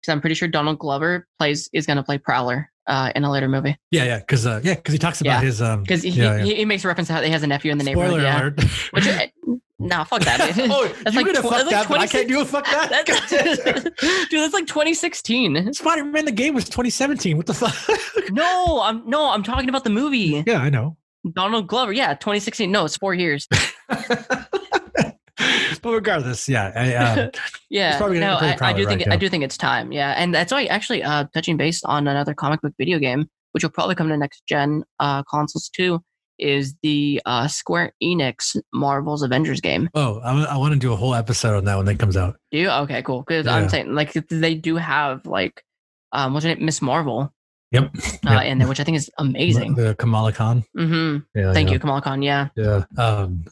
Because 0.00 0.12
I'm 0.12 0.20
pretty 0.20 0.34
sure 0.34 0.46
Donald 0.46 0.78
Glover 0.78 1.26
plays 1.38 1.68
is 1.72 1.86
going 1.86 1.96
to 1.96 2.02
play 2.04 2.18
Prowler 2.18 2.70
uh, 2.86 3.10
in 3.16 3.24
a 3.24 3.30
later 3.32 3.48
movie. 3.48 3.76
Yeah, 3.90 4.04
yeah, 4.04 4.18
because 4.20 4.46
uh, 4.46 4.60
yeah, 4.62 4.74
because 4.76 4.92
he 4.92 4.98
talks 4.98 5.20
about 5.20 5.40
Yeah. 5.40 5.40
his 5.40 5.60
um. 5.60 5.82
Because 5.82 6.02
he, 6.04 6.10
yeah, 6.10 6.36
yeah. 6.36 6.44
he, 6.44 6.54
he 6.54 6.64
makes 6.64 6.84
a 6.84 6.88
reference 6.88 7.08
to 7.08 7.14
how 7.14 7.22
he 7.22 7.30
has 7.30 7.42
a 7.42 7.46
nephew 7.48 7.72
in 7.72 7.78
the 7.78 7.84
Spoiler 7.84 8.18
neighborhood. 8.18 8.22
Yeah. 8.22 8.40
alert. 8.40 8.60
Which, 8.92 9.60
no, 9.78 10.04
fuck 10.04 10.22
that. 10.22 10.40
oh, 10.70 10.88
That's 11.04 11.14
you 11.14 11.22
like 11.22 11.34
gonna 11.34 11.40
tw- 11.40 11.42
fuck 11.42 11.52
like 11.52 11.70
that, 11.70 11.88
but 11.88 12.00
I 12.00 12.06
can't 12.06 12.28
do 12.28 12.40
a 12.40 12.44
fuck 12.44 12.64
that. 12.64 13.04
That's, 13.06 13.30
dude, 14.30 14.40
that's 14.40 14.54
like 14.54 14.66
2016. 14.66 15.74
Spider-Man 15.74 16.24
the 16.24 16.32
game 16.32 16.54
was 16.54 16.64
2017. 16.64 17.36
What 17.36 17.46
the 17.46 17.54
fuck? 17.54 17.74
No, 18.30 18.80
I'm 18.82 19.08
no, 19.08 19.30
I'm 19.30 19.42
talking 19.42 19.68
about 19.68 19.84
the 19.84 19.90
movie. 19.90 20.42
yeah, 20.46 20.58
I 20.58 20.70
know. 20.70 20.96
Donald 21.32 21.66
Glover. 21.66 21.92
Yeah, 21.92 22.14
2016. 22.14 22.70
No, 22.70 22.84
it's 22.84 22.96
four 22.96 23.12
years. 23.14 23.48
but 23.88 24.48
regardless, 25.84 26.48
yeah, 26.48 26.72
I, 26.74 26.94
uh, 26.94 27.30
Yeah, 27.68 27.98
no, 27.98 28.36
I, 28.40 28.56
I 28.60 28.72
do 28.72 28.86
think 28.86 29.00
right, 29.00 29.12
I 29.12 29.16
do 29.16 29.28
think 29.28 29.44
it's 29.44 29.56
time. 29.56 29.92
Yeah, 29.92 30.14
and 30.16 30.34
that's 30.34 30.52
why 30.52 30.64
actually 30.66 31.02
uh, 31.02 31.24
touching 31.34 31.56
based 31.56 31.84
on 31.84 32.08
another 32.08 32.34
comic 32.34 32.62
book 32.62 32.72
video 32.78 32.98
game, 32.98 33.28
which 33.52 33.62
will 33.62 33.70
probably 33.70 33.94
come 33.94 34.08
to 34.08 34.16
next 34.16 34.42
gen 34.48 34.84
uh, 35.00 35.22
consoles 35.24 35.68
too, 35.68 36.02
is 36.38 36.74
the 36.82 37.20
uh, 37.26 37.48
Square 37.48 37.92
Enix 38.02 38.56
Marvel's 38.72 39.22
Avengers 39.22 39.60
game. 39.60 39.88
oh, 39.94 40.20
I, 40.20 40.56
want 40.56 40.74
to 40.74 40.78
do 40.78 40.92
a 40.92 40.96
whole 40.96 41.14
episode 41.14 41.56
on 41.56 41.64
that 41.64 41.76
when 41.76 41.86
that 41.86 41.98
comes 41.98 42.16
out. 42.16 42.36
Do 42.50 42.58
you? 42.58 42.70
Okay, 42.70 43.02
cool. 43.02 43.22
Because 43.22 43.46
Yeah. 43.46 43.54
I'm 43.56 43.68
saying 43.68 43.94
like 43.94 44.12
they 44.12 44.54
do 44.54 44.76
have 44.76 45.26
like 45.26 45.62
um, 46.12 46.32
what's 46.34 46.44
her 46.44 46.54
name, 46.54 46.64
Miss 46.64 46.80
Marvel, 46.82 47.32
Yep. 47.72 47.90
uh, 48.26 48.30
Yep. 48.30 48.44
in 48.44 48.58
there, 48.58 48.68
which 48.68 48.80
I 48.80 48.84
think 48.84 48.96
is 48.96 49.10
amazing. 49.18 49.74
The 49.74 49.94
Kamala 49.96 50.32
Khan. 50.32 50.64
hmm 50.76 51.18
Yeah, 51.34 51.52
Thank 51.52 51.68
yeah. 51.68 51.74
you, 51.74 51.78
Kamala 51.80 52.00
Khan. 52.02 52.22
Yeah. 52.22 52.48
Yeah. 52.56 52.84
Um, 52.96 53.44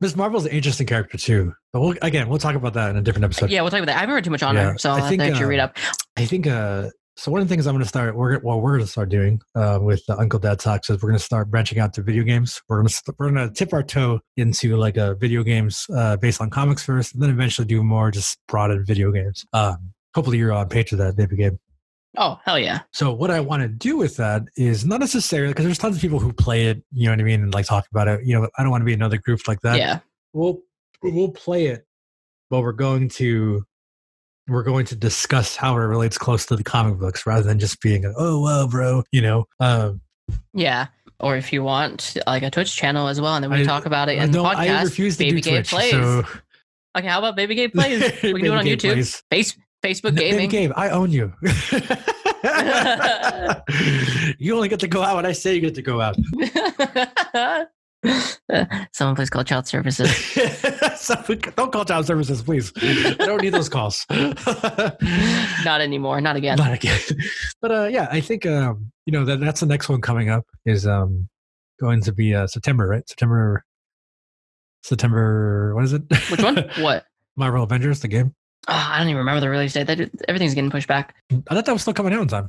Miss 0.00 0.16
Marvel's 0.16 0.46
an 0.46 0.52
interesting 0.52 0.86
character 0.86 1.18
too, 1.18 1.52
but 1.72 1.80
we'll, 1.80 1.94
again, 2.02 2.28
we'll 2.30 2.38
talk 2.38 2.54
about 2.54 2.72
that 2.74 2.90
in 2.90 2.96
a 2.96 3.02
different 3.02 3.24
episode. 3.26 3.50
yeah, 3.50 3.60
we'll 3.60 3.70
talk 3.70 3.78
about 3.80 3.86
that. 3.92 3.96
I 3.98 4.00
haven't 4.00 4.14
read 4.14 4.24
too 4.24 4.30
much 4.30 4.42
on 4.42 4.54
Yeah, 4.54 4.72
her, 4.72 4.78
so 4.78 4.90
I 4.92 5.06
think, 5.08 5.20
actually 5.22 5.44
uh, 5.44 5.48
read 5.48 5.60
up. 5.60 5.76
I 6.16 6.24
think 6.24 6.46
uh 6.46 6.88
so 7.16 7.32
one 7.32 7.40
of 7.40 7.48
the 7.48 7.52
things 7.52 7.66
I'm 7.66 7.74
going 7.74 7.82
to 7.82 7.88
start 7.88 8.14
we're 8.14 8.38
well 8.40 8.60
we're 8.60 8.72
going 8.72 8.84
to 8.84 8.90
start 8.90 9.08
doing 9.08 9.40
uh, 9.54 9.78
with 9.80 10.04
the 10.06 10.18
Uncle 10.18 10.38
Dad 10.38 10.58
Talks 10.58 10.90
is 10.90 11.02
we're 11.02 11.08
going 11.08 11.18
to 11.18 11.24
start 11.24 11.50
branching 11.50 11.78
out 11.78 11.94
to 11.94 12.02
video 12.02 12.22
games. 12.22 12.60
We're 12.68 12.76
going 12.76 12.88
to 12.88 12.94
st- 12.94 13.16
we're 13.18 13.30
going 13.30 13.48
to 13.48 13.54
tip 13.54 13.72
our 13.72 13.82
toe 13.82 14.20
into 14.36 14.76
like 14.76 14.96
a 14.96 15.14
video 15.14 15.42
games 15.42 15.86
uh, 15.94 16.16
based 16.16 16.40
on 16.40 16.50
comics 16.50 16.84
first, 16.84 17.14
and 17.14 17.22
then 17.22 17.30
eventually 17.30 17.66
do 17.66 17.82
more 17.82 18.10
just 18.10 18.38
broadened 18.48 18.86
video 18.86 19.10
games. 19.10 19.44
Um, 19.52 19.92
hopefully 20.14 20.38
you're 20.38 20.52
on 20.52 20.68
page 20.68 20.92
of 20.92 20.98
that, 20.98 21.16
baby 21.16 21.36
Gabe. 21.36 21.56
Oh 22.18 22.38
hell 22.44 22.58
yeah! 22.58 22.80
So 22.92 23.12
what 23.12 23.30
I 23.30 23.40
want 23.40 23.62
to 23.62 23.68
do 23.68 23.96
with 23.96 24.16
that 24.16 24.42
is 24.56 24.84
not 24.84 25.00
necessarily 25.00 25.52
because 25.52 25.64
there's 25.64 25.78
tons 25.78 25.96
of 25.96 26.02
people 26.02 26.18
who 26.18 26.32
play 26.32 26.66
it, 26.66 26.82
you 26.92 27.06
know 27.06 27.12
what 27.12 27.20
I 27.20 27.24
mean, 27.24 27.42
and 27.42 27.52
like 27.52 27.66
talk 27.66 27.86
about 27.90 28.08
it. 28.08 28.24
You 28.24 28.38
know, 28.38 28.48
I 28.58 28.62
don't 28.62 28.70
want 28.70 28.82
to 28.82 28.86
be 28.86 28.94
another 28.94 29.18
group 29.18 29.40
like 29.48 29.60
that 29.60 29.78
yeah. 29.78 29.98
we'll 30.32 30.60
we'll 31.02 31.30
play 31.30 31.66
it 31.66 31.86
but 32.50 32.60
we're 32.60 32.72
going 32.72 33.08
to 33.08 33.64
we're 34.48 34.62
going 34.62 34.86
to 34.86 34.94
discuss 34.96 35.56
how 35.56 35.74
it 35.74 35.80
relates 35.80 36.16
close 36.18 36.46
to 36.46 36.56
the 36.56 36.62
comic 36.64 36.98
books 36.98 37.26
rather 37.26 37.42
than 37.42 37.58
just 37.58 37.80
being 37.80 38.04
oh 38.16 38.40
well 38.40 38.68
bro 38.68 39.02
you 39.12 39.20
know 39.22 39.44
um 39.60 40.00
Yeah. 40.54 40.86
Or 41.18 41.34
if 41.36 41.50
you 41.52 41.62
want 41.62 42.14
like 42.26 42.42
a 42.42 42.50
Twitch 42.50 42.76
channel 42.76 43.08
as 43.08 43.20
well, 43.22 43.34
and 43.36 43.42
then 43.42 43.50
we 43.50 43.60
I- 43.62 43.64
talk 43.64 43.86
about 43.86 44.10
it 44.10 44.18
in 44.18 44.30
the 44.32 44.38
don't- 44.42 44.46
i 44.54 44.68
podcast. 44.68 44.84
refuse 44.84 45.16
to 45.16 45.24
Baby 45.24 45.40
do 45.40 45.50
twitch 45.50 45.70
plays. 45.70 45.90
so 45.92 46.24
Okay, 46.98 47.06
how 47.08 47.18
about 47.20 47.36
Baby 47.36 47.54
Gabe 47.54 47.72
plays? 47.72 48.00
We 48.22 48.34
can 48.34 48.44
do 48.44 48.52
it 48.52 48.56
on 48.58 48.64
Baby 48.64 48.76
Gabe 48.76 48.78
YouTube. 48.78 48.92
plays. 48.94 49.22
Face 49.30 49.56
Facebook 49.82 50.14
Baby 50.14 50.30
gaming. 50.46 50.50
Gabe, 50.50 50.72
i 50.76 50.90
own 50.90 51.10
you 51.10 51.32
you 54.38 54.54
only 54.54 54.68
get 54.68 54.80
to 54.80 54.88
go 54.88 55.02
out 55.02 55.16
when 55.16 55.26
i 55.26 55.32
say 55.32 55.54
you 55.54 55.60
get 55.60 55.74
to 55.74 55.82
go 55.82 56.00
out 56.00 56.16
Someone 58.92 59.16
please 59.16 59.30
call 59.30 59.44
child 59.44 59.66
services. 59.66 60.08
Don't 61.56 61.72
call 61.72 61.84
child 61.84 62.06
services 62.06 62.42
please 62.42 62.72
i 62.76 63.14
don't 63.18 63.42
need 63.42 63.50
those 63.50 63.68
calls 63.68 64.06
Not 64.10 65.80
anymore. 65.80 66.20
Not 66.20 66.36
again. 66.36 66.56
Not 66.58 66.72
again. 66.72 66.98
But 67.60 67.70
uh, 67.70 67.88
yeah, 67.90 68.08
I 68.10 68.20
think 68.20 68.46
um, 68.46 68.92
you 69.04 69.12
know 69.12 69.24
that 69.24 69.40
that's 69.40 69.60
the 69.60 69.66
next 69.66 69.88
one 69.88 70.00
coming 70.00 70.30
up 70.30 70.44
is 70.64 70.86
um 70.86 71.28
going 71.80 72.00
to 72.02 72.12
be 72.12 72.34
uh, 72.34 72.46
September, 72.46 72.86
right? 72.86 73.08
September. 73.08 73.64
September. 74.82 75.74
What 75.74 75.84
is 75.84 75.92
it? 75.92 76.02
Which 76.30 76.42
one? 76.42 76.70
What? 76.78 77.04
Marvel 77.36 77.64
Avengers, 77.64 78.00
the 78.00 78.08
game. 78.08 78.34
Oh, 78.68 78.88
I 78.90 78.98
don't 78.98 79.08
even 79.08 79.18
remember 79.18 79.40
the 79.40 79.48
release 79.50 79.72
date. 79.74 79.86
That 79.86 80.10
everything's 80.28 80.54
getting 80.54 80.70
pushed 80.70 80.88
back. 80.88 81.14
I 81.48 81.54
thought 81.54 81.66
that 81.66 81.72
was 81.72 81.82
still 81.82 81.94
coming 81.94 82.12
out 82.12 82.22
in 82.22 82.28
time. 82.28 82.48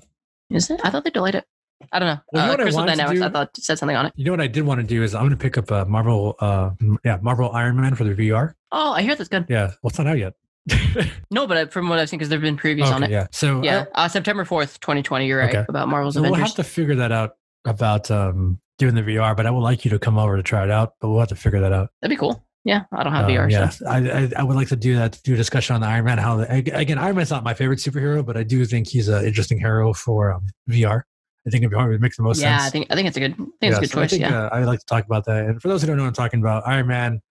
Is 0.49 0.70
it? 0.70 0.80
I 0.84 0.89
thought 0.89 1.03
they 1.03 1.10
delayed 1.10 1.36
it. 1.36 1.45
I 1.91 1.99
don't 1.99 2.07
know. 2.07 2.19
Well, 2.32 2.43
you 2.43 2.47
know 2.47 2.53
uh, 2.53 2.53
what 2.53 2.59
I 2.59 2.63
Crystal 2.63 2.82
wanted 2.82 2.91
Dynamics, 2.97 3.19
do? 3.19 3.25
I 3.25 3.30
thought 3.30 3.57
said 3.57 3.78
something 3.80 3.95
on 3.95 4.05
it. 4.07 4.13
You 4.15 4.25
know 4.25 4.32
what 4.32 4.41
I 4.41 4.47
did 4.47 4.63
want 4.65 4.82
to 4.82 4.86
do 4.88 5.03
is 5.03 5.13
I'm 5.15 5.21
going 5.21 5.32
to 5.32 5.38
pick 5.38 5.57
up 5.57 5.71
uh, 5.71 5.86
Marvel. 5.86 6.36
Uh, 6.39 6.71
yeah, 7.05 7.17
Marvel 7.21 7.51
Iron 7.51 7.80
Man 7.80 7.95
for 7.95 8.03
the 8.03 8.13
VR. 8.15 8.53
Oh, 8.71 8.93
I 8.93 9.01
hear 9.03 9.15
that's 9.15 9.30
good. 9.30 9.45
Yeah, 9.47 9.67
well, 9.82 9.89
it's 9.89 9.97
not 9.97 10.07
out 10.07 10.17
yet. 10.17 10.34
No, 11.32 11.45
but 11.47 11.57
uh, 11.57 11.65
from 11.67 11.89
what 11.89 11.99
I've 11.99 12.09
seen, 12.09 12.17
because 12.19 12.30
there've 12.30 12.41
been 12.41 12.57
previews 12.57 12.91
on 12.91 13.03
it. 13.03 13.09
yeah. 13.11 13.28
So 13.32 13.61
Yeah, 13.63 13.86
uh, 13.95 14.07
September 14.07 14.43
fourth, 14.45 14.80
twenty 14.80 15.03
twenty. 15.03 15.28
You're 15.28 15.39
right 15.39 15.49
Okay. 15.55 15.65
about 15.69 15.88
Marvel's 15.88 16.15
So 16.15 16.21
we'll 16.21 16.34
have 16.36 16.55
to 16.55 16.63
figure 16.63 16.95
that 16.95 17.11
out 17.11 17.36
about 17.65 18.09
um, 18.11 18.59
doing 18.78 18.95
the 18.95 19.01
VR, 19.01 19.36
but 19.36 19.45
I 19.45 19.51
would 19.51 19.61
like 19.61 19.86
you 19.86 19.91
to 19.91 19.99
come 19.99 20.17
over 20.17 20.36
to 20.38 20.43
try 20.43 20.63
it 20.63 20.71
out. 20.71 20.93
But 20.99 21.09
we'll 21.09 21.19
have 21.19 21.30
to 21.30 21.36
figure 21.36 21.59
that 21.61 21.73
out. 21.73 21.89
That'd 22.01 22.15
be 22.15 22.19
cool. 22.19 22.43
Yeah, 22.63 22.84
I 22.91 23.03
don't 23.03 23.13
have 23.13 23.25
Um, 23.25 23.32
VR. 23.32 23.49
yeah, 23.51 23.69
So. 23.69 23.86
I, 23.88 23.97
I 24.23 24.32
I 24.38 24.43
would 24.43 24.55
like 24.57 24.67
to 24.69 24.75
do 24.75 24.95
that. 24.95 25.19
Do 25.23 25.34
a 25.34 25.38
discussion 25.38 25.75
on 25.75 25.82
the 25.82 25.88
Iron 25.88 26.03
Man. 26.05 26.17
How 26.17 26.38
the, 26.38 26.53
again, 26.75 26.97
Iron 26.97 27.15
Man's 27.15 27.30
not 27.32 27.43
my 27.43 27.53
favorite 27.53 27.80
superhero, 27.80 28.25
but 28.25 28.36
I 28.36 28.43
do 28.43 28.65
think 28.65 28.88
he's 28.88 29.07
an 29.07 29.23
interesting 29.25 29.59
hero 29.59 29.93
for 29.93 30.34
um, 30.34 30.47
VR. 30.69 31.03
I 31.47 31.49
think 31.49 31.73
would 31.73 32.01
make 32.01 32.15
the 32.15 32.23
most 32.23 32.41
yeah, 32.41 32.57
sense. 32.57 32.67
I 32.67 32.69
think 32.71 32.87
I 32.89 32.95
think 32.95 33.07
it's 33.07 33.17
a 33.17 33.21
good. 33.21 33.31
I 33.31 33.35
think 33.35 33.49
Yeah, 33.61 33.69
it's 33.69 33.77
a 33.77 33.81
good 33.81 33.89
so 33.89 33.99
I 33.99 34.03
choice. 34.03 34.09
think, 34.11 34.21
yeah. 34.21 34.45
uh, 34.45 34.49
I'd 34.51 34.65
like 34.65 34.79
to 34.79 34.85
talk 34.85 35.05
about 35.05 35.25
that. 35.25 35.45
And 35.45 35.61
for 35.61 35.69
those 35.69 35.81
who 35.81 35.87
don't 35.87 35.97
know 35.97 36.03
what 36.03 36.09
I'm 36.09 36.13
talking 36.13 36.41
about, 36.41 36.67
Iron 36.67 36.87
Man 36.87 37.21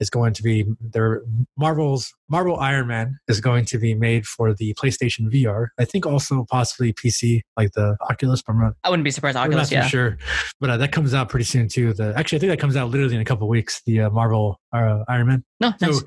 is 0.00 0.10
going 0.10 0.34
to 0.34 0.42
be 0.42 0.64
their 0.80 1.22
Marvel's 1.56 2.12
Marvel 2.28 2.56
Iron 2.58 2.86
Man 2.86 3.18
is 3.28 3.40
going 3.40 3.64
to 3.66 3.78
be 3.78 3.94
made 3.94 4.26
for 4.26 4.54
the 4.54 4.74
PlayStation 4.74 5.32
VR. 5.32 5.68
I 5.78 5.84
think 5.84 6.06
also 6.06 6.46
possibly 6.48 6.92
PC, 6.92 7.40
like 7.56 7.72
the 7.72 7.96
Oculus. 8.10 8.42
But 8.42 8.54
not, 8.54 8.74
I 8.84 8.90
wouldn't 8.90 9.04
be 9.04 9.10
surprised. 9.10 9.36
Oculus, 9.36 9.70
not 9.70 9.76
yeah. 9.76 9.86
sure. 9.86 10.18
But 10.60 10.70
uh, 10.70 10.76
that 10.76 10.92
comes 10.92 11.12
out 11.12 11.28
pretty 11.28 11.44
soon 11.44 11.68
too. 11.68 11.94
The 11.94 12.14
actually, 12.16 12.36
I 12.36 12.40
think 12.40 12.52
that 12.52 12.60
comes 12.60 12.76
out 12.76 12.90
literally 12.90 13.16
in 13.16 13.20
a 13.20 13.24
couple 13.24 13.48
weeks. 13.48 13.82
The 13.86 14.02
uh, 14.02 14.10
Marvel 14.10 14.60
uh, 14.72 15.04
Iron 15.08 15.26
Man. 15.26 15.44
No, 15.60 15.72
So 15.80 15.86
nice. 15.86 16.02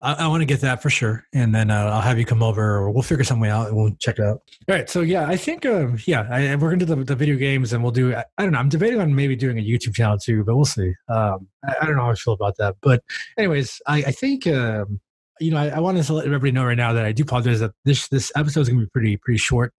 I, 0.00 0.14
I 0.14 0.26
want 0.28 0.42
to 0.42 0.46
get 0.46 0.60
that 0.60 0.80
for 0.80 0.90
sure, 0.90 1.26
and 1.32 1.54
then 1.54 1.70
uh, 1.70 1.90
I'll 1.92 2.00
have 2.00 2.18
you 2.18 2.24
come 2.24 2.42
over, 2.42 2.76
or 2.76 2.90
we'll 2.90 3.02
figure 3.02 3.24
some 3.24 3.40
way 3.40 3.50
out, 3.50 3.68
and 3.68 3.76
we'll 3.76 3.94
check 3.98 4.18
it 4.18 4.24
out. 4.24 4.42
All 4.68 4.74
right. 4.76 4.88
So 4.88 5.00
yeah, 5.00 5.26
I 5.26 5.36
think 5.36 5.66
um, 5.66 5.98
yeah, 6.06 6.26
I, 6.30 6.54
we're 6.54 6.70
gonna 6.70 6.84
do 6.84 6.94
the, 6.94 7.04
the 7.04 7.16
video 7.16 7.36
games, 7.36 7.72
and 7.72 7.82
we'll 7.82 7.92
do. 7.92 8.14
I, 8.14 8.24
I 8.38 8.44
don't 8.44 8.52
know. 8.52 8.58
I'm 8.58 8.68
debating 8.68 9.00
on 9.00 9.14
maybe 9.14 9.34
doing 9.34 9.58
a 9.58 9.62
YouTube 9.62 9.94
channel 9.94 10.16
too, 10.16 10.44
but 10.44 10.54
we'll 10.54 10.64
see. 10.64 10.94
Um, 11.08 11.48
I, 11.64 11.76
I 11.80 11.86
don't 11.86 11.96
know 11.96 12.02
how 12.02 12.10
I 12.10 12.14
feel 12.14 12.34
about 12.34 12.56
that, 12.58 12.76
but 12.80 13.02
anyways, 13.36 13.80
I, 13.86 13.98
I 13.98 14.12
think 14.12 14.46
um, 14.46 15.00
you 15.40 15.50
know, 15.50 15.58
I, 15.58 15.68
I 15.68 15.80
wanted 15.80 16.04
to 16.04 16.12
let 16.12 16.26
everybody 16.26 16.52
know 16.52 16.64
right 16.64 16.76
now 16.76 16.92
that 16.92 17.04
I 17.04 17.12
do 17.12 17.24
apologize 17.24 17.60
that 17.60 17.72
this 17.84 18.08
this 18.08 18.30
episode 18.36 18.62
is 18.62 18.68
to 18.68 18.78
be 18.78 18.86
pretty 18.86 19.16
pretty 19.16 19.38
short. 19.38 19.74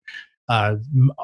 Uh, 0.50 0.78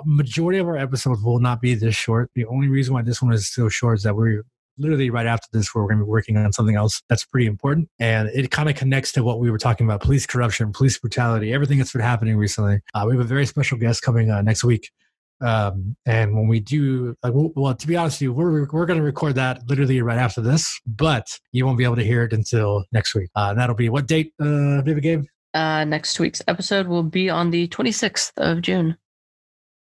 majority 0.06 0.60
of 0.60 0.68
our 0.68 0.78
episodes 0.78 1.24
will 1.24 1.40
not 1.40 1.60
be 1.60 1.74
this 1.74 1.96
short. 1.96 2.30
The 2.36 2.46
only 2.46 2.68
reason 2.68 2.94
why 2.94 3.02
this 3.02 3.22
one 3.22 3.34
is 3.34 3.52
so 3.52 3.70
short 3.70 3.98
is 3.98 4.04
that 4.04 4.16
we're 4.16 4.44
literally 4.78 5.10
right 5.10 5.26
after 5.26 5.48
this 5.52 5.74
where 5.74 5.84
we're 5.84 5.90
going 5.90 6.00
to 6.00 6.06
be 6.06 6.10
working 6.10 6.38
on 6.38 6.52
something 6.52 6.76
else 6.76 7.02
that's 7.10 7.26
pretty 7.26 7.48
important 7.48 7.90
and 8.00 8.30
it 8.30 8.52
kind 8.52 8.70
of 8.70 8.76
connects 8.76 9.12
to 9.12 9.24
what 9.24 9.40
we 9.40 9.50
were 9.50 9.58
talking 9.58 9.86
about 9.86 10.02
police 10.02 10.26
corruption 10.26 10.72
police 10.72 10.98
brutality 10.98 11.54
everything 11.54 11.78
that's 11.78 11.94
been 11.94 12.02
happening 12.02 12.38
recently 12.38 12.80
uh, 12.94 13.06
we 13.08 13.16
have 13.16 13.24
a 13.24 13.28
very 13.28 13.46
special 13.46 13.78
guest 13.78 14.02
coming 14.02 14.30
uh, 14.30 14.42
next 14.42 14.64
week 14.64 14.92
um, 15.42 15.96
and 16.06 16.34
when 16.34 16.48
we 16.48 16.60
do, 16.60 17.16
like, 17.24 17.34
well, 17.36 17.76
to 17.76 17.88
be 17.88 17.98
honest 17.98 18.18
with 18.18 18.22
you, 18.22 18.34
we're, 18.34 18.66
we're 18.72 18.86
going 18.86 19.00
to 19.00 19.06
record 19.06 19.36
that 19.36 19.68
literally 19.68 20.02
right 20.02 20.18
after 20.18 20.42
this, 20.42 20.80
but 20.86 21.40
you 21.52 21.66
won't 21.66 21.78
be 21.78 21.84
able 21.84 21.98
to 21.98 22.04
hear 22.04 22.24
it 22.24 22.34
until 22.34 22.86
next 22.92 23.14
week. 23.16 23.30
Uh, 23.36 23.54
that'll 23.54 23.76
be 23.76 23.90
what 23.90 24.08
date, 24.08 24.34
uh, 24.40 24.82
Baby 24.82 25.02
Gabe? 25.02 25.24
Uh, 25.54 25.84
next 25.86 26.20
week's 26.20 26.42
episode 26.48 26.88
will 26.88 27.04
be 27.04 27.30
on 27.30 27.52
the 27.52 27.68
26th 27.68 28.32
of 28.38 28.62
June, 28.62 28.98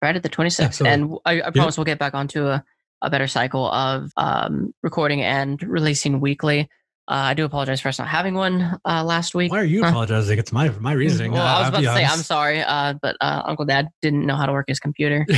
right 0.03 0.17
at 0.17 0.23
the 0.23 0.29
26th. 0.29 0.61
Yeah, 0.61 0.71
so, 0.71 0.87
and 0.87 1.19
I, 1.25 1.43
I 1.43 1.51
promise 1.51 1.77
yeah. 1.77 1.81
we'll 1.81 1.85
get 1.85 1.99
back 1.99 2.15
onto 2.15 2.47
a, 2.47 2.65
a 3.03 3.11
better 3.11 3.27
cycle 3.27 3.71
of 3.71 4.11
um, 4.17 4.73
recording 4.83 5.23
and 5.23 5.63
releasing 5.63 6.21
weekly. 6.21 6.69
Uh, 7.07 7.29
I 7.29 7.35
do 7.35 7.45
apologize 7.45 7.83
for 7.83 7.89
us 7.89 7.99
not 7.99 8.09
having 8.09 8.33
one 8.33 8.79
uh, 8.87 9.05
last 9.05 9.35
week. 9.35 9.53
Why 9.53 9.61
are 9.61 9.65
you 9.65 9.85
apologizing? 9.85 10.39
It's 10.39 10.53
my 10.53 10.71
my 10.81 10.93
reasoning. 10.93 11.33
Well, 11.33 11.47
I 11.47 11.61
was 11.61 11.69
about 11.69 11.83
to 11.83 11.89
honest. 11.91 12.09
say 12.09 12.13
I'm 12.13 12.23
sorry, 12.23 12.63
uh, 12.63 12.95
but 13.03 13.17
uh, 13.21 13.43
Uncle 13.45 13.67
Dad 13.67 13.89
didn't 14.01 14.25
know 14.25 14.37
how 14.37 14.47
to 14.47 14.53
work 14.53 14.67
his 14.69 14.81
computer. 14.81 15.27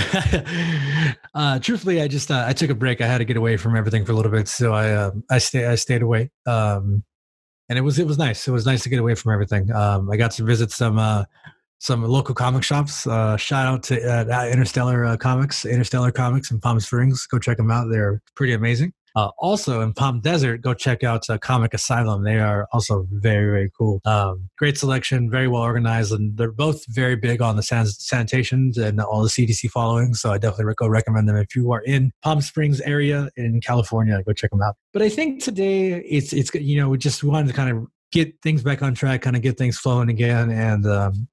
Uh, 1.34 1.58
truthfully, 1.58 2.00
I 2.00 2.08
just 2.08 2.30
uh, 2.30 2.44
I 2.46 2.54
took 2.54 2.70
a 2.70 2.74
break. 2.74 3.02
I 3.02 3.06
had 3.06 3.18
to 3.18 3.26
get 3.26 3.36
away 3.36 3.58
from 3.58 3.76
everything 3.76 4.06
for 4.06 4.12
a 4.12 4.14
little 4.14 4.32
bit, 4.32 4.48
so 4.48 4.72
I 4.72 5.10
I 5.28 5.36
stay 5.36 5.66
I 5.66 5.74
stayed 5.74 6.00
away. 6.00 6.30
Um, 6.46 7.04
and 7.68 7.78
it 7.78 7.82
was 7.82 7.98
it 7.98 8.06
was 8.06 8.16
nice. 8.16 8.48
It 8.48 8.52
was 8.52 8.64
nice 8.64 8.82
to 8.84 8.88
get 8.88 9.00
away 9.00 9.14
from 9.16 9.34
everything. 9.34 9.70
Um, 9.70 10.10
I 10.10 10.16
got 10.16 10.30
to 10.32 10.44
visit 10.44 10.70
some 10.70 10.98
some 11.78 12.02
local 12.02 12.34
comic 12.34 12.62
shops. 12.62 13.02
shout 13.02 13.66
out 13.66 13.82
to 13.84 14.50
Interstellar 14.50 15.16
Comics, 15.16 15.64
Interstellar 15.64 16.10
Comics 16.10 16.50
in 16.50 16.60
Palm 16.60 16.80
Springs. 16.80 17.26
Go 17.26 17.38
check 17.38 17.56
them 17.56 17.70
out. 17.70 17.88
They're 17.90 18.22
pretty 18.34 18.52
amazing. 18.52 18.92
Uh, 19.16 19.30
also 19.38 19.80
in 19.80 19.94
Palm 19.94 20.20
Desert, 20.20 20.60
go 20.60 20.74
check 20.74 21.02
out 21.02 21.28
uh, 21.30 21.38
Comic 21.38 21.72
Asylum. 21.72 22.22
They 22.22 22.38
are 22.38 22.68
also 22.70 23.06
very, 23.10 23.50
very 23.50 23.70
cool. 23.76 24.02
Um, 24.04 24.50
great 24.58 24.76
selection, 24.76 25.30
very 25.30 25.48
well 25.48 25.62
organized, 25.62 26.12
and 26.12 26.36
they're 26.36 26.52
both 26.52 26.84
very 26.88 27.16
big 27.16 27.40
on 27.40 27.56
the 27.56 27.62
san- 27.62 27.86
sanitations 27.86 28.76
and 28.76 29.00
all 29.00 29.22
the 29.22 29.30
CDC 29.30 29.70
following. 29.70 30.12
So 30.12 30.32
I 30.32 30.38
definitely 30.38 30.74
go 30.76 30.86
recommend 30.86 31.30
them 31.30 31.36
if 31.36 31.56
you 31.56 31.72
are 31.72 31.80
in 31.80 32.12
Palm 32.22 32.42
Springs 32.42 32.82
area 32.82 33.30
in 33.36 33.62
California. 33.62 34.22
Go 34.22 34.34
check 34.34 34.50
them 34.50 34.60
out. 34.60 34.76
But 34.92 35.00
I 35.00 35.08
think 35.08 35.42
today 35.42 35.92
it's 35.94 36.34
it's 36.34 36.52
you 36.54 36.78
know 36.78 36.90
we 36.90 36.98
just 36.98 37.24
wanted 37.24 37.48
to 37.48 37.54
kind 37.54 37.74
of 37.74 37.86
get 38.12 38.34
things 38.42 38.62
back 38.62 38.82
on 38.82 38.94
track, 38.94 39.22
kind 39.22 39.34
of 39.34 39.40
get 39.40 39.56
things 39.56 39.78
flowing 39.78 40.10
again, 40.10 40.50
and 40.50 40.84
um, 40.84 41.26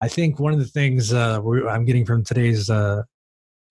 I 0.00 0.08
think 0.08 0.38
one 0.38 0.52
of 0.52 0.58
the 0.58 0.64
things 0.66 1.12
uh, 1.12 1.40
I'm 1.68 1.84
getting 1.84 2.06
from 2.06 2.24
today's 2.24 2.70
uh, 2.70 3.02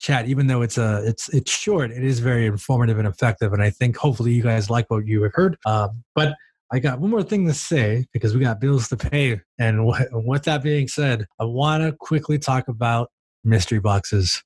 chat 0.00 0.26
even 0.26 0.46
though 0.46 0.62
it's 0.62 0.78
a 0.78 0.84
uh, 0.84 1.02
it's 1.04 1.28
it's 1.28 1.52
short 1.52 1.90
it 1.90 2.02
is 2.02 2.20
very 2.20 2.46
informative 2.46 2.98
and 2.98 3.06
effective 3.06 3.52
and 3.52 3.62
i 3.62 3.68
think 3.68 3.96
hopefully 3.96 4.32
you 4.32 4.42
guys 4.42 4.70
like 4.70 4.90
what 4.90 5.06
you 5.06 5.22
have 5.22 5.34
heard 5.34 5.58
um, 5.66 6.02
but 6.14 6.34
i 6.72 6.78
got 6.78 6.98
one 6.98 7.10
more 7.10 7.22
thing 7.22 7.46
to 7.46 7.52
say 7.52 8.06
because 8.14 8.34
we 8.34 8.40
got 8.40 8.60
bills 8.60 8.88
to 8.88 8.96
pay 8.96 9.38
and 9.58 9.86
with 10.26 10.44
that 10.44 10.62
being 10.62 10.88
said 10.88 11.26
i 11.38 11.44
want 11.44 11.82
to 11.82 11.92
quickly 12.00 12.38
talk 12.38 12.66
about 12.66 13.10
mystery 13.44 13.78
boxes 13.78 14.42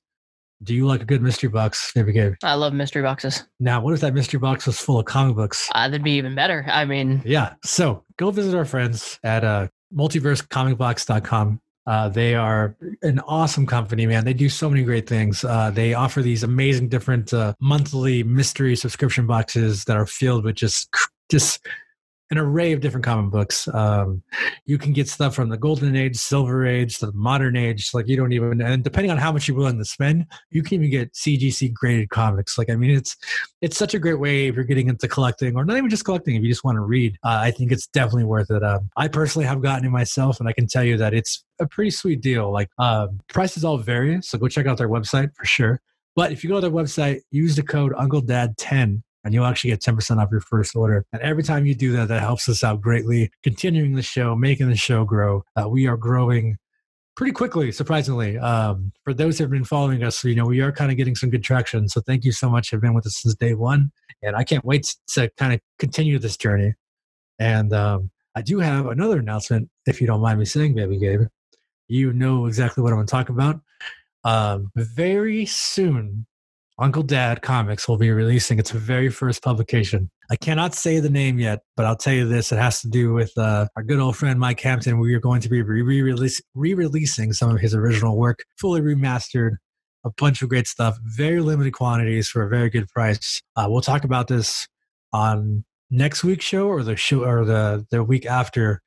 do 0.63 0.73
you 0.73 0.87
like 0.87 1.01
a 1.01 1.05
good 1.05 1.21
mystery 1.21 1.49
box, 1.49 1.91
Baby 1.93 2.13
Gabe? 2.13 2.33
I 2.41 2.53
love 2.53 2.73
mystery 2.73 3.01
boxes. 3.01 3.43
Now, 3.59 3.81
what 3.81 3.93
if 3.93 3.99
that 3.99 4.13
mystery 4.13 4.39
box 4.39 4.65
was 4.65 4.79
full 4.79 4.97
of 4.97 5.05
comic 5.05 5.35
books? 5.35 5.69
Uh, 5.75 5.89
that'd 5.89 6.01
be 6.01 6.13
even 6.13 6.33
better. 6.33 6.65
I 6.69 6.85
mean, 6.85 7.21
yeah. 7.25 7.55
So 7.65 8.03
go 8.17 8.31
visit 8.31 8.55
our 8.55 8.63
friends 8.63 9.19
at 9.23 9.43
uh, 9.43 9.67
multiversecomicbox.com. 9.93 11.61
Uh, 11.87 12.09
they 12.09 12.33
are 12.33 12.75
an 13.03 13.19
awesome 13.19 13.65
company, 13.65 14.07
man. 14.07 14.25
They 14.25 14.33
do 14.33 14.49
so 14.49 14.69
many 14.69 14.83
great 14.83 15.07
things. 15.07 15.43
Uh, 15.43 15.69
they 15.69 15.93
offer 15.93 16.21
these 16.21 16.41
amazing 16.41 16.89
different 16.89 17.33
uh, 17.33 17.53
monthly 17.59 18.23
mystery 18.23 18.75
subscription 18.75 19.27
boxes 19.27 19.85
that 19.85 19.95
are 19.95 20.07
filled 20.07 20.43
with 20.43 20.55
just 20.55 20.89
just 21.29 21.65
an 22.31 22.37
array 22.37 22.71
of 22.71 22.81
different 22.81 23.05
comic 23.05 23.31
books. 23.31 23.67
Um, 23.67 24.23
you 24.65 24.77
can 24.77 24.93
get 24.93 25.07
stuff 25.07 25.35
from 25.35 25.49
the 25.49 25.57
golden 25.57 25.95
age, 25.95 26.17
silver 26.17 26.65
age, 26.65 26.97
to 26.99 27.07
the 27.07 27.11
modern 27.13 27.55
age. 27.55 27.91
Like 27.93 28.07
you 28.07 28.17
don't 28.17 28.31
even, 28.31 28.61
and 28.61 28.83
depending 28.83 29.11
on 29.11 29.17
how 29.17 29.31
much 29.31 29.47
you're 29.47 29.57
willing 29.57 29.77
to 29.77 29.85
spend, 29.85 30.25
you 30.49 30.63
can 30.63 30.75
even 30.75 30.89
get 30.89 31.13
CGC 31.13 31.73
graded 31.73 32.09
comics. 32.09 32.57
Like 32.57 32.69
I 32.69 32.75
mean, 32.75 32.91
it's 32.91 33.15
it's 33.61 33.77
such 33.77 33.93
a 33.93 33.99
great 33.99 34.19
way 34.19 34.47
if 34.47 34.55
you're 34.55 34.63
getting 34.63 34.89
into 34.89 35.07
collecting, 35.07 35.55
or 35.55 35.65
not 35.65 35.77
even 35.77 35.89
just 35.89 36.05
collecting. 36.05 36.35
If 36.35 36.43
you 36.43 36.49
just 36.49 36.63
want 36.63 36.77
to 36.77 36.81
read, 36.81 37.17
uh, 37.23 37.39
I 37.41 37.51
think 37.51 37.71
it's 37.71 37.87
definitely 37.87 38.25
worth 38.25 38.49
it. 38.49 38.63
Um, 38.63 38.89
I 38.97 39.07
personally 39.07 39.45
have 39.45 39.61
gotten 39.61 39.85
it 39.85 39.91
myself, 39.91 40.39
and 40.39 40.49
I 40.49 40.53
can 40.53 40.67
tell 40.67 40.83
you 40.83 40.97
that 40.97 41.13
it's 41.13 41.43
a 41.59 41.67
pretty 41.67 41.91
sweet 41.91 42.21
deal. 42.21 42.51
Like 42.51 42.69
uh, 42.79 43.07
prices 43.27 43.63
all 43.63 43.77
vary, 43.77 44.21
so 44.21 44.37
go 44.37 44.47
check 44.47 44.65
out 44.65 44.77
their 44.77 44.89
website 44.89 45.35
for 45.35 45.45
sure. 45.45 45.81
But 46.15 46.31
if 46.31 46.43
you 46.43 46.49
go 46.49 46.55
to 46.55 46.61
their 46.61 46.71
website, 46.71 47.21
use 47.31 47.55
the 47.57 47.63
code 47.63 47.93
Uncle 47.97 48.21
Dad 48.21 48.57
10 48.57 49.03
and 49.25 49.33
you'll 49.33 49.45
actually 49.45 49.71
get 49.71 49.81
10% 49.81 50.21
off 50.21 50.29
your 50.31 50.39
first 50.39 50.75
order. 50.75 51.03
And 51.11 51.21
every 51.21 51.43
time 51.43 51.65
you 51.65 51.73
do 51.73 51.91
that, 51.93 52.07
that 52.09 52.21
helps 52.21 52.47
us 52.47 52.63
out 52.63 52.79
greatly, 52.79 53.31
continuing 53.43 53.95
the 53.95 54.03
show, 54.03 54.35
making 54.35 54.69
the 54.69 54.75
show 54.75 55.03
grow. 55.03 55.43
Uh, 55.59 55.67
we 55.67 55.87
are 55.87 55.97
growing 55.97 56.57
pretty 57.15 57.31
quickly, 57.31 57.71
surprisingly. 57.71 58.37
Um, 58.37 58.91
for 59.03 59.13
those 59.15 59.37
who 59.37 59.45
have 59.45 59.51
been 59.51 59.65
following 59.65 60.03
us, 60.03 60.23
you 60.23 60.35
know, 60.35 60.45
we 60.45 60.61
are 60.61 60.71
kind 60.71 60.91
of 60.91 60.97
getting 60.97 61.15
some 61.15 61.31
good 61.31 61.43
traction. 61.43 61.89
So 61.89 62.01
thank 62.01 62.23
you 62.23 62.31
so 62.31 62.49
much. 62.49 62.71
You've 62.71 62.81
been 62.81 62.93
with 62.93 63.07
us 63.07 63.17
since 63.17 63.33
day 63.35 63.55
one. 63.55 63.91
And 64.21 64.35
I 64.35 64.43
can't 64.43 64.63
wait 64.63 64.95
to 65.13 65.29
kind 65.37 65.53
of 65.53 65.59
continue 65.79 66.19
this 66.19 66.37
journey. 66.37 66.75
And 67.39 67.73
um, 67.73 68.11
I 68.35 68.43
do 68.43 68.59
have 68.59 68.85
another 68.85 69.19
announcement, 69.19 69.69
if 69.87 70.01
you 70.01 70.07
don't 70.07 70.21
mind 70.21 70.37
me 70.37 70.45
saying, 70.45 70.75
Baby 70.75 70.99
Gabe. 70.99 71.21
You 71.87 72.13
know 72.13 72.45
exactly 72.45 72.83
what 72.83 72.91
I'm 72.91 72.97
going 72.97 73.07
to 73.07 73.11
talk 73.11 73.29
about. 73.29 73.59
Um, 74.23 74.71
very 74.75 75.45
soon, 75.45 76.25
Uncle 76.77 77.03
Dad 77.03 77.41
Comics 77.41 77.87
will 77.87 77.97
be 77.97 78.11
releasing 78.11 78.59
its 78.59 78.71
very 78.71 79.07
first 79.09 79.41
publication. 79.41 80.09
I 80.29 80.35
cannot 80.35 80.75
say 80.75 80.99
the 80.99 81.09
name 81.09 81.39
yet, 81.39 81.61
but 81.77 81.85
I'll 81.85 81.95
tell 81.95 82.13
you 82.13 82.27
this: 82.27 82.51
it 82.51 82.57
has 82.57 82.81
to 82.81 82.89
do 82.89 83.13
with 83.13 83.31
uh, 83.37 83.67
our 83.77 83.83
good 83.83 83.99
old 83.99 84.17
friend 84.17 84.39
Mike 84.39 84.59
Hampton. 84.59 84.99
We 84.99 85.13
are 85.13 85.19
going 85.19 85.39
to 85.41 85.49
be 85.49 85.61
re-releasing 85.61 87.33
some 87.33 87.49
of 87.55 87.61
his 87.61 87.73
original 87.73 88.17
work, 88.17 88.39
fully 88.59 88.81
remastered, 88.81 89.51
a 90.03 90.09
bunch 90.17 90.41
of 90.41 90.49
great 90.49 90.67
stuff, 90.67 90.97
very 91.03 91.39
limited 91.39 91.73
quantities 91.73 92.27
for 92.27 92.43
a 92.43 92.49
very 92.49 92.69
good 92.69 92.89
price. 92.89 93.41
Uh, 93.55 93.67
we'll 93.69 93.81
talk 93.81 94.03
about 94.03 94.27
this 94.27 94.67
on 95.13 95.63
next 95.89 96.25
week's 96.25 96.45
show 96.45 96.67
or 96.67 96.83
the 96.83 96.97
show 96.97 97.23
or 97.23 97.45
the 97.45 97.85
the 97.89 98.03
week 98.03 98.25
after 98.25 98.81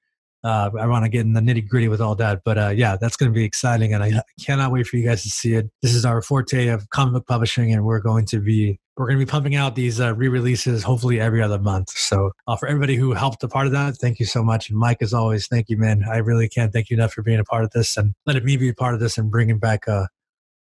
uh, 0.49 0.71
I 0.81 0.87
want 0.87 1.05
to 1.05 1.11
get 1.11 1.27
in 1.27 1.35
the 1.35 1.41
nitty 1.41 1.69
gritty 1.69 1.89
with 1.89 2.01
all 2.01 2.15
that. 2.15 2.41
But 2.43 2.57
uh, 2.57 2.69
yeah, 2.69 2.97
that's 2.99 3.17
going 3.17 3.31
to 3.31 3.35
be 3.35 3.45
exciting, 3.45 3.93
and 3.93 4.03
I 4.03 4.23
cannot 4.45 4.73
wait 4.73 4.87
for 4.87 4.97
you 4.97 5.07
guys 5.07 5.23
to 5.23 5.29
see 5.29 5.55
it. 5.55 5.71
This 5.83 5.95
is 5.95 6.07
our 6.07 6.23
forte 6.23 6.69
of 6.69 6.89
comic 6.89 7.13
book 7.13 7.27
publishing, 7.27 7.73
and 7.73 7.85
we're 7.85 8.01
going 8.01 8.25
to 8.27 8.41
be 8.41 8.81
we're 8.97 9.07
going 9.07 9.19
to 9.19 9.25
be 9.25 9.31
pumping 9.31 9.55
out 9.55 9.77
these 9.77 10.01
uh, 10.01 10.15
re-releases 10.15 10.83
hopefully 10.83 11.21
every 11.21 11.43
other 11.43 11.59
month. 11.59 11.91
So 11.91 12.33
uh, 12.47 12.57
for 12.57 12.67
everybody 12.67 12.97
who 12.97 13.13
helped 13.13 13.45
a 13.45 13.49
part 13.49 13.67
of 13.67 13.73
that, 13.73 13.97
thank 13.97 14.19
you 14.19 14.27
so 14.27 14.43
much. 14.43 14.71
And 14.71 14.79
Mike, 14.79 15.03
as 15.03 15.15
always, 15.15 15.47
thank 15.47 15.69
you, 15.69 15.77
man. 15.77 16.03
I 16.11 16.17
really 16.17 16.49
can't 16.49 16.73
thank 16.73 16.91
you 16.91 16.97
enough 16.97 17.13
for 17.13 17.23
being 17.23 17.39
a 17.39 17.45
part 17.45 17.63
of 17.63 17.71
this 17.71 17.97
and 17.97 18.15
letting 18.27 18.45
me 18.45 18.57
be 18.57 18.71
a 18.71 18.75
part 18.75 18.95
of 18.95 19.01
this 19.01 19.17
and 19.17 19.31
bringing 19.31 19.59
back 19.59 19.87
uh, 19.87 20.07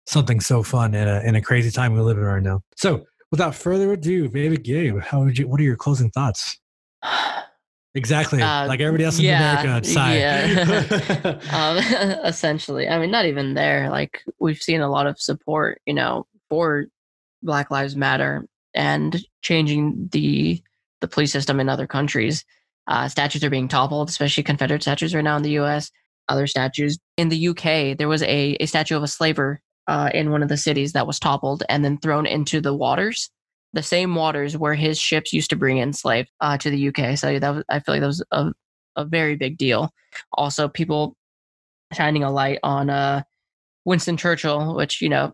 something 0.06 0.40
so 0.40 0.62
fun 0.64 0.94
in 0.94 1.06
a, 1.06 1.20
in 1.20 1.36
a 1.36 1.42
crazy 1.42 1.70
time 1.70 1.92
we 1.92 2.00
live 2.00 2.16
in 2.16 2.24
right 2.24 2.42
now. 2.42 2.62
So 2.76 3.04
without 3.30 3.54
further 3.54 3.92
ado, 3.92 4.28
baby 4.28 4.56
Gabe, 4.56 5.00
how 5.00 5.22
would 5.22 5.38
you? 5.38 5.46
What 5.46 5.60
are 5.60 5.64
your 5.64 5.76
closing 5.76 6.10
thoughts? 6.10 6.58
Exactly. 7.94 8.42
Uh, 8.42 8.66
like 8.66 8.80
everybody 8.80 9.04
else 9.04 9.18
in 9.18 9.24
yeah, 9.24 9.60
America. 9.60 9.88
Yeah. 9.88 11.38
um, 11.52 11.78
essentially. 12.24 12.88
I 12.88 12.98
mean, 12.98 13.10
not 13.10 13.26
even 13.26 13.54
there. 13.54 13.88
Like 13.90 14.22
we've 14.40 14.60
seen 14.60 14.80
a 14.80 14.90
lot 14.90 15.06
of 15.06 15.20
support, 15.20 15.80
you 15.86 15.94
know, 15.94 16.26
for 16.48 16.86
Black 17.42 17.70
Lives 17.70 17.94
Matter 17.94 18.46
and 18.74 19.24
changing 19.42 20.08
the 20.10 20.60
the 21.00 21.08
police 21.08 21.32
system 21.32 21.60
in 21.60 21.68
other 21.68 21.86
countries. 21.86 22.44
Uh, 22.86 23.08
statues 23.08 23.44
are 23.44 23.50
being 23.50 23.68
toppled, 23.68 24.08
especially 24.08 24.42
Confederate 24.42 24.82
statues 24.82 25.14
right 25.14 25.24
now 25.24 25.36
in 25.36 25.42
the 25.42 25.52
U.S. 25.52 25.90
Other 26.28 26.46
statues 26.46 26.98
in 27.16 27.28
the 27.28 27.48
UK, 27.48 27.96
there 27.96 28.08
was 28.08 28.22
a, 28.22 28.56
a 28.60 28.66
statue 28.66 28.96
of 28.96 29.02
a 29.02 29.08
slaver 29.08 29.60
uh, 29.86 30.10
in 30.12 30.30
one 30.30 30.42
of 30.42 30.48
the 30.48 30.56
cities 30.56 30.92
that 30.92 31.06
was 31.06 31.18
toppled 31.18 31.62
and 31.68 31.84
then 31.84 31.98
thrown 31.98 32.26
into 32.26 32.60
the 32.60 32.74
waters 32.74 33.30
the 33.74 33.82
same 33.82 34.14
waters 34.14 34.56
where 34.56 34.74
his 34.74 34.98
ships 34.98 35.32
used 35.32 35.50
to 35.50 35.56
bring 35.56 35.78
in 35.78 35.92
slaves 35.92 36.30
uh, 36.40 36.56
to 36.56 36.70
the 36.70 36.88
UK. 36.88 37.18
So 37.18 37.38
that 37.38 37.54
was, 37.54 37.64
I 37.68 37.80
feel 37.80 37.96
like 37.96 38.00
that 38.00 38.06
was 38.06 38.24
a, 38.30 38.52
a 38.96 39.04
very 39.04 39.34
big 39.36 39.58
deal. 39.58 39.90
Also, 40.32 40.68
people 40.68 41.16
shining 41.92 42.22
a 42.22 42.30
light 42.30 42.60
on 42.62 42.88
uh, 42.88 43.22
Winston 43.84 44.16
Churchill, 44.16 44.76
which 44.76 45.02
you 45.02 45.08
know, 45.08 45.32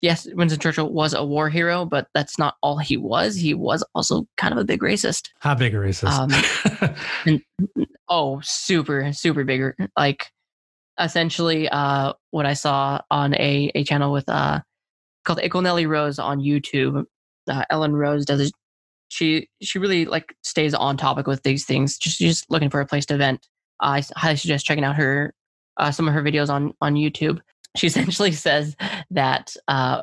yes, 0.00 0.26
Winston 0.32 0.58
Churchill 0.58 0.90
was 0.90 1.12
a 1.12 1.22
war 1.22 1.50
hero, 1.50 1.84
but 1.84 2.08
that's 2.14 2.38
not 2.38 2.54
all 2.62 2.78
he 2.78 2.96
was. 2.96 3.36
He 3.36 3.52
was 3.52 3.84
also 3.94 4.26
kind 4.38 4.52
of 4.52 4.58
a 4.58 4.64
big 4.64 4.80
racist. 4.80 5.28
How 5.40 5.54
big 5.54 5.74
a 5.74 5.78
racist? 5.78 6.08
Um, 6.08 6.94
and, 7.26 7.42
oh, 8.08 8.40
super, 8.42 9.12
super 9.12 9.44
bigger. 9.44 9.76
Like 9.98 10.26
essentially, 10.98 11.68
uh, 11.68 12.14
what 12.30 12.46
I 12.46 12.54
saw 12.54 13.02
on 13.10 13.34
a 13.34 13.70
a 13.74 13.84
channel 13.84 14.12
with 14.12 14.28
uh 14.30 14.60
called 15.24 15.40
Nelly 15.62 15.84
Rose 15.84 16.18
on 16.18 16.40
YouTube 16.40 17.04
uh, 17.50 17.64
Ellen 17.70 17.94
Rose 17.94 18.24
does 18.24 18.52
she 19.08 19.48
she 19.60 19.78
really 19.78 20.04
like 20.04 20.34
stays 20.42 20.72
on 20.72 20.96
topic 20.96 21.26
with 21.26 21.42
these 21.42 21.64
things. 21.64 21.98
Just 21.98 22.18
just 22.18 22.50
looking 22.50 22.70
for 22.70 22.80
a 22.80 22.86
place 22.86 23.06
to 23.06 23.16
vent. 23.16 23.46
I 23.80 24.02
highly 24.16 24.36
suggest 24.36 24.66
checking 24.66 24.84
out 24.84 24.96
her 24.96 25.34
uh, 25.76 25.90
some 25.90 26.08
of 26.08 26.14
her 26.14 26.22
videos 26.22 26.48
on 26.48 26.72
on 26.80 26.94
YouTube. 26.94 27.40
She 27.76 27.86
essentially 27.86 28.32
says 28.32 28.74
that 29.12 29.54
uh, 29.68 30.02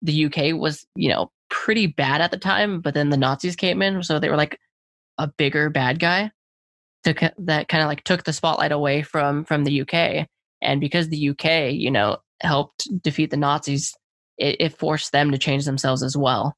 the 0.00 0.26
UK 0.26 0.54
was 0.54 0.86
you 0.94 1.08
know 1.08 1.32
pretty 1.48 1.88
bad 1.88 2.20
at 2.20 2.30
the 2.30 2.36
time, 2.36 2.80
but 2.80 2.94
then 2.94 3.10
the 3.10 3.16
Nazis 3.16 3.56
came 3.56 3.82
in, 3.82 4.04
so 4.04 4.20
they 4.20 4.28
were 4.28 4.36
like 4.36 4.60
a 5.18 5.26
bigger 5.26 5.70
bad 5.70 5.98
guy 5.98 6.30
to, 7.02 7.32
that 7.38 7.68
kind 7.68 7.82
of 7.82 7.88
like 7.88 8.04
took 8.04 8.22
the 8.22 8.32
spotlight 8.32 8.70
away 8.70 9.02
from 9.02 9.44
from 9.44 9.64
the 9.64 9.80
UK. 9.80 10.28
And 10.62 10.80
because 10.80 11.08
the 11.08 11.30
UK, 11.30 11.72
you 11.72 11.90
know, 11.90 12.18
helped 12.42 12.86
defeat 13.02 13.30
the 13.30 13.36
Nazis, 13.36 13.94
it, 14.38 14.56
it 14.60 14.78
forced 14.78 15.10
them 15.10 15.32
to 15.32 15.38
change 15.38 15.64
themselves 15.64 16.02
as 16.02 16.16
well. 16.16 16.54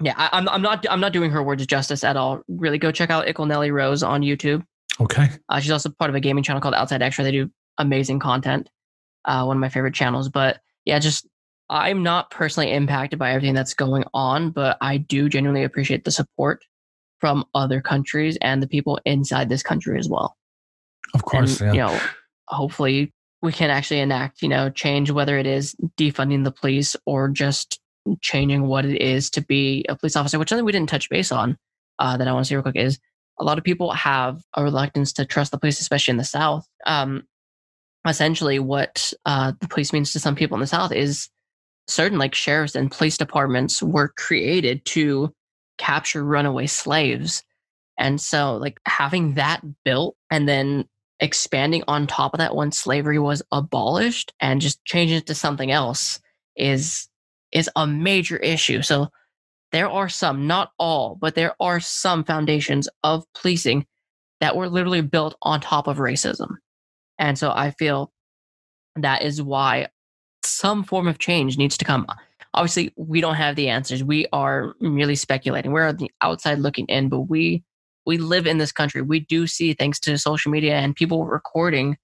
Yeah, 0.00 0.14
I, 0.16 0.38
am 0.38 0.48
I'm, 0.48 0.54
I'm 0.56 0.62
not 0.62 0.86
I'm 0.88 1.00
not 1.00 1.12
doing 1.12 1.30
her 1.30 1.42
words 1.42 1.64
justice 1.66 2.04
at 2.04 2.16
all. 2.16 2.42
Really, 2.48 2.78
go 2.78 2.90
check 2.90 3.10
out 3.10 3.28
Ickle 3.28 3.46
Nelly 3.46 3.70
Rose 3.70 4.02
on 4.02 4.22
YouTube. 4.22 4.64
Okay. 5.00 5.28
Uh, 5.48 5.60
she's 5.60 5.70
also 5.70 5.90
part 5.90 6.10
of 6.10 6.14
a 6.14 6.20
gaming 6.20 6.42
channel 6.42 6.60
called 6.60 6.74
Outside 6.74 7.00
Xtra. 7.00 7.24
They 7.24 7.32
do 7.32 7.50
amazing 7.78 8.18
content. 8.18 8.68
Uh, 9.24 9.44
one 9.44 9.56
of 9.56 9.60
my 9.60 9.68
favorite 9.68 9.94
channels. 9.94 10.28
But 10.28 10.60
yeah, 10.84 10.98
just 10.98 11.26
I'm 11.68 12.02
not 12.02 12.30
personally 12.30 12.72
impacted 12.72 13.18
by 13.18 13.30
everything 13.30 13.54
that's 13.54 13.74
going 13.74 14.04
on, 14.12 14.50
but 14.50 14.76
I 14.80 14.96
do 14.96 15.28
genuinely 15.28 15.64
appreciate 15.64 16.04
the 16.04 16.10
support 16.10 16.64
from 17.18 17.44
other 17.54 17.80
countries 17.80 18.36
and 18.40 18.62
the 18.62 18.66
people 18.66 18.98
inside 19.04 19.48
this 19.48 19.62
country 19.62 19.98
as 19.98 20.08
well. 20.08 20.36
Of 21.14 21.24
course, 21.24 21.60
and, 21.60 21.74
yeah. 21.74 21.90
you 21.90 21.94
know, 21.94 22.00
hopefully 22.48 23.12
we 23.42 23.52
can 23.52 23.70
actually 23.70 24.00
enact, 24.00 24.42
you 24.42 24.48
know, 24.48 24.70
change 24.70 25.10
whether 25.10 25.38
it 25.38 25.46
is 25.46 25.74
defunding 25.98 26.44
the 26.44 26.52
police 26.52 26.96
or 27.06 27.28
just 27.28 27.80
changing 28.20 28.66
what 28.66 28.84
it 28.84 29.00
is 29.00 29.30
to 29.30 29.40
be 29.40 29.84
a 29.88 29.96
police 29.96 30.16
officer, 30.16 30.38
which 30.38 30.48
something 30.48 30.64
we 30.64 30.72
didn't 30.72 30.88
touch 30.88 31.08
base 31.08 31.32
on 31.32 31.56
uh, 31.98 32.16
that 32.16 32.28
I 32.28 32.32
want 32.32 32.44
to 32.44 32.48
say 32.48 32.56
real 32.56 32.62
quick 32.62 32.76
is 32.76 32.98
a 33.38 33.44
lot 33.44 33.58
of 33.58 33.64
people 33.64 33.92
have 33.92 34.42
a 34.56 34.62
reluctance 34.62 35.12
to 35.14 35.24
trust 35.24 35.50
the 35.50 35.58
police, 35.58 35.80
especially 35.80 36.12
in 36.12 36.18
the 36.18 36.24
South. 36.24 36.66
Um, 36.86 37.24
essentially, 38.06 38.58
what 38.58 39.12
uh, 39.26 39.52
the 39.60 39.68
police 39.68 39.92
means 39.92 40.12
to 40.12 40.20
some 40.20 40.34
people 40.34 40.56
in 40.56 40.60
the 40.60 40.66
South 40.66 40.92
is 40.92 41.28
certain 41.88 42.18
like 42.18 42.34
sheriffs 42.34 42.74
and 42.74 42.90
police 42.90 43.16
departments 43.16 43.82
were 43.82 44.08
created 44.16 44.84
to 44.86 45.34
capture 45.78 46.22
runaway 46.22 46.66
slaves. 46.66 47.42
And 47.98 48.20
so, 48.20 48.56
like, 48.56 48.80
having 48.86 49.34
that 49.34 49.60
built 49.84 50.16
and 50.30 50.48
then 50.48 50.86
expanding 51.20 51.82
on 51.86 52.06
top 52.06 52.32
of 52.32 52.38
that 52.38 52.56
when 52.56 52.72
slavery 52.72 53.18
was 53.18 53.42
abolished 53.52 54.32
and 54.40 54.60
just 54.60 54.82
changing 54.84 55.18
it 55.18 55.26
to 55.26 55.34
something 55.34 55.70
else 55.70 56.18
is 56.56 57.09
is 57.52 57.70
a 57.76 57.86
major 57.86 58.36
issue. 58.36 58.82
So 58.82 59.08
there 59.72 59.88
are 59.88 60.08
some, 60.08 60.46
not 60.46 60.72
all, 60.78 61.16
but 61.20 61.34
there 61.34 61.54
are 61.60 61.80
some 61.80 62.24
foundations 62.24 62.88
of 63.04 63.24
policing 63.34 63.86
that 64.40 64.56
were 64.56 64.68
literally 64.68 65.02
built 65.02 65.36
on 65.42 65.60
top 65.60 65.86
of 65.86 65.98
racism. 65.98 66.56
And 67.18 67.38
so 67.38 67.50
I 67.50 67.70
feel 67.72 68.12
that 68.96 69.22
is 69.22 69.42
why 69.42 69.88
some 70.42 70.82
form 70.82 71.06
of 71.06 71.18
change 71.18 71.58
needs 71.58 71.76
to 71.78 71.84
come 71.84 72.06
obviously 72.54 72.92
we 72.96 73.20
don't 73.20 73.36
have 73.36 73.56
the 73.56 73.68
answers. 73.68 74.02
We 74.02 74.26
are 74.32 74.74
merely 74.80 75.14
speculating. 75.14 75.72
We're 75.72 75.88
on 75.88 75.96
the 75.96 76.10
outside 76.20 76.58
looking 76.58 76.86
in, 76.86 77.08
but 77.08 77.20
we 77.20 77.62
we 78.06 78.18
live 78.18 78.46
in 78.46 78.58
this 78.58 78.72
country. 78.72 79.02
We 79.02 79.20
do 79.20 79.46
see 79.46 79.74
thanks 79.74 80.00
to 80.00 80.16
social 80.18 80.50
media 80.50 80.76
and 80.76 80.96
people 80.96 81.26
recording 81.26 81.96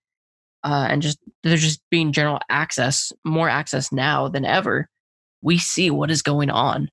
uh, 0.62 0.86
and 0.90 1.02
just 1.02 1.18
there's 1.42 1.62
just 1.62 1.80
being 1.90 2.12
general 2.12 2.38
access, 2.48 3.12
more 3.24 3.48
access 3.48 3.90
now 3.92 4.28
than 4.28 4.44
ever. 4.44 4.88
We 5.46 5.56
see 5.56 5.90
what 5.90 6.10
is 6.10 6.20
going 6.20 6.50
on. 6.50 6.90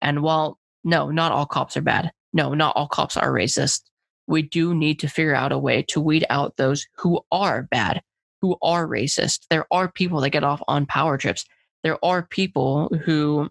And 0.00 0.22
while 0.22 0.60
no, 0.84 1.10
not 1.10 1.32
all 1.32 1.46
cops 1.46 1.76
are 1.76 1.82
bad. 1.82 2.12
No, 2.32 2.54
not 2.54 2.76
all 2.76 2.86
cops 2.86 3.16
are 3.16 3.32
racist. 3.32 3.80
We 4.28 4.42
do 4.42 4.72
need 4.72 5.00
to 5.00 5.08
figure 5.08 5.34
out 5.34 5.50
a 5.50 5.58
way 5.58 5.82
to 5.88 6.00
weed 6.00 6.24
out 6.30 6.56
those 6.56 6.86
who 6.98 7.20
are 7.32 7.64
bad, 7.64 8.02
who 8.40 8.56
are 8.62 8.86
racist. 8.86 9.46
There 9.50 9.66
are 9.72 9.90
people 9.90 10.20
that 10.20 10.30
get 10.30 10.44
off 10.44 10.62
on 10.68 10.86
power 10.86 11.18
trips 11.18 11.44
there 11.82 12.02
are 12.04 12.22
people 12.22 12.88
who 13.04 13.50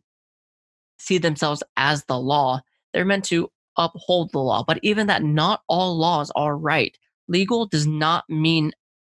see 1.00 1.18
themselves 1.18 1.64
as 1.78 2.04
the 2.06 2.20
law. 2.20 2.62
They're 2.94 3.06
meant 3.06 3.26
to 3.26 3.50
uphold 3.78 4.32
the 4.32 4.40
law. 4.40 4.64
But 4.68 4.80
even 4.84 5.08
that, 5.08 5.24
not 5.24 5.62
all 5.68 5.98
laws 5.98 6.32
are 6.36 6.56
right. 6.56 6.98
Legal 7.28 7.66
does 7.68 7.88
not 7.88 8.26
mean 8.30 8.72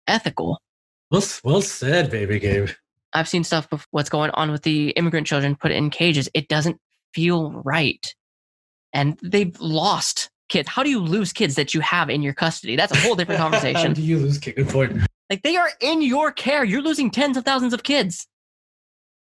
ethical. 0.07 0.59
Well, 1.11 1.23
well 1.43 1.61
said, 1.61 2.09
baby 2.09 2.39
Gabe. 2.39 2.69
I've 3.13 3.27
seen 3.27 3.43
stuff 3.43 3.67
of 3.71 3.87
what's 3.91 4.09
going 4.09 4.31
on 4.31 4.51
with 4.51 4.63
the 4.63 4.89
immigrant 4.91 5.27
children 5.27 5.55
put 5.55 5.71
in 5.71 5.89
cages. 5.89 6.29
It 6.33 6.47
doesn't 6.47 6.77
feel 7.13 7.51
right. 7.51 8.13
And 8.93 9.19
they've 9.23 9.59
lost 9.59 10.29
kids. 10.49 10.69
How 10.69 10.83
do 10.83 10.89
you 10.89 10.99
lose 10.99 11.33
kids 11.33 11.55
that 11.55 11.73
you 11.73 11.81
have 11.81 12.09
in 12.09 12.21
your 12.21 12.33
custody? 12.33 12.75
That's 12.75 12.91
a 12.91 12.97
whole 12.97 13.15
different 13.15 13.39
conversation. 13.41 13.87
How 13.87 13.93
do 13.93 14.01
you 14.01 14.19
lose 14.19 14.37
kids? 14.37 14.57
Good 14.57 14.69
point. 14.69 15.01
Like 15.29 15.41
they 15.43 15.55
are 15.55 15.69
in 15.79 16.01
your 16.01 16.31
care. 16.31 16.63
You're 16.63 16.81
losing 16.81 17.09
tens 17.09 17.37
of 17.37 17.45
thousands 17.45 17.73
of 17.73 17.83
kids. 17.83 18.27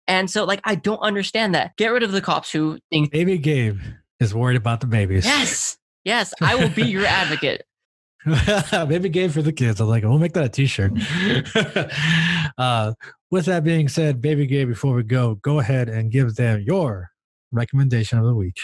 And 0.07 0.29
so, 0.29 0.43
like, 0.43 0.59
I 0.63 0.75
don't 0.75 0.99
understand 0.99 1.55
that. 1.55 1.77
Get 1.77 1.87
rid 1.87 2.03
of 2.03 2.11
the 2.11 2.21
cops 2.21 2.51
who 2.51 2.79
think 2.89 3.11
Baby 3.11 3.37
Gabe 3.37 3.79
is 4.19 4.33
worried 4.35 4.57
about 4.57 4.81
the 4.81 4.87
babies. 4.87 5.25
Yes. 5.25 5.77
Yes. 6.03 6.33
I 6.41 6.55
will 6.55 6.69
be 6.69 6.83
your 6.83 7.05
advocate. 7.05 7.63
Baby 8.71 9.09
Gabe 9.09 9.31
for 9.31 9.41
the 9.41 9.53
kids. 9.53 9.79
I'm 9.79 9.87
like, 9.87 10.03
we'll 10.03 10.19
make 10.19 10.33
that 10.33 10.43
a 10.43 10.49
t 10.49 10.65
shirt. 10.65 10.91
uh, 12.57 12.93
with 13.31 13.45
that 13.45 13.63
being 13.63 13.87
said, 13.87 14.21
Baby 14.21 14.45
Gabe, 14.45 14.67
before 14.67 14.93
we 14.93 15.03
go, 15.03 15.35
go 15.35 15.59
ahead 15.59 15.89
and 15.89 16.11
give 16.11 16.35
them 16.35 16.61
your 16.61 17.09
recommendation 17.51 18.19
of 18.19 18.25
the 18.25 18.35
week. 18.35 18.59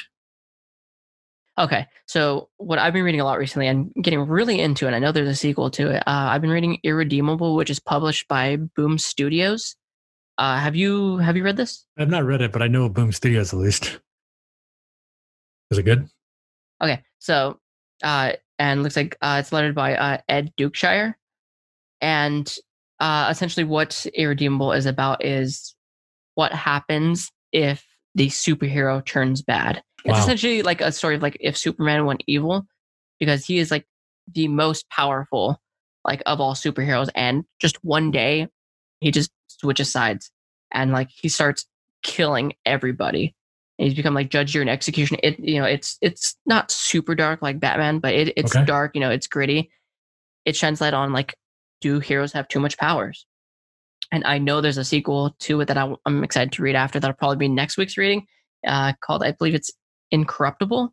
Okay, 1.60 1.88
so 2.06 2.50
what 2.58 2.78
I've 2.78 2.94
been 2.94 3.04
reading 3.04 3.22
a 3.22 3.26
lot 3.26 3.40
recently 3.40 3.68
and 3.68 3.92
getting 4.00 4.20
really 4.28 4.60
into, 4.60 4.86
and 4.86 4.96
I 4.96 5.00
know 5.00 5.12
there's 5.12 5.28
a 5.28 5.36
sequel 5.36 5.72
to 5.72 5.90
it. 5.90 6.04
Uh, 6.06 6.30
I've 6.30 6.42
been 6.42 6.52
reading 6.52 6.78
Irredeemable, 6.84 7.56
which 7.56 7.72
is 7.72 7.80
published 7.80 8.28
by 8.28 8.58
Boom 8.58 9.00
Studios. 9.00 9.76
Uh, 10.38 10.60
have 10.60 10.76
you 10.76 11.18
have 11.18 11.36
you 11.36 11.44
read 11.44 11.58
this? 11.58 11.84
I've 11.98 12.12
not 12.12 12.26
read 12.26 12.42
it, 12.42 12.52
but 12.52 12.62
I 12.62 12.68
know 12.68 12.90
Boom 12.90 13.12
Studios 13.12 13.54
at 13.54 13.60
least. 13.60 14.00
Is 15.72 15.80
it 15.80 15.84
good? 15.84 16.08
Okay, 16.80 17.02
so 17.18 17.60
uh, 18.04 18.34
and 18.60 18.84
looks 18.84 18.96
like 18.96 19.18
uh, 19.22 19.38
it's 19.40 19.52
lettered 19.52 19.74
by 19.74 19.96
uh, 19.96 20.20
Ed 20.30 20.54
Dukeshire, 20.58 21.16
and 22.02 22.56
uh, 23.00 23.28
essentially 23.30 23.64
what 23.64 24.06
Irredeemable 24.14 24.72
is 24.72 24.86
about 24.86 25.24
is 25.24 25.76
what 26.36 26.52
happens 26.52 27.32
if 27.52 27.86
the 28.16 28.28
superhero 28.28 29.06
turns 29.06 29.42
bad. 29.42 29.82
It's 30.06 30.20
essentially 30.20 30.62
like 30.62 30.80
a 30.80 30.92
story 30.92 31.16
of 31.16 31.22
like 31.22 31.38
if 31.40 31.58
Superman 31.58 32.06
went 32.06 32.24
evil, 32.28 32.66
because 33.20 33.46
he 33.46 33.58
is 33.58 33.72
like 33.72 33.86
the 34.34 34.48
most 34.48 34.90
powerful 34.90 35.60
like 36.06 36.24
of 36.26 36.40
all 36.40 36.54
superheroes, 36.54 37.10
and 37.14 37.44
just 37.60 37.84
one 37.84 38.12
day 38.12 38.48
he 39.00 39.12
just 39.12 39.32
switches 39.48 39.92
sides 39.92 40.32
and 40.72 40.92
like 40.92 41.10
he 41.14 41.30
starts 41.30 41.66
killing 42.04 42.54
everybody. 42.66 43.36
And 43.80 43.88
he's 43.88 43.96
become 43.96 44.16
like 44.16 44.30
judge, 44.30 44.54
jury, 44.54 44.64
and 44.64 44.70
execution. 44.70 45.18
It 45.22 45.40
you 45.40 45.60
know 45.60 45.66
it's 45.66 45.98
it's 46.02 46.36
not 46.46 46.72
super 46.72 47.14
dark 47.14 47.42
like 47.42 47.60
Batman, 47.60 48.00
but 48.00 48.14
it, 48.14 48.34
it's 48.36 48.56
okay. 48.56 48.66
dark. 48.66 48.96
You 48.96 49.02
know 49.02 49.12
it's 49.12 49.28
gritty. 49.28 49.70
It 50.46 50.56
shines 50.56 50.82
light 50.82 50.94
on 50.94 51.12
like 51.12 51.36
do 51.82 52.00
heroes 52.00 52.34
have 52.34 52.48
too 52.48 52.60
much 52.60 52.78
powers? 52.78 53.26
And 54.12 54.24
I 54.26 54.38
know 54.38 54.62
there's 54.62 54.78
a 54.78 54.86
sequel 54.86 55.36
to 55.40 55.62
it 55.62 55.68
that 55.68 55.78
I, 55.78 55.94
am 56.06 56.24
excited 56.24 56.54
to 56.54 56.62
read 56.62 56.76
after. 56.76 57.00
That'll 57.00 57.16
probably 57.16 57.38
be 57.38 57.50
next 57.50 57.78
week's 57.78 57.98
reading, 57.98 58.26
uh, 58.66 58.94
called 59.02 59.24
I 59.24 59.34
believe 59.34 59.56
it's 59.56 59.72
Incorruptible, 60.12 60.90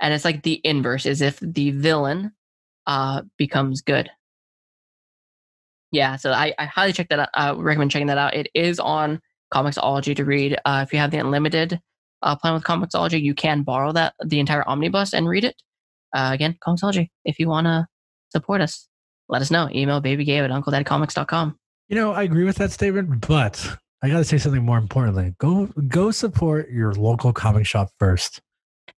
and 0.00 0.14
it's 0.14 0.24
like 0.24 0.42
the 0.42 0.60
inverse 0.62 1.06
is 1.06 1.20
if 1.20 1.40
the 1.40 1.72
villain 1.72 2.32
uh, 2.86 3.22
becomes 3.36 3.80
good 3.80 4.10
yeah, 5.94 6.16
so 6.16 6.32
I, 6.32 6.52
I 6.58 6.64
highly 6.64 6.92
check 6.92 7.08
that 7.10 7.20
out. 7.20 7.28
Uh, 7.34 7.54
recommend 7.56 7.92
checking 7.92 8.08
that 8.08 8.18
out. 8.18 8.34
It 8.34 8.48
is 8.52 8.80
on 8.80 9.20
ComiXology 9.54 10.16
to 10.16 10.24
read. 10.24 10.58
Uh, 10.64 10.84
if 10.84 10.92
you 10.92 10.98
have 10.98 11.12
the 11.12 11.18
unlimited 11.18 11.80
uh, 12.20 12.34
plan 12.34 12.52
with 12.54 12.64
ComiXology, 12.64 13.22
you 13.22 13.32
can 13.32 13.62
borrow 13.62 13.92
that 13.92 14.14
the 14.24 14.40
entire 14.40 14.68
omnibus 14.68 15.14
and 15.14 15.28
read 15.28 15.44
it. 15.44 15.54
Uh, 16.12 16.30
again, 16.32 16.56
ComiXology, 16.66 17.10
If 17.24 17.38
you 17.38 17.48
want 17.48 17.68
to 17.68 17.86
support 18.30 18.60
us, 18.60 18.88
let 19.28 19.42
us 19.42 19.50
know. 19.50 19.68
Email 19.72 20.00
babygabe 20.00 20.44
at 20.44 20.50
uncledadcomics.com. 20.50 21.58
You 21.88 21.96
know, 21.96 22.12
I 22.12 22.22
agree 22.22 22.44
with 22.44 22.56
that 22.56 22.72
statement, 22.72 23.26
but 23.26 23.76
I 24.02 24.08
got 24.08 24.18
to 24.18 24.24
say 24.24 24.38
something 24.38 24.64
more 24.64 24.78
importantly. 24.78 25.34
Go 25.38 25.66
go 25.88 26.10
support 26.10 26.70
your 26.70 26.92
local 26.94 27.32
comic 27.32 27.66
shop 27.66 27.90
first. 27.98 28.40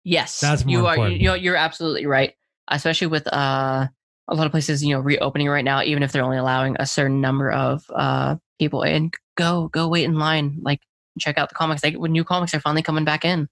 Yes, 0.04 0.40
that's 0.40 0.64
more 0.64 0.72
you 0.72 0.78
important. 0.78 1.06
are. 1.06 1.16
You 1.16 1.24
know, 1.24 1.34
you're 1.34 1.56
absolutely 1.56 2.06
right. 2.06 2.34
Especially 2.68 3.06
with 3.06 3.26
uh 3.32 3.86
a 4.28 4.34
lot 4.34 4.46
of 4.46 4.52
places, 4.52 4.84
you 4.84 4.94
know, 4.94 5.00
reopening 5.00 5.48
right 5.48 5.64
now, 5.64 5.82
even 5.82 6.02
if 6.02 6.12
they're 6.12 6.24
only 6.24 6.36
allowing 6.36 6.76
a 6.78 6.86
certain 6.86 7.20
number 7.20 7.50
of 7.50 7.84
uh, 7.94 8.36
people 8.58 8.82
in, 8.82 9.10
go, 9.36 9.68
go 9.68 9.88
wait 9.88 10.04
in 10.04 10.18
line, 10.18 10.58
like 10.62 10.80
check 11.18 11.38
out 11.38 11.48
the 11.48 11.54
comics. 11.54 11.84
Like 11.84 11.94
when 11.94 12.12
new 12.12 12.24
comics 12.24 12.54
are 12.54 12.60
finally 12.60 12.82
coming 12.82 13.04
back 13.04 13.24
in. 13.24 13.48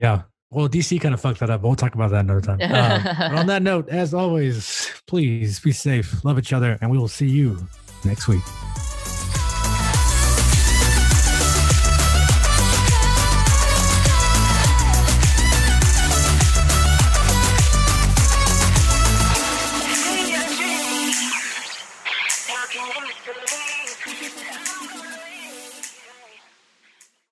Yeah. 0.00 0.22
Well, 0.50 0.68
DC 0.68 1.00
kind 1.00 1.14
of 1.14 1.20
fucked 1.20 1.40
that 1.40 1.50
up. 1.50 1.62
But 1.62 1.68
we'll 1.68 1.76
talk 1.76 1.94
about 1.94 2.10
that 2.10 2.20
another 2.20 2.40
time. 2.40 2.60
Uh, 2.74 3.30
on 3.36 3.46
that 3.46 3.62
note, 3.62 3.88
as 3.88 4.14
always, 4.14 4.90
please 5.06 5.60
be 5.60 5.72
safe, 5.72 6.24
love 6.24 6.38
each 6.38 6.52
other, 6.52 6.78
and 6.80 6.90
we 6.90 6.98
will 6.98 7.08
see 7.08 7.28
you 7.28 7.66
next 8.04 8.28
week. 8.28 8.42